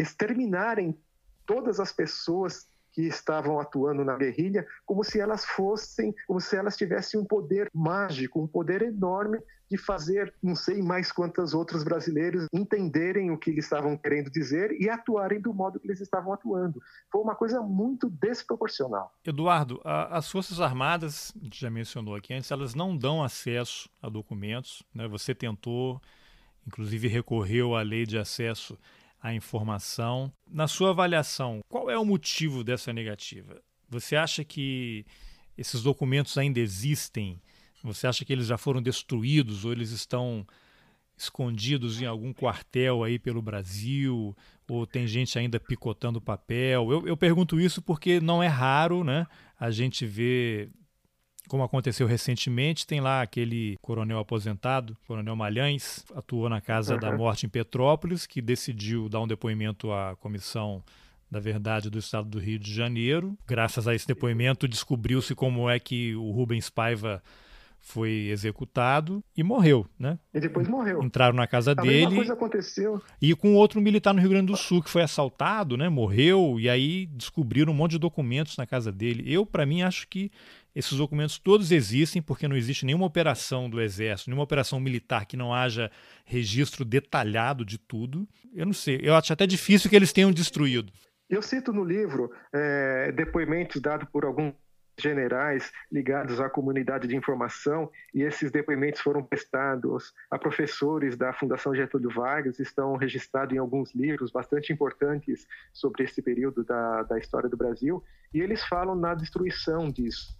exterminarem 0.01 0.97
todas 1.45 1.79
as 1.79 1.91
pessoas 1.91 2.67
que 2.93 3.01
estavam 3.01 3.59
atuando 3.59 4.05
na 4.05 4.15
guerrilha 4.15 4.65
como 4.85 5.03
se 5.03 5.19
elas 5.19 5.43
fossem, 5.43 6.13
como 6.27 6.39
se 6.39 6.55
elas 6.55 6.77
tivessem 6.77 7.19
um 7.19 7.25
poder 7.25 7.69
mágico, 7.73 8.41
um 8.41 8.47
poder 8.47 8.83
enorme 8.83 9.39
de 9.69 9.77
fazer, 9.77 10.31
não 10.41 10.55
sei 10.55 10.83
mais 10.83 11.11
quantos 11.11 11.53
outros 11.55 11.83
brasileiros 11.83 12.47
entenderem 12.53 13.31
o 13.31 13.37
que 13.37 13.49
eles 13.49 13.65
estavam 13.65 13.97
querendo 13.97 14.29
dizer 14.29 14.71
e 14.79 14.87
atuarem 14.87 15.41
do 15.41 15.51
modo 15.51 15.79
que 15.79 15.87
eles 15.87 15.99
estavam 15.99 16.31
atuando. 16.31 16.79
Foi 17.11 17.21
uma 17.21 17.33
coisa 17.33 17.59
muito 17.59 18.07
desproporcional. 18.07 19.11
Eduardo, 19.25 19.81
a, 19.83 20.15
as 20.17 20.29
Forças 20.29 20.61
Armadas, 20.61 21.33
a 21.41 21.43
gente 21.43 21.59
já 21.59 21.71
mencionou 21.71 22.15
aqui 22.15 22.35
antes, 22.35 22.51
elas 22.51 22.75
não 22.75 22.95
dão 22.95 23.23
acesso 23.23 23.89
a 23.99 24.09
documentos. 24.09 24.83
Né? 24.93 25.07
Você 25.07 25.33
tentou, 25.33 25.99
inclusive 26.67 27.07
recorreu 27.07 27.75
à 27.75 27.81
lei 27.81 28.05
de 28.05 28.19
acesso 28.19 28.77
a 29.23 29.33
informação. 29.33 30.29
Na 30.45 30.67
sua 30.67 30.89
avaliação, 30.89 31.61
qual 31.69 31.89
é 31.89 31.97
o 31.97 32.03
motivo 32.03 32.61
dessa 32.61 32.91
negativa? 32.91 33.61
Você 33.89 34.17
acha 34.17 34.43
que 34.43 35.05
esses 35.57 35.81
documentos 35.81 36.37
ainda 36.37 36.59
existem? 36.59 37.41
Você 37.81 38.05
acha 38.05 38.25
que 38.25 38.33
eles 38.33 38.47
já 38.47 38.57
foram 38.57 38.81
destruídos 38.81 39.63
ou 39.63 39.71
eles 39.71 39.91
estão 39.91 40.45
escondidos 41.17 42.01
em 42.01 42.05
algum 42.05 42.33
quartel 42.33 43.01
aí 43.01 43.17
pelo 43.17 43.41
Brasil? 43.41 44.35
Ou 44.67 44.85
tem 44.85 45.07
gente 45.07 45.39
ainda 45.39 45.57
picotando 45.59 46.19
papel? 46.19 46.91
Eu, 46.91 47.07
eu 47.07 47.15
pergunto 47.15 47.61
isso 47.61 47.81
porque 47.81 48.19
não 48.19 48.43
é 48.43 48.47
raro 48.47 49.05
né, 49.05 49.25
a 49.57 49.71
gente 49.71 50.05
ver 50.05 50.69
como 51.47 51.63
aconteceu 51.63 52.07
recentemente, 52.07 52.87
tem 52.87 53.01
lá 53.01 53.21
aquele 53.21 53.77
coronel 53.81 54.19
aposentado, 54.19 54.97
coronel 55.07 55.35
Malhães, 55.35 56.05
atuou 56.15 56.49
na 56.49 56.61
Casa 56.61 56.93
uhum. 56.95 56.99
da 56.99 57.15
Morte 57.15 57.45
em 57.45 57.49
Petrópolis, 57.49 58.25
que 58.25 58.41
decidiu 58.41 59.09
dar 59.09 59.21
um 59.21 59.27
depoimento 59.27 59.91
à 59.91 60.15
Comissão 60.15 60.83
da 61.29 61.39
Verdade 61.39 61.89
do 61.89 61.97
Estado 61.97 62.29
do 62.29 62.39
Rio 62.39 62.59
de 62.59 62.73
Janeiro. 62.73 63.37
Graças 63.47 63.87
a 63.87 63.95
esse 63.95 64.07
depoimento, 64.07 64.67
descobriu-se 64.67 65.33
como 65.33 65.69
é 65.69 65.79
que 65.79 66.15
o 66.15 66.31
Rubens 66.31 66.69
Paiva 66.69 67.21
foi 67.83 68.29
executado 68.29 69.21
e 69.35 69.43
morreu, 69.43 69.85
né? 69.99 70.17
E 70.33 70.39
depois 70.39 70.69
morreu. 70.69 71.03
Entraram 71.03 71.35
na 71.35 71.45
casa 71.45 71.71
a 71.71 71.73
dele. 71.73 72.05
Mesma 72.05 72.15
coisa 72.15 72.33
aconteceu. 72.33 73.01
E 73.21 73.35
com 73.35 73.55
outro 73.55 73.81
militar 73.81 74.13
no 74.13 74.21
Rio 74.21 74.29
Grande 74.29 74.47
do 74.47 74.55
Sul 74.55 74.81
que 74.81 74.89
foi 74.89 75.01
assaltado, 75.01 75.75
né? 75.75 75.89
Morreu 75.89 76.57
e 76.59 76.69
aí 76.69 77.05
descobriram 77.07 77.73
um 77.73 77.75
monte 77.75 77.91
de 77.91 77.99
documentos 77.99 78.55
na 78.55 78.65
casa 78.65 78.89
dele. 78.89 79.23
Eu, 79.27 79.45
para 79.45 79.65
mim, 79.65 79.81
acho 79.81 80.07
que 80.07 80.31
esses 80.75 80.97
documentos 80.97 81.37
todos 81.37 81.71
existem 81.71 82.21
porque 82.21 82.47
não 82.47 82.55
existe 82.55 82.85
nenhuma 82.85 83.05
operação 83.05 83.69
do 83.69 83.81
Exército, 83.81 84.29
nenhuma 84.29 84.43
operação 84.43 84.79
militar 84.79 85.25
que 85.25 85.37
não 85.37 85.53
haja 85.53 85.91
registro 86.25 86.83
detalhado 86.83 87.63
de 87.63 87.77
tudo. 87.77 88.27
Eu 88.53 88.65
não 88.65 88.73
sei, 88.73 88.99
eu 89.03 89.15
acho 89.15 89.31
até 89.33 89.45
difícil 89.45 89.89
que 89.89 89.95
eles 89.95 90.13
tenham 90.13 90.31
destruído. 90.31 90.91
Eu 91.29 91.41
cito 91.41 91.71
no 91.71 91.83
livro 91.83 92.31
é, 92.53 93.11
depoimentos 93.11 93.81
dados 93.81 94.07
por 94.11 94.25
alguns 94.25 94.53
generais 94.97 95.71
ligados 95.91 96.39
à 96.39 96.49
comunidade 96.49 97.07
de 97.07 97.15
informação 97.15 97.91
e 98.13 98.21
esses 98.21 98.51
depoimentos 98.51 99.01
foram 99.01 99.23
prestados 99.23 100.13
a 100.29 100.37
professores 100.37 101.17
da 101.17 101.33
Fundação 101.33 101.75
Getúlio 101.75 102.11
Vargas, 102.11 102.59
estão 102.59 102.95
registrados 102.95 103.55
em 103.55 103.59
alguns 103.59 103.93
livros 103.93 104.31
bastante 104.31 104.71
importantes 104.71 105.47
sobre 105.71 106.03
esse 106.03 106.21
período 106.21 106.63
da, 106.63 107.03
da 107.03 107.17
história 107.17 107.49
do 107.49 107.57
Brasil 107.57 108.03
e 108.33 108.41
eles 108.41 108.63
falam 108.63 108.95
na 108.95 109.13
destruição 109.13 109.89
disso, 109.89 110.37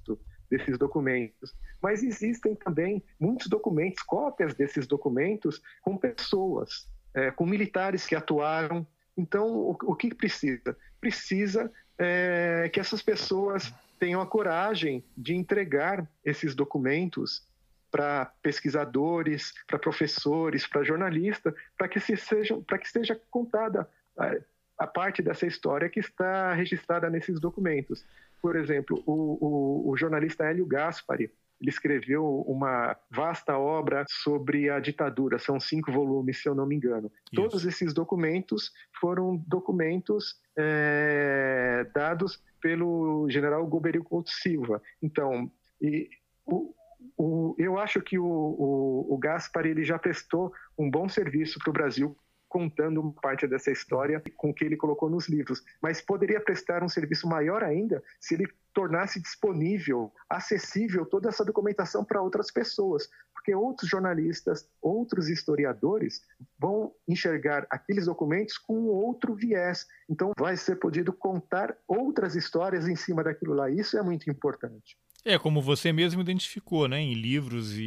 desses 0.49 0.77
documentos. 0.77 1.55
Mas 1.81 2.03
existem 2.03 2.55
também 2.55 3.03
muitos 3.19 3.47
documentos, 3.47 4.01
cópias 4.03 4.53
desses 4.53 4.87
documentos 4.87 5.61
com 5.81 5.97
pessoas, 5.97 6.89
é, 7.13 7.31
com 7.31 7.45
militares 7.45 8.05
que 8.05 8.15
atuaram. 8.15 8.85
Então, 9.17 9.47
o, 9.47 9.71
o 9.71 9.95
que 9.95 10.13
precisa? 10.13 10.77
Precisa 10.99 11.71
é, 11.97 12.69
que 12.71 12.79
essas 12.79 13.01
pessoas 13.01 13.73
tenham 14.03 14.19
a 14.19 14.27
coragem 14.27 15.01
de 15.15 15.33
entregar 15.33 16.05
esses 16.25 16.53
documentos 16.53 17.47
para 17.89 18.25
pesquisadores, 18.41 19.53
para 19.65 19.79
professores, 19.79 20.67
para 20.67 20.83
jornalistas, 20.83 21.53
para 21.77 21.87
que 21.87 22.01
se 22.01 22.17
sejam, 22.17 22.61
para 22.61 22.77
que 22.79 22.89
seja 22.89 23.17
contada 23.31 23.89
a, 24.17 24.35
a, 24.77 24.87
parte 24.87 25.21
dessa 25.21 25.47
história 25.47 25.87
que 25.87 26.01
está 26.01 26.53
registrada 26.53 27.09
nesses 27.09 27.39
documentos. 27.39 28.05
Por 28.41 28.57
exemplo, 28.57 29.01
o, 29.05 29.37
o, 29.39 29.91
o 29.91 29.95
jornalista 29.95 30.43
Hélio 30.43 30.65
Gaspari, 30.65 31.31
ele 31.63 31.69
escreveu 31.69 32.41
uma 32.41 32.95
vasta 33.09 33.57
obra 33.57 34.03
sobre 34.09 34.69
a 34.69 34.81
ditadura, 34.81 35.39
são 35.39 35.61
cinco 35.61 35.93
volumes, 35.93 36.41
se 36.41 36.49
eu 36.49 36.53
não 36.53 36.65
me 36.67 36.75
engano. 36.75 37.09
Isso. 37.31 37.41
Todos 37.41 37.65
esses 37.65 37.93
documentos 37.93 38.73
foram 38.99 39.37
documentos 39.47 40.35
é, 40.57 41.87
dados 41.95 42.43
pelo 42.61 43.29
general 43.29 43.65
Goberico 43.65 44.09
Couto 44.09 44.29
Silva. 44.29 44.81
Então, 45.01 45.49
e, 45.81 46.09
o, 46.45 46.75
o, 47.17 47.55
eu 47.57 47.77
acho 47.79 48.01
que 48.01 48.19
o, 48.19 48.25
o, 48.25 49.13
o 49.13 49.17
Gaspar 49.17 49.65
ele 49.65 49.85
já 49.85 49.97
prestou 49.97 50.51
um 50.77 50.91
bom 50.91 51.07
serviço 51.07 51.59
para 51.59 51.69
o 51.69 51.73
Brasil 51.73 52.17
contando 52.53 53.11
parte 53.19 53.47
dessa 53.47 53.71
história 53.71 54.21
com 54.37 54.51
o 54.51 54.53
que 54.53 54.63
ele 54.63 54.77
colocou 54.77 55.09
nos 55.09 55.27
livros, 55.27 55.63
mas 55.81 55.99
poderia 55.99 56.39
prestar 56.39 56.83
um 56.83 56.87
serviço 56.87 57.27
maior 57.27 57.63
ainda 57.63 58.03
se 58.19 58.35
ele 58.35 58.47
tornasse 58.71 59.19
disponível, 59.19 60.13
acessível 60.29 61.03
toda 61.03 61.29
essa 61.29 61.43
documentação 61.43 62.05
para 62.05 62.21
outras 62.21 62.51
pessoas, 62.51 63.09
porque 63.33 63.55
outros 63.55 63.89
jornalistas, 63.89 64.69
outros 64.79 65.29
historiadores 65.29 66.21
vão 66.59 66.93
enxergar 67.07 67.65
aqueles 67.71 68.05
documentos 68.05 68.59
com 68.59 68.85
outro 68.85 69.33
viés. 69.33 69.87
Então 70.07 70.31
vai 70.37 70.55
ser 70.55 70.75
podido 70.75 71.11
contar 71.11 71.75
outras 71.87 72.35
histórias 72.35 72.87
em 72.87 72.95
cima 72.95 73.23
daquilo 73.23 73.55
lá. 73.55 73.67
Isso 73.67 73.97
é 73.97 74.03
muito 74.03 74.29
importante. 74.29 74.95
É, 75.25 75.39
como 75.39 75.59
você 75.59 75.91
mesmo 75.91 76.21
identificou, 76.21 76.87
né, 76.87 76.99
em 76.99 77.15
livros 77.15 77.73
e, 77.77 77.81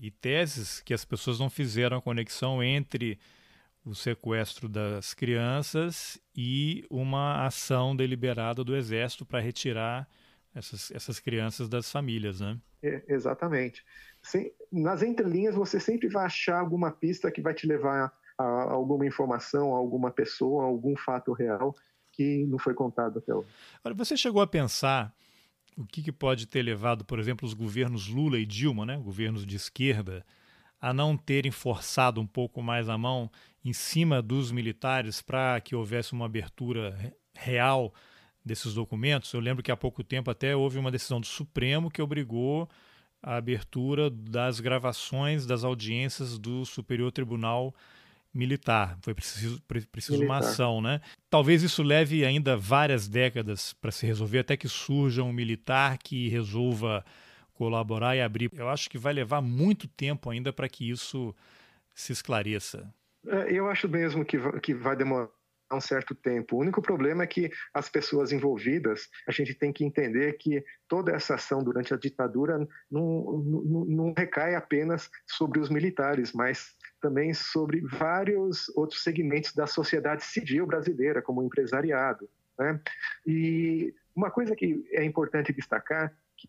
e, 0.00 0.06
e 0.08 0.10
teses, 0.10 0.80
que 0.82 0.92
as 0.92 1.06
pessoas 1.06 1.38
não 1.38 1.48
fizeram 1.48 1.96
a 1.96 2.02
conexão 2.02 2.62
entre 2.62 3.18
o 3.84 3.94
sequestro 3.94 4.68
das 4.68 5.14
crianças 5.14 6.20
e 6.36 6.84
uma 6.90 7.46
ação 7.46 7.96
deliberada 7.96 8.62
do 8.62 8.76
Exército 8.76 9.24
para 9.24 9.40
retirar 9.40 10.08
essas, 10.54 10.90
essas 10.90 11.18
crianças 11.18 11.68
das 11.68 11.90
famílias, 11.90 12.40
né? 12.40 12.58
É, 12.82 13.02
exatamente. 13.08 13.84
Sem, 14.22 14.52
nas 14.70 15.02
entrelinhas 15.02 15.54
você 15.54 15.80
sempre 15.80 16.08
vai 16.08 16.26
achar 16.26 16.58
alguma 16.58 16.90
pista 16.90 17.30
que 17.30 17.40
vai 17.40 17.54
te 17.54 17.66
levar 17.66 18.12
a, 18.38 18.42
a 18.42 18.72
alguma 18.72 19.06
informação, 19.06 19.74
a 19.74 19.78
alguma 19.78 20.10
pessoa, 20.10 20.64
a 20.64 20.66
algum 20.66 20.96
fato 20.96 21.32
real 21.32 21.74
que 22.12 22.44
não 22.46 22.58
foi 22.58 22.74
contado 22.74 23.18
até 23.18 23.34
hoje. 23.34 23.48
Olha, 23.84 23.94
você 23.94 24.16
chegou 24.16 24.42
a 24.42 24.46
pensar 24.46 25.14
o 25.76 25.86
que, 25.86 26.02
que 26.02 26.12
pode 26.12 26.46
ter 26.46 26.62
levado, 26.62 27.04
por 27.04 27.18
exemplo, 27.18 27.46
os 27.46 27.54
governos 27.54 28.08
Lula 28.08 28.38
e 28.38 28.44
Dilma, 28.44 28.84
né, 28.84 28.98
governos 28.98 29.46
de 29.46 29.56
esquerda, 29.56 30.24
a 30.80 30.92
não 30.92 31.16
terem 31.16 31.50
forçado 31.50 32.20
um 32.20 32.26
pouco 32.26 32.62
mais 32.62 32.88
a 32.88 32.96
mão 32.96 33.30
em 33.64 33.72
cima 33.72 34.22
dos 34.22 34.50
militares 34.50 35.20
para 35.20 35.60
que 35.60 35.76
houvesse 35.76 36.12
uma 36.12 36.26
abertura 36.26 37.14
real 37.34 37.92
desses 38.44 38.74
documentos? 38.74 39.32
Eu 39.32 39.40
lembro 39.40 39.62
que 39.62 39.70
há 39.70 39.76
pouco 39.76 40.02
tempo 40.02 40.30
até 40.30 40.56
houve 40.56 40.78
uma 40.78 40.90
decisão 40.90 41.20
do 41.20 41.26
Supremo 41.26 41.90
que 41.90 42.00
obrigou 42.00 42.68
a 43.22 43.36
abertura 43.36 44.08
das 44.08 44.60
gravações 44.60 45.44
das 45.44 45.62
audiências 45.62 46.38
do 46.38 46.64
Superior 46.64 47.12
Tribunal 47.12 47.74
Militar. 48.32 48.96
Foi 49.02 49.12
preciso, 49.12 49.60
preciso 49.90 50.18
militar. 50.18 50.34
uma 50.34 50.38
ação, 50.38 50.80
né? 50.80 51.00
Talvez 51.28 51.62
isso 51.62 51.82
leve 51.82 52.24
ainda 52.24 52.56
várias 52.56 53.08
décadas 53.08 53.72
para 53.74 53.90
se 53.90 54.06
resolver, 54.06 54.38
até 54.38 54.56
que 54.56 54.68
surja 54.68 55.22
um 55.22 55.32
militar 55.32 55.98
que 55.98 56.28
resolva 56.28 57.04
colaborar 57.60 58.16
e 58.16 58.22
abrir. 58.22 58.50
Eu 58.56 58.70
acho 58.70 58.88
que 58.88 58.96
vai 58.96 59.12
levar 59.12 59.42
muito 59.42 59.86
tempo 59.86 60.30
ainda 60.30 60.50
para 60.50 60.66
que 60.66 60.88
isso 60.88 61.34
se 61.94 62.10
esclareça. 62.10 62.90
É, 63.26 63.52
eu 63.52 63.68
acho 63.68 63.86
mesmo 63.86 64.24
que, 64.24 64.38
que 64.60 64.72
vai 64.72 64.96
demorar 64.96 65.28
um 65.70 65.80
certo 65.80 66.14
tempo. 66.14 66.56
O 66.56 66.60
único 66.60 66.80
problema 66.80 67.22
é 67.22 67.26
que 67.26 67.50
as 67.74 67.86
pessoas 67.90 68.32
envolvidas, 68.32 69.10
a 69.28 69.30
gente 69.30 69.52
tem 69.52 69.74
que 69.74 69.84
entender 69.84 70.38
que 70.38 70.64
toda 70.88 71.12
essa 71.12 71.34
ação 71.34 71.62
durante 71.62 71.92
a 71.92 71.98
ditadura 71.98 72.66
não, 72.90 73.42
não, 73.44 73.84
não 73.84 74.14
recai 74.16 74.54
apenas 74.54 75.10
sobre 75.26 75.60
os 75.60 75.68
militares, 75.68 76.32
mas 76.32 76.74
também 76.98 77.34
sobre 77.34 77.82
vários 77.82 78.70
outros 78.74 79.02
segmentos 79.02 79.52
da 79.52 79.66
sociedade 79.66 80.24
civil 80.24 80.66
brasileira, 80.66 81.20
como 81.20 81.42
o 81.42 81.44
empresariado. 81.44 82.26
Né? 82.58 82.80
E 83.26 83.94
uma 84.16 84.30
coisa 84.30 84.56
que 84.56 84.82
é 84.92 85.04
importante 85.04 85.52
destacar, 85.52 86.10
que, 86.38 86.48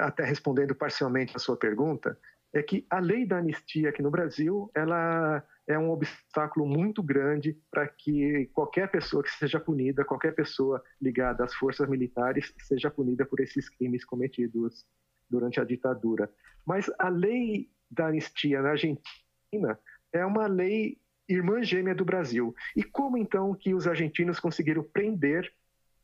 até 0.00 0.24
respondendo 0.24 0.74
parcialmente 0.74 1.36
a 1.36 1.38
sua 1.38 1.56
pergunta, 1.56 2.18
é 2.52 2.62
que 2.62 2.86
a 2.88 2.98
lei 2.98 3.26
da 3.26 3.38
anistia 3.38 3.90
aqui 3.90 4.02
no 4.02 4.10
Brasil, 4.10 4.70
ela 4.74 5.44
é 5.66 5.78
um 5.78 5.90
obstáculo 5.90 6.66
muito 6.66 7.02
grande 7.02 7.58
para 7.70 7.86
que 7.86 8.46
qualquer 8.52 8.90
pessoa 8.90 9.22
que 9.22 9.30
seja 9.30 9.58
punida, 9.58 10.04
qualquer 10.04 10.34
pessoa 10.34 10.82
ligada 11.00 11.44
às 11.44 11.54
forças 11.54 11.88
militares, 11.88 12.54
seja 12.60 12.90
punida 12.90 13.26
por 13.26 13.40
esses 13.40 13.68
crimes 13.68 14.04
cometidos 14.04 14.86
durante 15.28 15.60
a 15.60 15.64
ditadura. 15.64 16.30
Mas 16.64 16.90
a 16.98 17.08
lei 17.08 17.68
da 17.90 18.06
anistia 18.06 18.62
na 18.62 18.70
Argentina 18.70 19.78
é 20.12 20.24
uma 20.24 20.46
lei 20.46 20.98
irmã 21.28 21.62
gêmea 21.62 21.94
do 21.94 22.04
Brasil. 22.04 22.54
E 22.76 22.82
como 22.82 23.18
então 23.18 23.54
que 23.54 23.74
os 23.74 23.86
argentinos 23.86 24.38
conseguiram 24.38 24.82
prender 24.82 25.52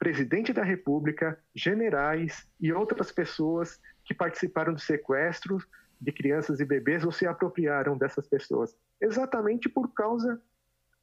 presidente 0.03 0.53
da 0.53 0.65
República, 0.65 1.39
generais 1.55 2.45
e 2.61 2.73
outras 2.73 3.13
pessoas 3.13 3.81
que 4.05 4.13
participaram 4.13 4.75
do 4.75 4.81
sequestro 4.81 5.59
de 6.01 6.11
crianças 6.11 6.59
e 6.59 6.65
bebês 6.65 7.05
ou 7.05 7.13
se 7.13 7.25
apropriaram 7.25 7.97
dessas 7.97 8.27
pessoas? 8.27 8.77
Exatamente 9.01 9.69
por 9.69 9.95
causa 9.95 10.43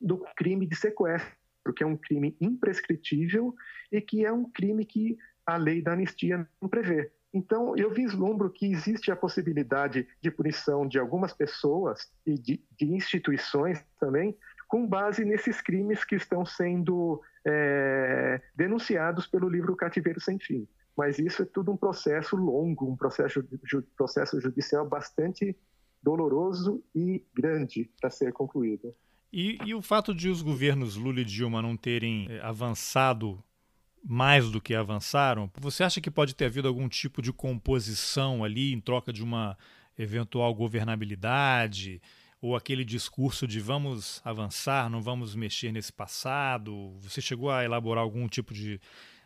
do 0.02 0.18
crime 0.36 0.68
de 0.68 0.76
sequestro, 0.76 1.32
que 1.74 1.82
é 1.82 1.88
um 1.88 1.96
crime 1.96 2.36
imprescritível 2.42 3.56
e 3.90 4.02
que 4.02 4.26
é 4.26 4.34
um 4.34 4.44
crime 4.44 4.84
que 4.84 5.18
a 5.46 5.56
lei 5.56 5.82
da 5.82 5.94
anistia 5.94 6.46
não 6.62 6.68
prevê. 6.68 7.10
Então, 7.34 7.78
eu 7.78 7.94
vislumbro 7.94 8.50
que 8.50 8.70
existe 8.70 9.10
a 9.12 9.16
possibilidade 9.16 10.10
de 10.22 10.30
punição 10.30 10.86
de 10.86 11.00
algumas 11.00 11.32
pessoas 11.32 12.12
e 12.26 12.34
de, 12.34 12.62
de 12.78 12.86
instituições 12.94 13.82
também, 13.98 14.38
com 14.70 14.88
base 14.88 15.26
nesses 15.26 15.60
crimes 15.60 16.06
que 16.06 16.16
estão 16.16 16.46
sendo 16.46 17.22
é, 17.46 18.42
denunciados 18.56 19.28
pelo 19.28 19.50
livro 19.50 19.76
Cativeiro 19.76 20.22
Sem 20.22 20.40
Fim 20.40 20.66
mas 21.00 21.18
isso 21.18 21.44
é 21.44 21.46
tudo 21.46 21.72
um 21.72 21.78
processo 21.78 22.36
longo, 22.36 22.92
um 22.92 22.96
processo, 22.98 23.42
processo 23.96 24.42
judicial 24.42 24.86
bastante 24.86 25.56
doloroso 26.04 26.84
e 26.94 27.24
grande 27.34 27.90
para 28.02 28.10
ser 28.10 28.34
concluído. 28.34 28.94
E, 29.32 29.58
e, 29.66 29.74
o 29.74 29.82
fato 29.82 30.14
de 30.14 30.28
os 30.28 30.42
governos 30.42 30.98
Lula 30.98 31.22
e 31.22 31.24
Dilma 31.24 31.62
não 31.62 31.78
terem 31.78 32.28
eh, 32.30 32.42
avançado 32.44 33.42
mais 34.04 34.52
do 34.52 34.60
que 34.60 34.76
avançaram, 34.76 35.50
você 35.58 35.84
acha 35.84 36.02
que 36.02 36.12
pode 36.12 36.36
ter 36.36 36.46
havido 36.46 36.68
algum 36.68 36.90
tipo 36.90 37.22
de 37.22 37.32
composição 37.32 38.44
ali 38.44 38.74
em 38.74 38.82
troca 38.82 39.14
de 39.14 39.24
uma 39.24 39.58
eventual 39.98 40.54
governabilidade? 40.54 42.02
Ou 42.42 42.56
aquele 42.56 42.86
discurso 42.86 43.46
de 43.46 43.60
vamos 43.60 44.22
avançar, 44.24 44.90
não 44.90 45.02
vamos 45.02 45.36
mexer 45.36 45.72
nesse 45.72 45.92
passado? 45.92 46.98
Você 47.00 47.22
chegou 47.22 47.52
a 47.52 47.64
elaborar 47.66 48.04
algum 48.04 48.28
tipo 48.28 48.54
de, 48.54 48.80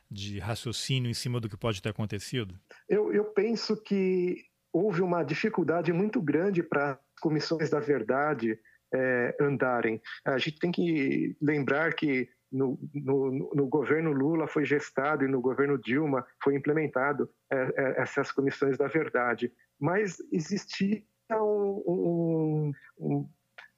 de 0.10 0.40
raciocínio 0.40 1.10
em 1.10 1.14
cima 1.14 1.40
do 1.40 1.48
que 1.48 1.56
pode 1.56 1.82
ter 1.82 1.90
acontecido? 1.90 2.56
Eu, 2.90 3.14
eu 3.14 3.26
penso 3.26 3.78
que 3.82 4.46
houve 4.72 5.02
uma 5.02 5.24
dificuldade 5.24 5.94
muito 5.94 6.20
grande 6.20 6.64
para 6.64 6.94
as 6.94 7.20
comissões 7.22 7.70
da 7.70 7.80
verdade 7.80 8.60
é, 8.94 9.36
andarem. 9.40 10.02
A 10.26 10.38
gente 10.38 10.60
tem 10.60 10.72
que 10.72 11.36
lembrar 11.40 11.94
que 11.94 12.28
no, 12.52 12.80
no, 12.94 13.52
no, 13.56 13.68
governo 13.68 14.12
Lula 14.12 14.48
foi 14.48 14.64
gestado 14.64 15.26
e 15.26 15.28
no 15.28 15.42
governo 15.42 15.78
Dilma 15.78 16.26
foi 16.44 16.56
implementado 16.56 17.28
é, 17.52 17.56
é, 17.76 18.02
essas 18.02 18.32
comissões 18.32 18.78
da 18.78 18.88
verdade, 18.88 19.52
mas 19.80 20.18
existia 20.32 21.02
um, 21.42 21.84
um, 21.88 22.72
um 23.00 23.30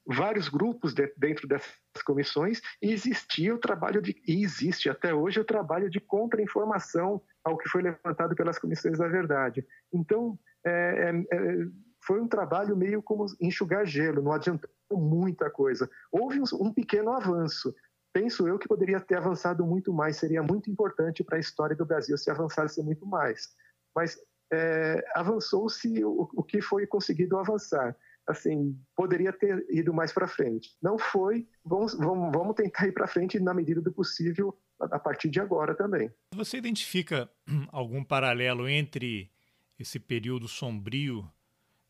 vários 0.06 0.48
grupos 0.48 0.94
de, 0.94 1.12
dentro 1.16 1.48
dessas 1.48 1.74
comissões 2.04 2.60
e 2.80 2.92
existia 2.92 3.54
o 3.54 3.58
trabalho 3.58 4.00
de 4.00 4.16
e 4.26 4.42
existe 4.44 4.88
até 4.88 5.12
hoje 5.12 5.40
o 5.40 5.44
trabalho 5.44 5.90
de 5.90 5.98
contra-informação 5.98 7.20
ao 7.42 7.58
que 7.58 7.68
foi 7.68 7.82
levantado 7.82 8.36
pelas 8.36 8.58
comissões 8.58 8.98
da 8.98 9.08
verdade. 9.08 9.66
Então 9.92 10.38
é, 10.64 11.24
é, 11.30 11.36
é 11.36 11.66
foi 12.06 12.20
um 12.20 12.28
trabalho 12.28 12.76
meio 12.76 13.02
como 13.02 13.26
enxugar 13.40 13.84
gelo, 13.84 14.22
não 14.22 14.30
adiantou 14.30 14.70
muita 14.92 15.50
coisa. 15.50 15.90
Houve 16.12 16.40
um, 16.40 16.44
um 16.60 16.72
pequeno 16.72 17.10
avanço. 17.10 17.74
Penso 18.12 18.46
eu 18.46 18.58
que 18.58 18.68
poderia 18.68 19.00
ter 19.00 19.16
avançado 19.16 19.66
muito 19.66 19.92
mais, 19.92 20.16
seria 20.16 20.40
muito 20.40 20.70
importante 20.70 21.24
para 21.24 21.36
a 21.36 21.40
história 21.40 21.74
do 21.74 21.84
Brasil 21.84 22.16
se 22.16 22.30
avançasse 22.30 22.80
muito 22.80 23.04
mais. 23.04 23.48
Mas 23.94 24.16
é, 24.52 25.04
avançou-se 25.14 26.04
o, 26.04 26.28
o 26.34 26.42
que 26.42 26.60
foi 26.60 26.86
conseguido 26.86 27.38
avançar 27.38 27.96
assim, 28.26 28.76
poderia 28.94 29.32
ter 29.32 29.64
ido 29.70 29.94
mais 29.94 30.12
para 30.12 30.26
frente. 30.26 30.76
Não 30.82 30.98
foi, 30.98 31.46
vamos, 31.64 31.94
vamos, 31.94 32.32
vamos 32.32 32.54
tentar 32.56 32.86
ir 32.86 32.92
para 32.92 33.06
frente 33.06 33.38
na 33.38 33.54
medida 33.54 33.80
do 33.80 33.92
possível 33.92 34.58
a 34.80 34.98
partir 34.98 35.30
de 35.30 35.40
agora 35.40 35.74
também. 35.74 36.10
Você 36.34 36.58
identifica 36.58 37.30
algum 37.70 38.02
paralelo 38.04 38.68
entre 38.68 39.30
esse 39.78 39.98
período 39.98 40.48
sombrio 40.48 41.30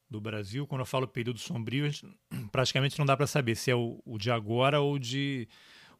do 0.08 0.20
Brasil? 0.20 0.66
Quando 0.66 0.82
eu 0.82 0.86
falo 0.86 1.08
período 1.08 1.38
sombrio, 1.38 1.90
praticamente 2.52 2.98
não 2.98 3.06
dá 3.06 3.16
para 3.16 3.26
saber 3.26 3.56
se 3.56 3.70
é 3.70 3.74
o, 3.74 4.00
o, 4.04 4.18
de 4.18 4.30
agora 4.30 4.80
ou 4.80 4.98
de 4.98 5.48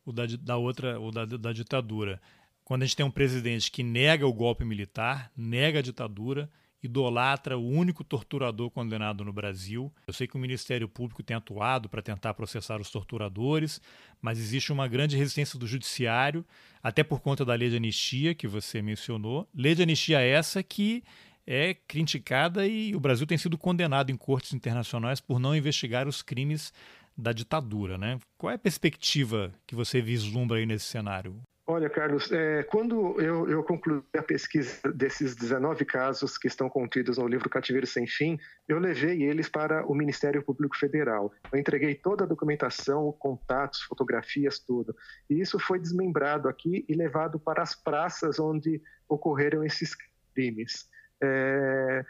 o 0.05 0.13
da, 0.13 0.25
da 0.41 0.57
outra 0.57 1.01
ou 1.01 1.11
da, 1.11 1.25
da 1.25 1.53
ditadura. 1.53 2.21
Quando 2.67 2.83
a 2.83 2.85
gente 2.85 2.97
tem 2.97 3.07
um 3.07 3.13
presidente 3.13 3.71
que 3.71 3.85
nega 3.85 4.27
o 4.27 4.33
golpe 4.33 4.65
militar, 4.65 5.31
nega 5.37 5.79
a 5.79 5.83
ditadura, 5.83 6.51
idolatra 6.83 7.57
o 7.57 7.65
único 7.65 8.03
torturador 8.03 8.73
condenado 8.73 9.25
no 9.25 9.33
Brasil. 9.33 9.95
Eu 10.05 10.13
sei 10.13 10.27
que 10.27 10.35
o 10.35 10.41
Ministério 10.41 10.89
Público 10.89 11.23
tem 11.23 11.37
atuado 11.37 11.89
para 11.89 12.03
tentar 12.03 12.35
processar 12.35 12.81
os 12.81 12.91
torturadores, 12.91 13.81
mas 14.21 14.41
existe 14.41 14.73
uma 14.73 14.89
grande 14.89 15.17
resistência 15.17 15.57
do 15.57 15.65
Judiciário, 15.65 16.45
até 16.83 17.05
por 17.05 17.21
conta 17.21 17.45
da 17.45 17.55
lei 17.55 17.71
de 17.71 17.77
anistia 17.77 18.35
que 18.35 18.49
você 18.49 18.83
mencionou. 18.83 19.49
Lei 19.55 19.77
de 19.77 19.85
anistia 19.85 20.19
essa 20.19 20.61
que 20.61 21.05
é 21.47 21.73
criticada 21.73 22.67
e 22.67 22.97
o 22.97 23.01
Brasil 23.01 23.29
tem 23.29 23.39
sido 23.39 23.57
condenado 23.57 24.11
em 24.11 24.17
cortes 24.17 24.53
internacionais 24.53 25.21
por 25.21 25.39
não 25.39 25.55
investigar 25.55 26.09
os 26.09 26.21
crimes 26.21 26.73
da 27.17 27.33
ditadura. 27.33 27.97
Né? 27.97 28.19
Qual 28.37 28.51
é 28.51 28.57
a 28.57 28.59
perspectiva 28.59 29.55
que 29.65 29.77
você 29.77 30.03
vislumbra 30.03 30.59
aí 30.59 30.67
nesse 30.67 30.87
cenário? 30.87 31.41
Olha, 31.69 31.91
Carlos, 31.91 32.31
é, 32.31 32.63
quando 32.63 33.21
eu, 33.21 33.51
eu, 33.51 33.61
concluí 33.65 34.01
a 34.17 34.23
pesquisa 34.23 34.81
desses 34.95 35.35
19 35.35 35.85
casos 35.85 36.39
que 36.39 36.47
estão 36.47 36.69
contidos 36.69 37.19
no 37.19 37.27
livro 37.27 37.51
Cativeiro 37.51 37.89
Sem 37.89 38.07
Fim, 38.07 38.39
eu 38.69 38.79
levei 38.79 39.25
eles 39.25 39.49
para 39.49 39.85
o 39.85 39.93
Ministério 39.93 40.45
Público 40.45 40.77
Federal. 40.77 41.33
Eu 41.53 41.59
entreguei 41.59 41.97
toda 41.97 42.23
a 42.23 42.27
documentação, 42.27 43.11
contatos, 43.19 43.83
fotografias, 43.83 44.61
tudo. 44.61 44.95
E 45.29 45.41
isso 45.41 45.59
foi 45.59 45.81
desmembrado 45.81 46.49
aqui 46.49 46.85
e 46.89 46.95
levado 46.95 47.37
para 47.37 47.63
as 47.63 47.75
praças 47.75 48.39
onde 48.39 48.81
ocorreram 49.09 49.65
esses 49.65 49.93
crimes. 50.33 50.89
É, 51.21 52.05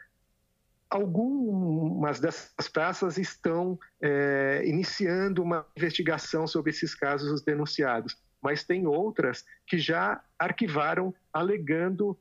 algumas 0.91 2.21
dessas 2.21 2.69
praças 2.71 3.17
estão 3.17 3.79
é, 4.03 4.63
iniciando 4.67 5.43
uma 5.43 5.67
investigação 5.75 6.47
sobre 6.47 6.73
esses 6.73 6.95
casos 6.95 7.41
denunciados 7.41 8.26
mas 8.47 8.63
tem 8.63 8.87
outras 8.87 9.45
que 9.67 9.77
já 9.77 10.23
arquivaram 10.39 11.13
alegando 11.33 12.17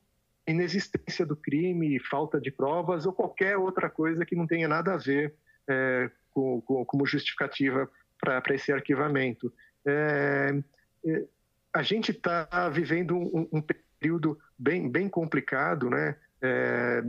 inexistência 0.47 1.23
do 1.23 1.35
crime, 1.35 1.99
falta 1.99 2.41
de 2.41 2.49
provas 2.49 3.05
ou 3.05 3.13
qualquer 3.13 3.57
outra 3.57 3.91
coisa 3.91 4.25
que 4.25 4.35
não 4.35 4.47
tenha 4.47 4.67
nada 4.67 4.95
a 4.95 4.97
ver 4.97 5.35
é, 5.69 6.09
com, 6.31 6.59
com, 6.61 6.83
como 6.83 7.05
justificativa 7.05 7.87
para 8.19 8.55
esse 8.55 8.71
arquivamento. 8.71 9.53
É, 9.85 10.63
é, 11.05 11.25
a 11.71 11.83
gente 11.83 12.09
está 12.09 12.69
vivendo 12.69 13.15
um, 13.15 13.47
um, 13.53 13.61
período 13.61 14.39
bem, 14.57 14.89
bem 14.89 15.07
complicado, 15.07 15.91
né? 15.91 16.15
É, 16.41 17.03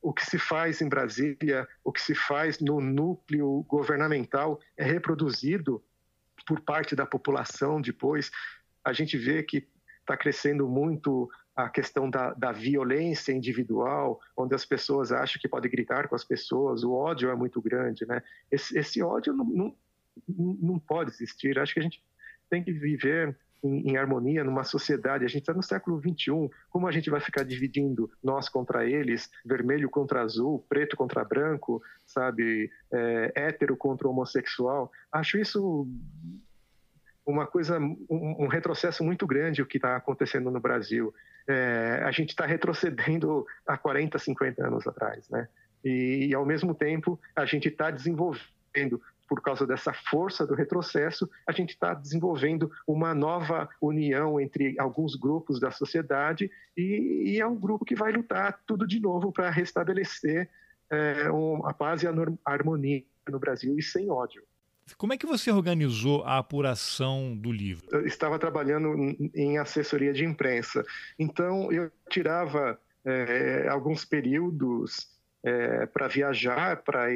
o 0.00 0.14
que 0.14 0.24
se 0.24 0.38
faz 0.38 0.80
em 0.80 0.88
Brasília, 0.88 1.68
o 1.84 1.92
que 1.92 2.00
se 2.00 2.14
faz 2.14 2.58
no 2.58 2.80
núcleo 2.80 3.66
governamental 3.68 4.58
é 4.78 4.84
reproduzido 4.84 5.84
por 6.46 6.60
parte 6.60 6.94
da 6.94 7.06
população 7.06 7.80
depois. 7.80 8.30
A 8.84 8.92
gente 8.92 9.16
vê 9.16 9.42
que 9.42 9.66
está 10.00 10.16
crescendo 10.16 10.68
muito 10.68 11.30
a 11.54 11.68
questão 11.68 12.08
da, 12.08 12.32
da, 12.32 12.50
violência 12.50 13.32
individual, 13.32 14.20
onde 14.36 14.54
as 14.54 14.64
pessoas 14.64 15.12
acham 15.12 15.40
que 15.40 15.48
podem 15.48 15.70
gritar 15.70 16.08
com 16.08 16.14
as 16.14 16.24
pessoas, 16.24 16.82
o 16.82 16.92
ódio 16.92 17.30
é 17.30 17.36
muito 17.36 17.60
grande, 17.60 18.06
né? 18.06 18.22
Esse, 18.50 18.78
esse 18.78 19.02
ódio 19.02 19.34
não, 19.34 19.44
não, 19.44 19.76
não, 20.60 20.78
pode 20.78 21.10
existir. 21.10 21.58
Acho 21.58 21.74
que 21.74 21.80
a 21.80 21.82
gente 21.82 22.02
tem 22.48 22.64
que 22.64 22.72
viver 22.72 23.36
em, 23.62 23.90
em 23.90 23.96
harmonia 23.98 24.42
numa 24.42 24.64
sociedade. 24.64 25.24
A 25.24 25.28
gente 25.28 25.42
está 25.42 25.52
no 25.52 25.62
século 25.62 25.98
21. 25.98 26.48
Como 26.70 26.86
a 26.86 26.92
gente 26.92 27.10
vai 27.10 27.20
ficar 27.20 27.44
dividindo 27.44 28.10
nós 28.22 28.48
contra 28.48 28.88
eles, 28.88 29.30
vermelho 29.44 29.90
contra 29.90 30.22
azul, 30.22 30.64
preto 30.68 30.96
contra 30.96 31.24
branco, 31.24 31.82
sabe, 32.06 32.70
é, 32.90 33.32
hétero 33.34 33.76
contra 33.76 34.08
homossexual? 34.08 34.90
Acho 35.12 35.38
isso 35.38 35.86
uma 37.24 37.46
coisa, 37.46 37.78
um, 37.78 37.96
um 38.08 38.46
retrocesso 38.46 39.04
muito 39.04 39.26
grande 39.26 39.62
o 39.62 39.66
que 39.66 39.78
está 39.78 39.96
acontecendo 39.96 40.50
no 40.50 40.60
Brasil. 40.60 41.14
É, 41.46 42.02
a 42.04 42.10
gente 42.10 42.30
está 42.30 42.46
retrocedendo 42.46 43.46
há 43.66 43.76
40, 43.76 44.18
50 44.18 44.66
anos 44.66 44.86
atrás, 44.86 45.28
né? 45.28 45.48
E, 45.84 46.28
e 46.28 46.34
ao 46.34 46.46
mesmo 46.46 46.74
tempo 46.74 47.18
a 47.34 47.44
gente 47.44 47.68
está 47.68 47.90
desenvolvendo 47.90 49.00
por 49.28 49.40
causa 49.40 49.66
dessa 49.66 49.94
força 49.94 50.46
do 50.46 50.54
retrocesso, 50.54 51.28
a 51.46 51.52
gente 51.52 51.70
está 51.70 51.94
desenvolvendo 51.94 52.70
uma 52.86 53.14
nova 53.14 53.66
união 53.80 54.38
entre 54.38 54.78
alguns 54.78 55.16
grupos 55.16 55.58
da 55.58 55.70
sociedade 55.70 56.50
e, 56.76 57.22
e, 57.32 57.40
é 57.40 57.46
um 57.46 57.58
grupo 57.58 57.82
que 57.82 57.94
vai 57.94 58.12
lutar 58.12 58.60
tudo 58.66 58.86
de 58.86 59.00
novo 59.00 59.32
para 59.32 59.48
restabelecer 59.48 60.50
é, 60.90 61.30
um, 61.30 61.66
a 61.66 61.72
paz 61.72 62.02
e 62.02 62.06
a 62.06 62.12
harmonia 62.44 63.02
no 63.26 63.38
Brasil 63.38 63.74
e 63.78 63.82
sem 63.82 64.10
ódio. 64.10 64.42
Como 64.96 65.12
é 65.12 65.16
que 65.16 65.26
você 65.26 65.50
organizou 65.50 66.22
a 66.24 66.38
apuração 66.38 67.36
do 67.36 67.50
livro? 67.50 67.86
Eu 67.90 68.06
estava 68.06 68.38
trabalhando 68.38 68.94
em 69.34 69.58
assessoria 69.58 70.12
de 70.12 70.24
imprensa, 70.24 70.84
então 71.18 71.72
eu 71.72 71.90
tirava 72.08 72.78
é, 73.04 73.66
alguns 73.68 74.04
períodos 74.04 75.08
é, 75.42 75.86
para 75.86 76.08
viajar, 76.08 76.82
para 76.82 77.12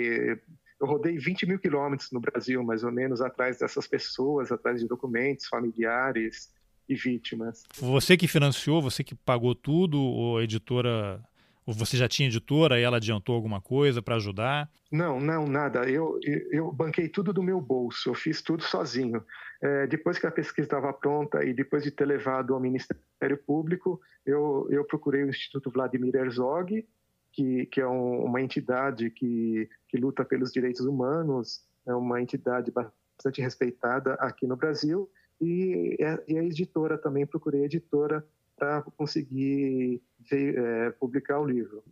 eu 0.79 0.87
rodei 0.87 1.17
20 1.17 1.47
mil 1.47 1.59
quilômetros 1.59 2.11
no 2.11 2.21
Brasil, 2.21 2.63
mais 2.63 2.85
ou 2.85 2.93
menos, 2.93 3.21
atrás 3.21 3.59
dessas 3.59 3.87
pessoas, 3.87 4.53
atrás 4.53 4.81
de 4.81 4.87
documentos, 4.87 5.47
familiares 5.47 6.53
e 6.89 6.95
vítimas. 6.95 7.65
Você 7.79 8.17
que 8.17 8.29
financiou, 8.29 8.83
você 8.83 9.03
que 9.03 9.15
pagou 9.15 9.55
tudo, 9.55 9.99
ou 9.99 10.39
a 10.39 10.45
editora 10.45 11.23
ou 11.67 11.75
você 11.75 11.97
já 11.97 12.09
tinha 12.09 12.29
editora 12.29 12.79
e 12.79 12.85
ela 12.85 12.99
adiantou 12.99 13.35
alguma 13.35 13.61
coisa 13.61 14.01
para 14.01 14.15
ajudar? 14.15 14.71
Não, 14.91 15.19
não, 15.19 15.49
nada. 15.49 15.91
Eu, 15.91 16.19
eu 16.23 16.71
banquei 16.71 17.09
tudo 17.09 17.33
do 17.33 17.43
meu 17.43 17.61
bolso, 17.61 18.11
eu 18.11 18.15
fiz 18.15 18.41
tudo 18.41 18.63
sozinho. 18.63 19.25
É, 19.61 19.87
depois 19.87 20.17
que 20.19 20.27
a 20.27 20.31
pesquisa 20.31 20.67
estava 20.67 20.93
pronta 20.93 21.45
e 21.45 21.53
depois 21.53 21.83
de 21.83 21.91
ter 21.91 22.05
levado 22.05 22.55
ao 22.55 22.61
Ministério 22.61 23.37
Público, 23.45 24.01
eu, 24.25 24.69
eu 24.71 24.85
procurei 24.85 25.25
o 25.25 25.29
Instituto 25.29 25.69
Vladimir 25.69 26.15
Herzog, 26.15 26.87
que, 27.33 27.67
que 27.67 27.81
é 27.81 27.87
um, 27.87 28.25
uma 28.25 28.41
entidade 28.41 29.11
que, 29.11 29.69
que 29.89 29.97
luta 29.97 30.25
pelos 30.25 30.53
direitos 30.53 30.87
humanos, 30.87 31.65
é 31.85 31.95
uma 31.95 32.23
entidade 32.23 32.71
bastante 32.71 33.41
respeitada 33.41 34.15
aqui 34.15 34.47
no 34.47 34.57
Brasil, 34.57 35.11
e, 35.41 35.97
e 36.29 36.39
a 36.39 36.45
editora 36.45 36.97
também, 36.97 37.27
procurei 37.27 37.63
a 37.63 37.67
editora 37.67 38.25
para 38.57 38.83
conseguir 38.97 40.03
ver, 40.31 40.59
é, 40.59 40.91
publicar 40.91 41.41
o 41.41 41.47
livro. 41.47 41.85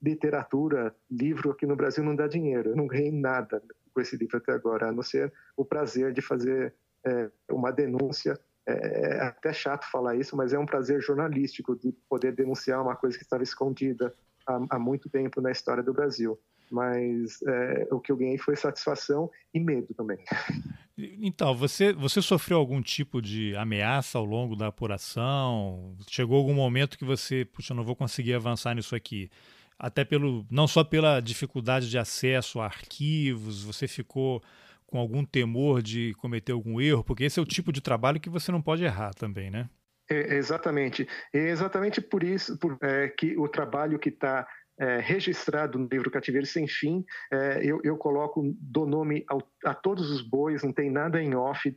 Literatura, 0.00 0.94
livro 1.10 1.50
aqui 1.50 1.66
no 1.66 1.76
Brasil 1.76 2.04
não 2.04 2.14
dá 2.14 2.26
dinheiro, 2.26 2.70
eu 2.70 2.76
não 2.76 2.86
ganhei 2.86 3.10
nada 3.10 3.62
com 3.92 4.00
esse 4.00 4.16
livro 4.16 4.36
até 4.36 4.52
agora, 4.52 4.88
a 4.88 4.92
não 4.92 5.02
ser 5.02 5.32
o 5.56 5.64
prazer 5.64 6.12
de 6.12 6.22
fazer 6.22 6.74
é, 7.04 7.30
uma 7.50 7.70
denúncia 7.70 8.38
é, 8.66 9.16
é 9.16 9.20
até 9.22 9.52
chato 9.52 9.90
falar 9.90 10.16
isso, 10.16 10.36
mas 10.36 10.52
é 10.52 10.58
um 10.58 10.66
prazer 10.66 11.00
jornalístico 11.00 11.76
de 11.76 11.92
poder 12.08 12.32
denunciar 12.32 12.80
uma 12.80 12.94
coisa 12.94 13.18
que 13.18 13.24
estava 13.24 13.42
escondida 13.42 14.14
há, 14.46 14.60
há 14.70 14.78
muito 14.78 15.08
tempo 15.08 15.40
na 15.40 15.50
história 15.50 15.82
do 15.82 15.92
Brasil. 15.92 16.38
Mas 16.70 17.42
é, 17.42 17.88
o 17.90 18.00
que 18.00 18.10
eu 18.10 18.16
ganhei 18.16 18.38
foi 18.38 18.56
satisfação 18.56 19.30
e 19.52 19.60
medo 19.60 19.92
também. 19.94 20.18
Então, 21.20 21.54
você, 21.54 21.92
você 21.92 22.22
sofreu 22.22 22.58
algum 22.58 22.80
tipo 22.80 23.20
de 23.20 23.56
ameaça 23.56 24.18
ao 24.18 24.24
longo 24.24 24.54
da 24.54 24.68
apuração? 24.68 25.96
Chegou 26.08 26.38
algum 26.38 26.54
momento 26.54 26.98
que 26.98 27.04
você, 27.04 27.44
puxa, 27.44 27.74
não 27.74 27.84
vou 27.84 27.96
conseguir 27.96 28.34
avançar 28.34 28.74
nisso 28.74 28.94
aqui? 28.94 29.30
Até 29.78 30.04
pelo, 30.04 30.46
não 30.50 30.68
só 30.68 30.84
pela 30.84 31.20
dificuldade 31.20 31.90
de 31.90 31.98
acesso 31.98 32.60
a 32.60 32.66
arquivos, 32.66 33.64
você 33.64 33.88
ficou 33.88 34.42
com 34.86 34.98
algum 34.98 35.24
temor 35.24 35.82
de 35.82 36.14
cometer 36.14 36.52
algum 36.52 36.80
erro, 36.80 37.02
porque 37.02 37.24
esse 37.24 37.40
é 37.40 37.42
o 37.42 37.46
tipo 37.46 37.72
de 37.72 37.80
trabalho 37.80 38.20
que 38.20 38.28
você 38.28 38.52
não 38.52 38.60
pode 38.60 38.84
errar 38.84 39.14
também, 39.14 39.50
né? 39.50 39.68
É, 40.10 40.34
exatamente. 40.34 41.08
É 41.32 41.48
exatamente 41.48 42.00
por 42.00 42.22
isso 42.22 42.58
por, 42.58 42.76
é, 42.82 43.08
que 43.08 43.36
o 43.38 43.48
trabalho 43.48 43.98
que 43.98 44.10
está 44.10 44.46
é, 44.82 44.98
registrado 44.98 45.78
no 45.78 45.86
livro 45.86 46.10
Cativeiro 46.10 46.44
Sem 46.44 46.66
Fim, 46.66 47.04
é, 47.30 47.60
eu, 47.62 47.80
eu, 47.84 47.96
coloco, 47.96 48.42
do 48.58 48.84
nome 48.84 49.24
ao, 49.28 49.40
a 49.64 49.72
todos 49.72 50.10
os 50.10 50.20
bois, 50.20 50.64
não 50.64 50.72
tem 50.72 50.90
nada 50.90 51.22
em 51.22 51.36
off, 51.36 51.72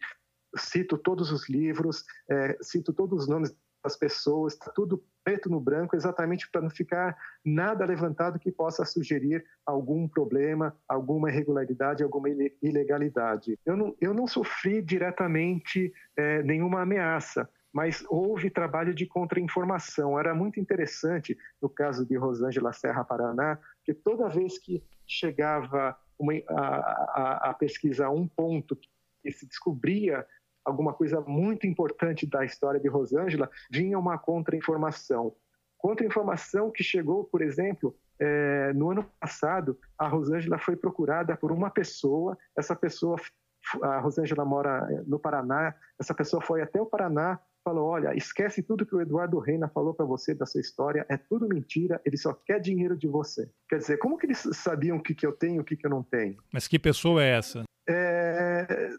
cito 0.58 0.98
todos 0.98 1.32
os 1.32 1.48
livros, 1.48 2.04
é, 2.28 2.58
cito 2.62 2.92
todos 2.92 3.22
os 3.22 3.28
nomes 3.28 3.56
das 3.84 3.96
pessoas, 3.96 4.54
está 4.54 4.72
tudo 4.72 5.04
preto 5.24 5.52
no 5.52 5.60
branco, 5.60 5.96
exatamente 5.96 6.50
para 6.50 6.62
não 6.62 6.70
ficar 6.72 7.16
nada 7.44 7.86
levantado 7.86 8.40
que 8.40 8.52
possa 8.52 8.84
sugerir 8.84 9.46
algum 9.64 10.08
problema, 10.08 10.76
alguma 10.88 11.30
irregularidade, 11.30 12.04
alguma 12.04 12.28
ilegalidade. 12.60 13.60
Eu 13.64 13.78
não, 13.78 13.96
eu 14.02 14.16
não 14.16 14.26
sofri 14.26 14.82
diretamente 14.82 15.94
é, 16.18 16.42
nenhuma 16.42 16.82
ameaça, 16.82 17.48
mas 17.76 18.06
houve 18.08 18.50
trabalho 18.50 18.96
de 18.96 19.06
contra-informação. 19.06 20.18
Era 20.18 20.34
muito 20.34 20.62
interessante, 20.62 21.38
no 21.62 21.68
caso 21.68 22.06
de 22.06 22.16
Rosângela 22.16 22.72
Serra 22.72 23.04
Paraná, 23.04 23.60
que 23.84 23.94
toda 23.94 24.30
vez 24.30 24.58
que 24.58 24.82
chegava 25.06 25.94
uma, 26.18 26.32
a, 26.48 26.56
a, 26.56 27.50
a 27.50 27.54
pesquisa 27.54 28.06
a 28.06 28.10
um 28.10 28.30
ponto 28.30 28.78
que 29.22 29.30
se 29.30 29.46
descobria 29.46 30.26
alguma 30.64 30.94
coisa 30.94 31.20
muito 31.20 31.68
importante 31.68 32.26
da 32.26 32.46
história 32.46 32.80
de 32.80 32.88
Rosângela, 32.88 33.52
vinha 33.70 34.00
uma 34.00 34.18
contra-informação. 34.18 35.36
Contra-informação 35.78 36.72
que 36.72 36.82
chegou, 36.82 37.26
por 37.26 37.42
exemplo, 37.42 37.94
é, 38.18 38.72
no 38.72 38.90
ano 38.90 39.04
passado, 39.20 39.78
a 39.98 40.08
Rosângela 40.08 40.58
foi 40.58 40.78
procurada 40.78 41.36
por 41.36 41.52
uma 41.52 41.70
pessoa, 41.70 42.38
essa 42.58 42.74
pessoa, 42.74 43.18
a 43.84 44.00
Rosângela 44.00 44.46
mora 44.46 44.88
no 45.06 45.20
Paraná, 45.20 45.76
essa 46.00 46.14
pessoa 46.14 46.42
foi 46.42 46.62
até 46.62 46.82
o 46.82 46.86
Paraná 46.86 47.38
falou: 47.66 47.88
olha, 47.88 48.16
esquece 48.16 48.62
tudo 48.62 48.86
que 48.86 48.96
o 48.96 49.02
Eduardo 49.02 49.40
Reina 49.40 49.68
falou 49.68 49.94
para 49.94 50.06
você 50.06 50.36
da 50.36 50.46
sua 50.46 50.62
história, 50.62 51.04
é 51.10 51.18
tudo 51.18 51.50
mentira, 51.50 52.00
ele 52.06 52.16
só 52.16 52.32
quer 52.32 52.60
dinheiro 52.60 52.96
de 52.96 53.08
você. 53.08 53.50
Quer 53.68 53.80
dizer, 53.80 53.98
como 53.98 54.18
que 54.18 54.28
eles 54.28 54.48
sabiam 54.54 54.98
o 54.98 55.02
que, 55.02 55.16
que 55.16 55.26
eu 55.26 55.34
tenho 55.34 55.56
e 55.56 55.60
o 55.60 55.64
que, 55.64 55.76
que 55.76 55.86
eu 55.86 55.90
não 55.90 56.04
tenho? 56.04 56.38
Mas 56.54 56.68
que 56.68 56.78
pessoa 56.78 57.24
é 57.24 57.32
essa? 57.32 57.64
É, 57.90 58.90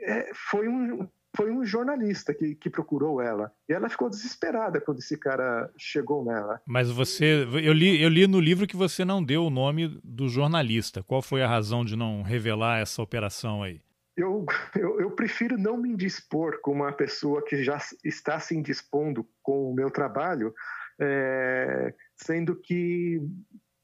é, 0.00 0.30
foi 0.34 0.68
um. 0.68 1.08
Foi 1.36 1.48
um 1.48 1.64
jornalista 1.64 2.34
que, 2.34 2.56
que 2.56 2.68
procurou 2.68 3.22
ela. 3.22 3.52
E 3.68 3.72
ela 3.72 3.88
ficou 3.88 4.10
desesperada 4.10 4.80
quando 4.80 4.98
esse 4.98 5.16
cara 5.16 5.70
chegou 5.78 6.24
nela. 6.24 6.60
Mas 6.66 6.90
você. 6.90 7.46
Eu 7.62 7.72
li, 7.72 8.02
eu 8.02 8.08
li 8.08 8.26
no 8.26 8.40
livro 8.40 8.66
que 8.66 8.74
você 8.74 9.04
não 9.04 9.22
deu 9.22 9.44
o 9.44 9.50
nome 9.50 9.86
do 10.02 10.28
jornalista. 10.28 11.04
Qual 11.04 11.22
foi 11.22 11.40
a 11.40 11.46
razão 11.46 11.84
de 11.84 11.94
não 11.94 12.22
revelar 12.22 12.80
essa 12.80 13.00
operação 13.00 13.62
aí? 13.62 13.80
Eu, 14.20 14.44
eu, 14.76 15.00
eu, 15.00 15.10
prefiro 15.10 15.56
não 15.56 15.76
me 15.76 15.90
indispor 15.90 16.60
com 16.60 16.72
uma 16.72 16.92
pessoa 16.92 17.44
que 17.44 17.62
já 17.62 17.78
está 18.04 18.38
se 18.38 18.56
indispondo 18.56 19.26
com 19.42 19.70
o 19.70 19.74
meu 19.74 19.90
trabalho, 19.90 20.54
é, 21.00 21.94
sendo 22.16 22.54
que 22.56 23.20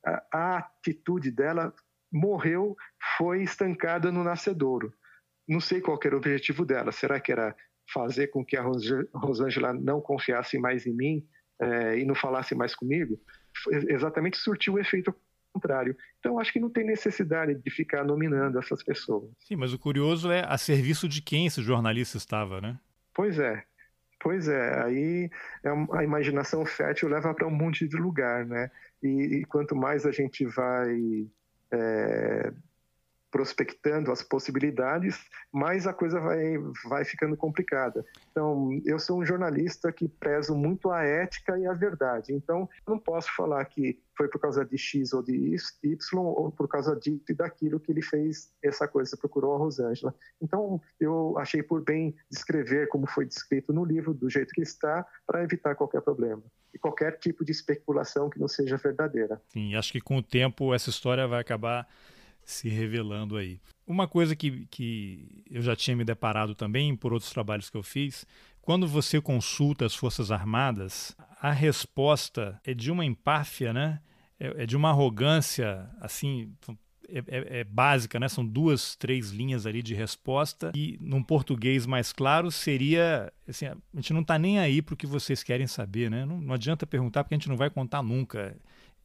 a, 0.05 0.22
a, 0.32 0.57
atitude 0.59 1.30
dela 1.30 1.74
morreu, 2.12 2.76
foi 3.16 3.43
estancada 3.43 4.12
no 4.12 4.22
nascedouro. 4.22 4.93
Não 5.49 5.61
sei 5.61 5.80
qual 5.80 5.99
era 6.05 6.14
o 6.14 6.18
objetivo 6.18 6.64
dela. 6.64 6.93
Será 6.93 7.20
que 7.20 7.32
era 7.32 7.55
fazer 7.93 8.28
com 8.28 8.45
que 8.45 8.57
a 8.57 8.62
Rosângela 9.14 9.72
não 9.72 10.01
confiasse 10.01 10.59
mais 10.59 10.87
em 10.87 10.95
mim 10.95 11.26
é, 11.61 11.99
e 11.99 12.05
não 12.05 12.14
falasse 12.14 12.55
mais 12.55 12.74
comigo? 12.74 13.18
Exatamente 13.89 14.37
surtiu 14.39 14.74
o 14.74 14.78
efeito 14.78 15.14
contrário. 15.57 15.97
Então, 16.19 16.39
acho 16.39 16.53
que 16.53 16.61
não 16.61 16.71
tem 16.71 16.85
necessidade 16.85 17.55
de 17.55 17.71
ficar 17.71 18.05
nominando 18.05 18.59
essas 18.59 18.83
pessoas. 18.83 19.31
Sim, 19.41 19.57
mas 19.57 19.73
o 19.73 19.79
curioso 19.79 20.31
é 20.31 20.45
a 20.47 20.59
serviço 20.59 21.09
de 21.09 21.23
quem 21.23 21.47
esse 21.47 21.63
jornalista 21.63 22.17
estava, 22.17 22.61
né? 22.61 22.79
Pois 23.15 23.39
é. 23.39 23.65
Pois 24.19 24.49
é, 24.49 24.83
aí 24.83 25.31
é 25.63 25.69
a 25.93 26.03
imaginação 26.03 26.65
fértil 26.65 27.09
leva 27.09 27.35
para 27.35 27.47
um 27.47 27.51
monte 27.51 27.87
de 27.87 27.97
lugar, 27.97 28.47
né? 28.47 28.71
E, 29.03 29.09
e, 29.09 29.45
quanto 29.45 29.77
mais 29.77 30.07
a 30.07 30.11
gente 30.11 30.45
vai 30.47 31.29
é, 31.71 32.53
prospectando 33.31 34.11
as 34.11 34.22
possibilidades, 34.22 35.18
mais 35.53 35.87
a 35.87 35.93
coisa 35.93 36.20
vai, 36.20 36.57
vai 36.89 37.05
ficando 37.05 37.37
complicada. 37.37 38.05
Então, 38.31 38.81
eu 38.85 38.99
sou 38.99 39.20
um 39.20 39.24
jornalista 39.24 39.93
que 39.93 40.09
prezo 40.09 40.55
muito 40.55 40.91
a 40.91 41.03
ética 41.03 41.59
e 41.59 41.66
a 41.66 41.72
verdade. 41.72 42.33
Então, 42.33 42.68
não 42.87 42.99
posso 42.99 43.35
falar 43.35 43.64
que 43.64 44.01
foi 44.16 44.29
por 44.29 44.41
causa 44.41 44.64
de 44.64 44.79
X 44.79 45.12
ou 45.12 45.22
de 45.22 45.55
Y 45.83 45.99
ou 46.14 46.51
por 46.51 46.68
causa 46.68 46.97
disso 46.97 47.24
e 47.29 47.35
daquilo 47.35 47.79
que 47.79 47.93
ele 47.93 48.03
fez 48.03 48.51
essa 48.62 48.89
coisa, 48.89 49.16
procurou 49.16 49.55
a 49.55 49.59
Rosângela. 49.59 50.14
Então, 50.41 50.81
eu 50.99 51.37
achei 51.39 51.62
por 51.62 51.83
bem 51.83 52.14
descrever 52.31 52.89
como 52.89 53.07
foi 53.07 53.27
descrito 53.27 53.72
no 53.72 53.85
livro, 53.85 54.14
do 54.14 54.31
jeito 54.31 54.53
que 54.55 54.62
está, 54.62 55.07
para 55.27 55.43
evitar 55.43 55.74
qualquer 55.74 56.01
problema. 56.01 56.43
E 56.72 56.79
qualquer 56.79 57.18
tipo 57.18 57.45
de 57.45 57.53
especulação 57.53 58.31
que 58.31 58.39
não 58.39 58.49
seja 58.49 58.77
verdadeira. 58.77 59.41
Sim, 59.49 59.74
acho 59.74 59.93
que 59.93 60.01
com 60.01 60.16
o 60.16 60.22
tempo 60.22 60.74
essa 60.74 60.91
história 60.91 61.27
vai 61.27 61.41
acabar 61.41 61.87
se 62.47 62.69
revelando 62.69 63.37
aí. 63.37 63.61
Uma 63.87 64.07
coisa 64.09 64.35
que, 64.35 64.67
que 64.71 65.45
eu 65.51 65.61
já 65.61 65.77
tinha 65.77 65.97
me 65.97 66.05
deparado 66.05 66.55
também 66.55 66.97
por 66.97 67.13
outros 67.13 67.31
trabalhos 67.31 67.69
que 67.69 67.77
eu 67.77 67.83
fiz, 67.83 68.25
quando 68.63 68.87
você 68.87 69.21
consulta 69.21 69.85
as 69.85 69.95
Forças 69.95 70.31
Armadas, 70.31 71.15
a 71.41 71.51
resposta 71.51 72.59
é 72.65 72.73
de 72.73 72.91
uma 72.91 73.05
empáfia, 73.05 73.73
né? 73.73 74.01
É, 74.39 74.63
é 74.63 74.67
de 74.67 74.77
uma 74.77 74.91
arrogância, 74.91 75.89
assim, 76.01 76.53
é, 77.09 77.19
é, 77.19 77.61
é, 77.61 77.65
básica, 77.65 78.19
né? 78.19 78.29
São 78.29 78.45
duas, 78.45 78.97
três 78.97 79.31
linhas 79.31 79.67
ali 79.67 79.83
de 79.83 79.95
resposta 79.95 80.73
e 80.75 80.99
num 81.01 81.23
português 81.23 81.87
mais 81.87 82.13
claro 82.13 82.51
seria 82.51 83.33
assim, 83.47 83.67
a 83.67 83.77
gente 83.95 84.13
não 84.13 84.23
está 84.23 84.39
nem 84.39 84.59
aí 84.59 84.83
para 84.83 84.95
o 84.95 84.97
que 84.97 85.07
vocês 85.07 85.43
querem 85.43 85.67
saber, 85.67 86.11
né? 86.11 86.25
Não, 86.25 86.41
não, 86.41 86.55
adianta 86.55 86.87
perguntar 86.87 87.23
porque 87.23 87.35
a 87.35 87.39
gente 87.39 87.49
não 87.49 87.57
vai 87.57 87.71
contar 87.71 88.03
nunca. 88.03 88.57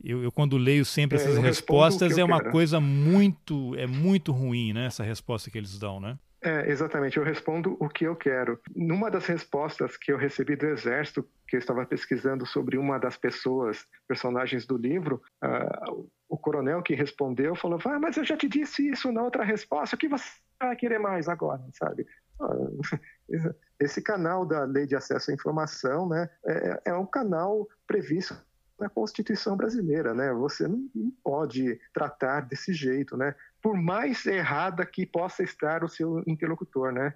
Eu, 0.03 0.23
eu 0.23 0.31
quando 0.31 0.57
leio 0.57 0.83
sempre 0.83 1.17
é, 1.17 1.21
essas 1.21 1.37
respostas 1.37 2.17
é 2.17 2.23
uma 2.23 2.39
quero. 2.39 2.51
coisa 2.51 2.79
muito 2.79 3.75
é 3.75 3.85
muito 3.85 4.31
ruim, 4.31 4.73
né? 4.73 4.85
Essa 4.85 5.03
resposta 5.03 5.49
que 5.49 5.57
eles 5.57 5.77
dão, 5.77 5.99
né? 5.99 6.17
É, 6.43 6.71
exatamente, 6.71 7.17
eu 7.17 7.23
respondo 7.23 7.77
o 7.79 7.87
que 7.87 8.03
eu 8.03 8.15
quero. 8.15 8.59
Numa 8.75 9.11
das 9.11 9.27
respostas 9.27 9.95
que 9.95 10.11
eu 10.11 10.17
recebi 10.17 10.55
do 10.55 10.65
Exército, 10.65 11.23
que 11.47 11.55
eu 11.55 11.59
estava 11.59 11.85
pesquisando 11.85 12.47
sobre 12.47 12.79
uma 12.79 12.97
das 12.97 13.15
pessoas, 13.15 13.85
personagens 14.07 14.65
do 14.65 14.75
livro, 14.75 15.21
uh, 15.43 16.09
o 16.27 16.37
coronel 16.37 16.81
que 16.81 16.95
respondeu 16.95 17.55
falou: 17.55 17.79
ah, 17.85 17.99
mas 17.99 18.17
eu 18.17 18.25
já 18.25 18.35
te 18.35 18.49
disse 18.49 18.89
isso 18.89 19.11
na 19.11 19.21
outra 19.21 19.43
resposta, 19.43 19.95
o 19.95 19.99
que 19.99 20.07
você 20.07 20.25
vai 20.59 20.75
querer 20.75 20.97
mais 20.97 21.29
agora, 21.29 21.61
sabe? 21.73 22.07
Uh, 22.39 22.81
esse 23.79 24.01
canal 24.01 24.43
da 24.43 24.63
Lei 24.63 24.87
de 24.87 24.95
Acesso 24.95 25.29
à 25.29 25.33
Informação 25.35 26.09
né, 26.09 26.27
é, 26.43 26.81
é 26.85 26.93
um 26.95 27.05
canal 27.05 27.67
previsto 27.85 28.35
na 28.81 28.89
Constituição 28.89 29.55
brasileira, 29.55 30.13
né? 30.13 30.33
Você 30.33 30.67
não, 30.67 30.89
não, 30.93 31.11
pode 31.23 31.79
tratar 31.93 32.41
desse 32.41 32.73
jeito, 32.73 33.15
né? 33.15 33.35
Por 33.61 33.77
mais 33.77 34.25
errada 34.25 34.85
que 34.85 35.05
possa 35.05 35.43
estar 35.43 35.83
o 35.83 35.87
seu 35.87 36.23
interlocutor, 36.25 36.91
né? 36.91 37.13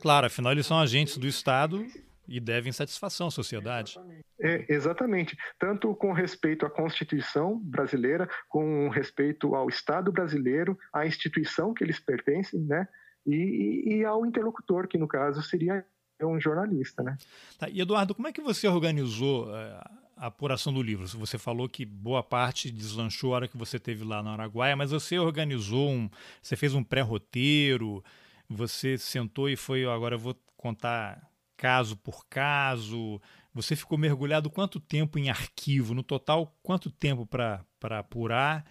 Claro, 0.00 0.26
afinal 0.26 0.52
eles 0.52 0.66
são 0.66 0.78
agentes 0.78 1.16
do 1.16 1.26
Estado 1.26 1.84
e 2.28 2.38
devem 2.38 2.70
satisfação 2.70 3.26
à 3.28 3.30
sociedade. 3.30 3.98
É, 4.38 4.72
exatamente. 4.72 5.36
Tanto 5.58 5.94
com 5.94 6.12
respeito 6.12 6.64
à 6.64 6.70
Constituição 6.70 7.58
brasileira, 7.58 8.28
com 8.48 8.88
respeito 8.88 9.54
ao 9.54 9.68
Estado 9.68 10.12
brasileiro, 10.12 10.78
à 10.92 11.06
instituição 11.06 11.74
que 11.74 11.82
eles 11.82 11.98
pertencem, 11.98 12.60
né? 12.60 12.86
E, 13.26 13.84
e 13.86 14.04
ao 14.04 14.26
interlocutor, 14.26 14.86
que 14.86 14.98
no 14.98 15.08
caso 15.08 15.42
seria 15.42 15.84
um 16.22 16.38
jornalista, 16.38 17.02
né? 17.02 17.16
Tá, 17.58 17.68
e 17.68 17.80
Eduardo, 17.80 18.14
como 18.14 18.28
é 18.28 18.32
que 18.32 18.40
você 18.40 18.68
organizou 18.68 19.48
uh, 19.48 20.03
a 20.16 20.26
apuração 20.26 20.72
do 20.72 20.82
livro? 20.82 21.06
Você 21.06 21.38
falou 21.38 21.68
que 21.68 21.84
boa 21.84 22.22
parte 22.22 22.70
deslanchou 22.70 23.32
a 23.32 23.36
hora 23.36 23.48
que 23.48 23.56
você 23.56 23.78
teve 23.78 24.04
lá 24.04 24.22
no 24.22 24.30
Araguaia, 24.30 24.76
mas 24.76 24.90
você 24.90 25.18
organizou 25.18 25.90
um, 25.90 26.08
você 26.42 26.56
fez 26.56 26.74
um 26.74 26.82
pré-roteiro, 26.82 28.02
você 28.48 28.98
sentou 28.98 29.48
e 29.48 29.56
foi, 29.56 29.84
agora 29.84 30.14
eu 30.14 30.18
vou 30.18 30.36
contar 30.56 31.28
caso 31.56 31.96
por 31.96 32.26
caso. 32.26 33.20
Você 33.52 33.76
ficou 33.76 33.96
mergulhado 33.96 34.50
quanto 34.50 34.80
tempo 34.80 35.18
em 35.18 35.30
arquivo? 35.30 35.94
No 35.94 36.02
total, 36.02 36.56
quanto 36.62 36.90
tempo 36.90 37.26
para 37.26 37.64
apurar 37.98 38.64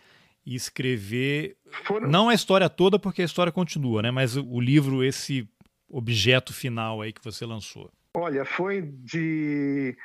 e 0.45 0.55
escrever? 0.55 1.57
Foram... 1.85 2.09
Não 2.09 2.29
a 2.29 2.33
história 2.33 2.69
toda, 2.69 2.99
porque 2.99 3.21
a 3.21 3.25
história 3.25 3.51
continua, 3.51 4.01
né? 4.01 4.11
Mas 4.11 4.35
o 4.35 4.59
livro, 4.59 5.03
esse 5.03 5.47
objeto 5.89 6.53
final 6.53 7.01
aí 7.01 7.13
que 7.13 7.23
você 7.23 7.45
lançou. 7.45 7.91
Olha, 8.15 8.45
foi 8.45 8.81
de 8.81 9.97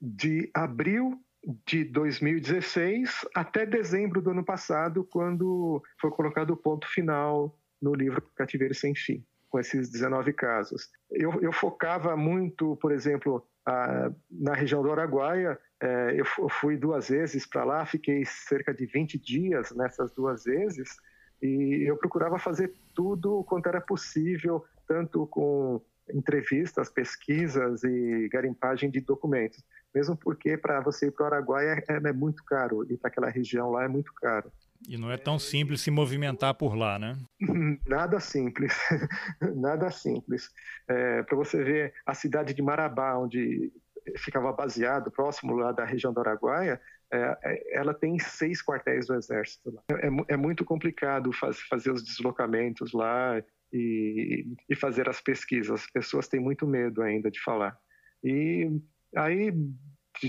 de 0.00 0.50
abril 0.54 1.20
de 1.66 1.84
2016 1.84 3.26
até 3.34 3.64
dezembro 3.64 4.20
do 4.20 4.30
ano 4.30 4.44
passado, 4.44 5.04
quando 5.04 5.82
foi 6.00 6.10
colocado 6.10 6.50
o 6.50 6.56
ponto 6.56 6.86
final 6.86 7.56
no 7.80 7.94
livro 7.94 8.22
Cativeiro 8.36 8.74
Sem 8.74 8.94
Fim, 8.94 9.24
com 9.48 9.58
esses 9.58 9.90
19 9.90 10.32
casos. 10.32 10.88
Eu, 11.10 11.40
eu 11.42 11.52
focava 11.52 12.16
muito, 12.16 12.76
por 12.76 12.92
exemplo, 12.92 13.46
a, 13.66 14.10
na 14.30 14.54
região 14.54 14.82
do 14.82 14.92
Araguaia, 14.92 15.58
é, 15.82 16.12
eu, 16.12 16.24
eu 16.38 16.48
fui 16.48 16.76
duas 16.76 17.08
vezes 17.08 17.46
para 17.46 17.64
lá, 17.64 17.86
fiquei 17.86 18.24
cerca 18.26 18.74
de 18.74 18.86
20 18.86 19.18
dias 19.18 19.70
nessas 19.72 20.12
duas 20.12 20.44
vezes, 20.44 20.96
e 21.42 21.88
eu 21.88 21.96
procurava 21.96 22.38
fazer 22.38 22.74
tudo 22.94 23.42
quanto 23.44 23.66
era 23.66 23.80
possível, 23.80 24.62
tanto 24.86 25.26
com 25.26 25.80
entrevistas, 26.14 26.88
pesquisas 26.88 27.82
e 27.84 28.28
garimpagem 28.28 28.90
de 28.90 29.00
documentos 29.00 29.62
mesmo 29.94 30.16
porque 30.16 30.56
para 30.56 30.80
você 30.80 31.06
ir 31.06 31.10
para 31.10 31.24
o 31.24 31.26
Araguaia 31.26 31.84
é, 31.88 31.94
é, 31.94 32.12
muito 32.12 32.44
caro, 32.44 32.86
e 32.90 32.96
para 32.96 33.08
aquela 33.08 33.28
região 33.28 33.70
lá 33.70 33.84
é 33.84 33.88
muito 33.88 34.12
caro. 34.14 34.50
E 34.88 34.96
não 34.96 35.10
é 35.10 35.18
tão 35.18 35.38
simples 35.38 35.82
se 35.82 35.90
movimentar 35.90 36.54
por 36.54 36.74
lá, 36.74 36.98
né? 36.98 37.18
Nada 37.86 38.18
simples, 38.18 38.72
nada 39.54 39.90
simples. 39.90 40.48
É, 40.88 41.22
para 41.22 41.36
você 41.36 41.62
ver 41.62 41.94
a 42.06 42.14
cidade 42.14 42.54
de 42.54 42.62
Marabá, 42.62 43.16
onde 43.16 43.70
ficava 44.16 44.50
baseado, 44.52 45.10
próximo 45.10 45.54
lá 45.54 45.72
da 45.72 45.84
região 45.84 46.12
do 46.12 46.20
Araguaia, 46.20 46.80
é, 47.12 47.38
é, 47.44 47.78
ela 47.78 47.92
tem 47.92 48.18
seis 48.18 48.64
quartéis 48.64 49.06
do 49.06 49.14
exército. 49.14 49.70
Lá. 49.70 49.82
É, 49.90 50.06
é, 50.06 50.10
é 50.28 50.36
muito 50.36 50.64
complicado 50.64 51.30
faz, 51.32 51.60
fazer 51.60 51.90
os 51.90 52.02
deslocamentos 52.02 52.92
lá 52.92 53.42
e, 53.72 54.46
e 54.68 54.76
fazer 54.76 55.08
as 55.08 55.20
pesquisas. 55.20 55.82
As 55.82 55.90
pessoas 55.90 56.28
têm 56.28 56.40
muito 56.40 56.66
medo 56.66 57.02
ainda 57.02 57.30
de 57.30 57.40
falar. 57.40 57.76
E 58.22 58.70
Aí 59.16 59.52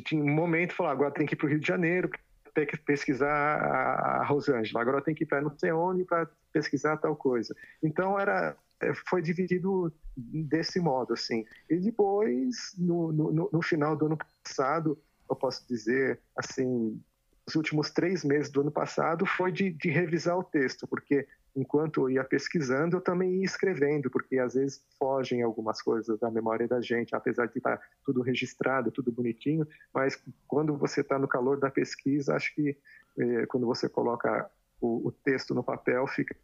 tinha 0.06 0.24
um 0.24 0.34
momento, 0.34 0.74
falou, 0.74 0.92
agora 0.92 1.12
tem 1.12 1.26
que 1.26 1.34
ir 1.34 1.38
para 1.38 1.46
o 1.46 1.50
Rio 1.50 1.60
de 1.60 1.68
Janeiro, 1.68 2.10
tem 2.54 2.66
que 2.66 2.78
pesquisar 2.78 3.30
a, 3.30 4.26
Rosângela, 4.26 4.82
agora 4.82 5.02
tem 5.02 5.16
que 5.16 5.24
ir 5.24 5.28
para 5.28 5.42
não 5.42 5.58
sei 5.58 5.72
onde 5.72 6.04
para 6.04 6.30
pesquisar 6.52 6.98
tal 6.98 7.16
coisa. 7.16 7.56
Então 7.82 8.20
era 8.20 8.56
é, 8.82 8.94
foi 9.08 9.22
dividido 9.22 9.94
desse 10.16 10.80
modo, 10.80 11.14
assim. 11.14 11.46
E 11.70 11.78
depois, 11.78 12.74
no, 12.78 13.12
no, 13.12 13.50
no 13.52 13.62
final 13.62 13.96
do 13.96 14.08
ano 14.08 14.18
passado, 14.18 14.98
eu 15.30 15.36
posso 15.36 15.66
dizer, 15.68 16.20
assim, 16.36 17.00
os 17.48 17.56
últimos 17.56 17.92
três 17.92 18.24
meses 18.26 18.52
do 18.52 18.62
ano 18.62 18.72
passado 18.72 19.26
foi 19.26 19.52
de, 19.52 19.70
de 19.70 19.90
revisar 19.90 20.38
o 20.38 20.44
texto, 20.44 20.88
porque 20.88 21.28
enquanto 21.56 22.02
eu 22.02 22.10
ia 22.10 22.24
pesquisando, 22.24 22.98
eu 22.98 23.02
também 23.02 23.36
ia 23.36 23.46
escrevendo, 23.46 24.10
porque 24.10 24.38
às 24.38 24.54
vezes 24.54 24.84
fogem 24.98 25.42
algumas 25.42 25.82
coisas 25.82 26.20
da 26.20 26.32
memória 26.32 26.68
da 26.68 26.82
gente, 26.82 27.16
apesar 27.16 27.48
de 27.48 27.58
estar 27.58 27.80
tudo 28.06 28.22
registrado, 28.22 28.92
tudo 28.92 29.12
bonitinho, 29.12 29.68
mas 29.94 30.22
quando 30.48 30.78
você 30.78 31.02
está 31.02 31.20
no 31.20 31.28
calor 31.28 31.60
da 31.60 31.70
pesquisa, 31.70 32.36
acho 32.36 32.54
que 32.56 32.78
eh, 33.18 33.46
quando 33.48 33.66
você 33.66 33.90
coloca 33.90 34.50
o, 34.80 35.08
o 35.08 35.12
texto 35.12 35.54
no 35.54 35.64
papel, 35.64 36.08
fica 36.08 36.36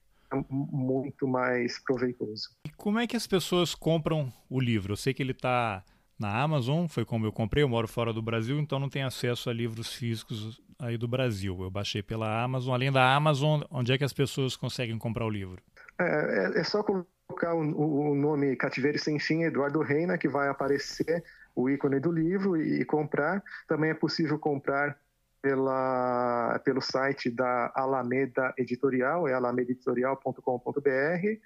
muito 0.49 1.27
mais 1.27 1.79
proveitoso. 1.79 2.49
E 2.65 2.69
como 2.71 2.99
é 2.99 3.07
que 3.07 3.15
as 3.15 3.25
pessoas 3.25 3.73
compram 3.73 4.31
o 4.49 4.59
livro? 4.59 4.93
Eu 4.93 4.97
sei 4.97 5.13
que 5.13 5.23
ele 5.23 5.31
está 5.31 5.83
na 6.19 6.41
Amazon, 6.41 6.87
foi 6.87 7.05
como 7.05 7.25
eu 7.25 7.31
comprei, 7.31 7.63
eu 7.63 7.69
moro 7.69 7.87
fora 7.87 8.11
do 8.11 8.21
Brasil, 8.21 8.59
então 8.59 8.79
não 8.79 8.89
tenho 8.89 9.05
acesso 9.05 9.49
a 9.49 9.53
livros 9.53 9.93
físicos 9.93 10.59
aí 10.79 10.97
do 10.97 11.07
Brasil. 11.07 11.57
Eu 11.61 11.69
baixei 11.69 12.01
pela 12.01 12.43
Amazon. 12.43 12.73
Além 12.73 12.91
da 12.91 13.15
Amazon, 13.15 13.61
onde 13.69 13.91
é 13.91 13.97
que 13.97 14.03
as 14.03 14.13
pessoas 14.13 14.55
conseguem 14.55 14.97
comprar 14.97 15.25
o 15.25 15.29
livro? 15.29 15.61
É, 15.99 16.57
é, 16.57 16.59
é 16.59 16.63
só 16.63 16.83
colocar 16.83 17.53
o, 17.53 18.11
o, 18.11 18.15
nome 18.15 18.55
Cativeiro 18.55 18.99
Sem 18.99 19.19
Fim, 19.19 19.43
Eduardo 19.43 19.81
Reina, 19.81 20.17
que 20.17 20.27
vai 20.27 20.47
aparecer 20.47 21.23
o 21.55 21.69
ícone 21.69 21.99
do 21.99 22.11
livro 22.11 22.57
e, 22.57 22.81
e 22.81 22.85
comprar. 22.85 23.43
Também 23.67 23.91
é 23.91 23.95
possível 23.95 24.39
comprar 24.39 24.97
pela, 25.41 26.59
pelo 26.65 26.81
site 26.81 27.29
da 27.29 27.71
Alameda 27.75 28.53
Editorial, 28.57 29.27
é 29.27 29.33
alamedaeditorial.com.br 29.33 31.39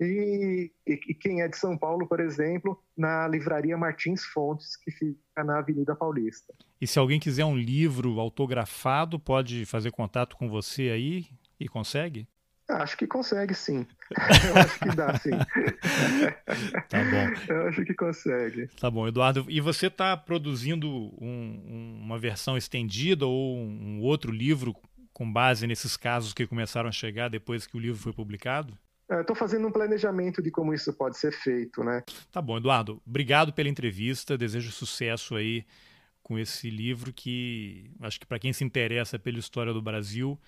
e, 0.00 0.70
e, 0.86 0.96
quem 1.14 1.42
é 1.42 1.48
de 1.48 1.56
São 1.56 1.76
Paulo, 1.76 2.06
por 2.06 2.20
exemplo, 2.20 2.80
na 2.96 3.26
livraria 3.26 3.76
Martins 3.76 4.24
Fontes, 4.24 4.76
que 4.76 4.90
fica 4.90 5.44
na 5.44 5.58
Avenida 5.58 5.94
Paulista. 5.96 6.54
E 6.80 6.86
se 6.86 6.98
alguém 6.98 7.18
quiser 7.18 7.44
um 7.44 7.56
livro 7.56 8.20
autografado, 8.20 9.18
pode 9.18 9.66
fazer 9.66 9.90
contato 9.90 10.36
com 10.36 10.48
você 10.48 10.90
aí 10.90 11.26
e 11.58 11.68
consegue? 11.68 12.28
Acho 12.68 12.98
que 12.98 13.06
consegue, 13.06 13.54
sim. 13.54 13.86
Eu 14.48 14.56
acho 14.56 14.78
que 14.78 14.94
dá, 14.94 15.18
sim. 15.18 15.30
tá 16.88 16.98
bom. 16.98 17.54
Eu 17.54 17.68
acho 17.68 17.84
que 17.84 17.94
consegue. 17.94 18.66
Tá 18.78 18.90
bom, 18.90 19.08
Eduardo. 19.08 19.46
E 19.48 19.58
você 19.58 19.86
está 19.86 20.14
produzindo 20.16 20.86
um, 21.18 22.00
uma 22.02 22.18
versão 22.18 22.58
estendida 22.58 23.26
ou 23.26 23.56
um 23.56 24.02
outro 24.02 24.30
livro 24.30 24.76
com 25.14 25.32
base 25.32 25.66
nesses 25.66 25.96
casos 25.96 26.34
que 26.34 26.46
começaram 26.46 26.90
a 26.90 26.92
chegar 26.92 27.28
depois 27.28 27.66
que 27.66 27.76
o 27.76 27.80
livro 27.80 28.00
foi 28.00 28.12
publicado? 28.12 28.76
Estou 29.10 29.34
é, 29.34 29.38
fazendo 29.38 29.66
um 29.66 29.72
planejamento 29.72 30.42
de 30.42 30.50
como 30.50 30.74
isso 30.74 30.92
pode 30.92 31.16
ser 31.16 31.32
feito, 31.32 31.82
né? 31.82 32.02
Tá 32.30 32.42
bom, 32.42 32.58
Eduardo. 32.58 33.00
Obrigado 33.06 33.52
pela 33.52 33.68
entrevista. 33.68 34.36
Desejo 34.36 34.70
sucesso 34.70 35.34
aí 35.34 35.64
com 36.22 36.38
esse 36.38 36.68
livro 36.68 37.12
que 37.12 37.90
acho 38.02 38.20
que 38.20 38.26
para 38.26 38.38
quem 38.38 38.52
se 38.52 38.62
interessa 38.62 39.18
pela 39.18 39.38
história 39.38 39.72
do 39.72 39.80
Brasil 39.80 40.38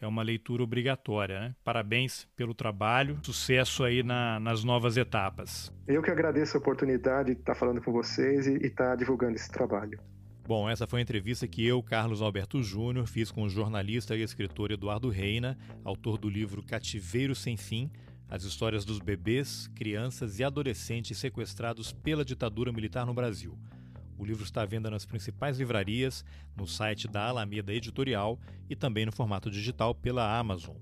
é 0.00 0.06
uma 0.06 0.22
leitura 0.22 0.62
obrigatória. 0.62 1.40
Né? 1.40 1.54
Parabéns 1.62 2.26
pelo 2.36 2.54
trabalho, 2.54 3.18
sucesso 3.22 3.84
aí 3.84 4.02
na, 4.02 4.40
nas 4.40 4.64
novas 4.64 4.96
etapas. 4.96 5.72
Eu 5.86 6.02
que 6.02 6.10
agradeço 6.10 6.56
a 6.56 6.60
oportunidade 6.60 7.34
de 7.34 7.40
estar 7.40 7.54
falando 7.54 7.82
com 7.82 7.92
vocês 7.92 8.46
e 8.46 8.54
estar 8.66 8.96
divulgando 8.96 9.36
esse 9.36 9.50
trabalho. 9.50 9.98
Bom, 10.46 10.68
essa 10.68 10.86
foi 10.86 10.98
a 10.98 11.02
entrevista 11.02 11.46
que 11.46 11.64
eu, 11.64 11.80
Carlos 11.82 12.20
Alberto 12.20 12.60
Júnior, 12.62 13.06
fiz 13.06 13.30
com 13.30 13.44
o 13.44 13.48
jornalista 13.48 14.16
e 14.16 14.22
escritor 14.22 14.72
Eduardo 14.72 15.08
Reina, 15.08 15.56
autor 15.84 16.18
do 16.18 16.28
livro 16.28 16.62
Cativeiro 16.62 17.36
Sem 17.36 17.56
Fim, 17.56 17.88
as 18.30 18.44
histórias 18.44 18.84
dos 18.84 19.00
bebês, 19.00 19.66
crianças 19.74 20.38
e 20.38 20.44
adolescentes 20.44 21.18
sequestrados 21.18 21.92
pela 21.92 22.24
ditadura 22.24 22.72
militar 22.72 23.04
no 23.04 23.12
Brasil. 23.12 23.58
O 24.16 24.24
livro 24.24 24.44
está 24.44 24.62
à 24.62 24.66
venda 24.66 24.88
nas 24.88 25.04
principais 25.04 25.58
livrarias, 25.58 26.24
no 26.56 26.66
site 26.66 27.08
da 27.08 27.24
Alameda 27.26 27.74
Editorial 27.74 28.38
e 28.68 28.76
também 28.76 29.04
no 29.04 29.10
formato 29.10 29.50
digital 29.50 29.94
pela 29.94 30.38
Amazon. 30.38 30.76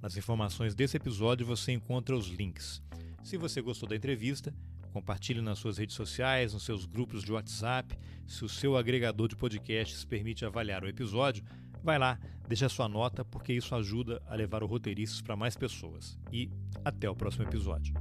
Nas 0.00 0.16
informações 0.16 0.76
desse 0.76 0.96
episódio 0.96 1.44
você 1.44 1.72
encontra 1.72 2.16
os 2.16 2.28
links. 2.28 2.80
Se 3.24 3.36
você 3.36 3.60
gostou 3.60 3.88
da 3.88 3.96
entrevista, 3.96 4.54
compartilhe 4.92 5.40
nas 5.40 5.58
suas 5.58 5.78
redes 5.78 5.96
sociais, 5.96 6.52
nos 6.52 6.64
seus 6.64 6.86
grupos 6.86 7.24
de 7.24 7.32
WhatsApp. 7.32 7.98
Se 8.26 8.44
o 8.44 8.48
seu 8.48 8.76
agregador 8.76 9.26
de 9.26 9.34
podcasts 9.34 10.04
permite 10.04 10.44
avaliar 10.44 10.84
o 10.84 10.88
episódio, 10.88 11.42
Vai 11.82 11.98
lá, 11.98 12.18
deixa 12.46 12.68
sua 12.68 12.88
nota, 12.88 13.24
porque 13.24 13.52
isso 13.52 13.74
ajuda 13.74 14.22
a 14.26 14.34
levar 14.34 14.62
o 14.62 14.66
Roteiristas 14.66 15.20
para 15.20 15.36
mais 15.36 15.56
pessoas. 15.56 16.18
E 16.32 16.50
até 16.84 17.10
o 17.10 17.16
próximo 17.16 17.44
episódio. 17.44 17.94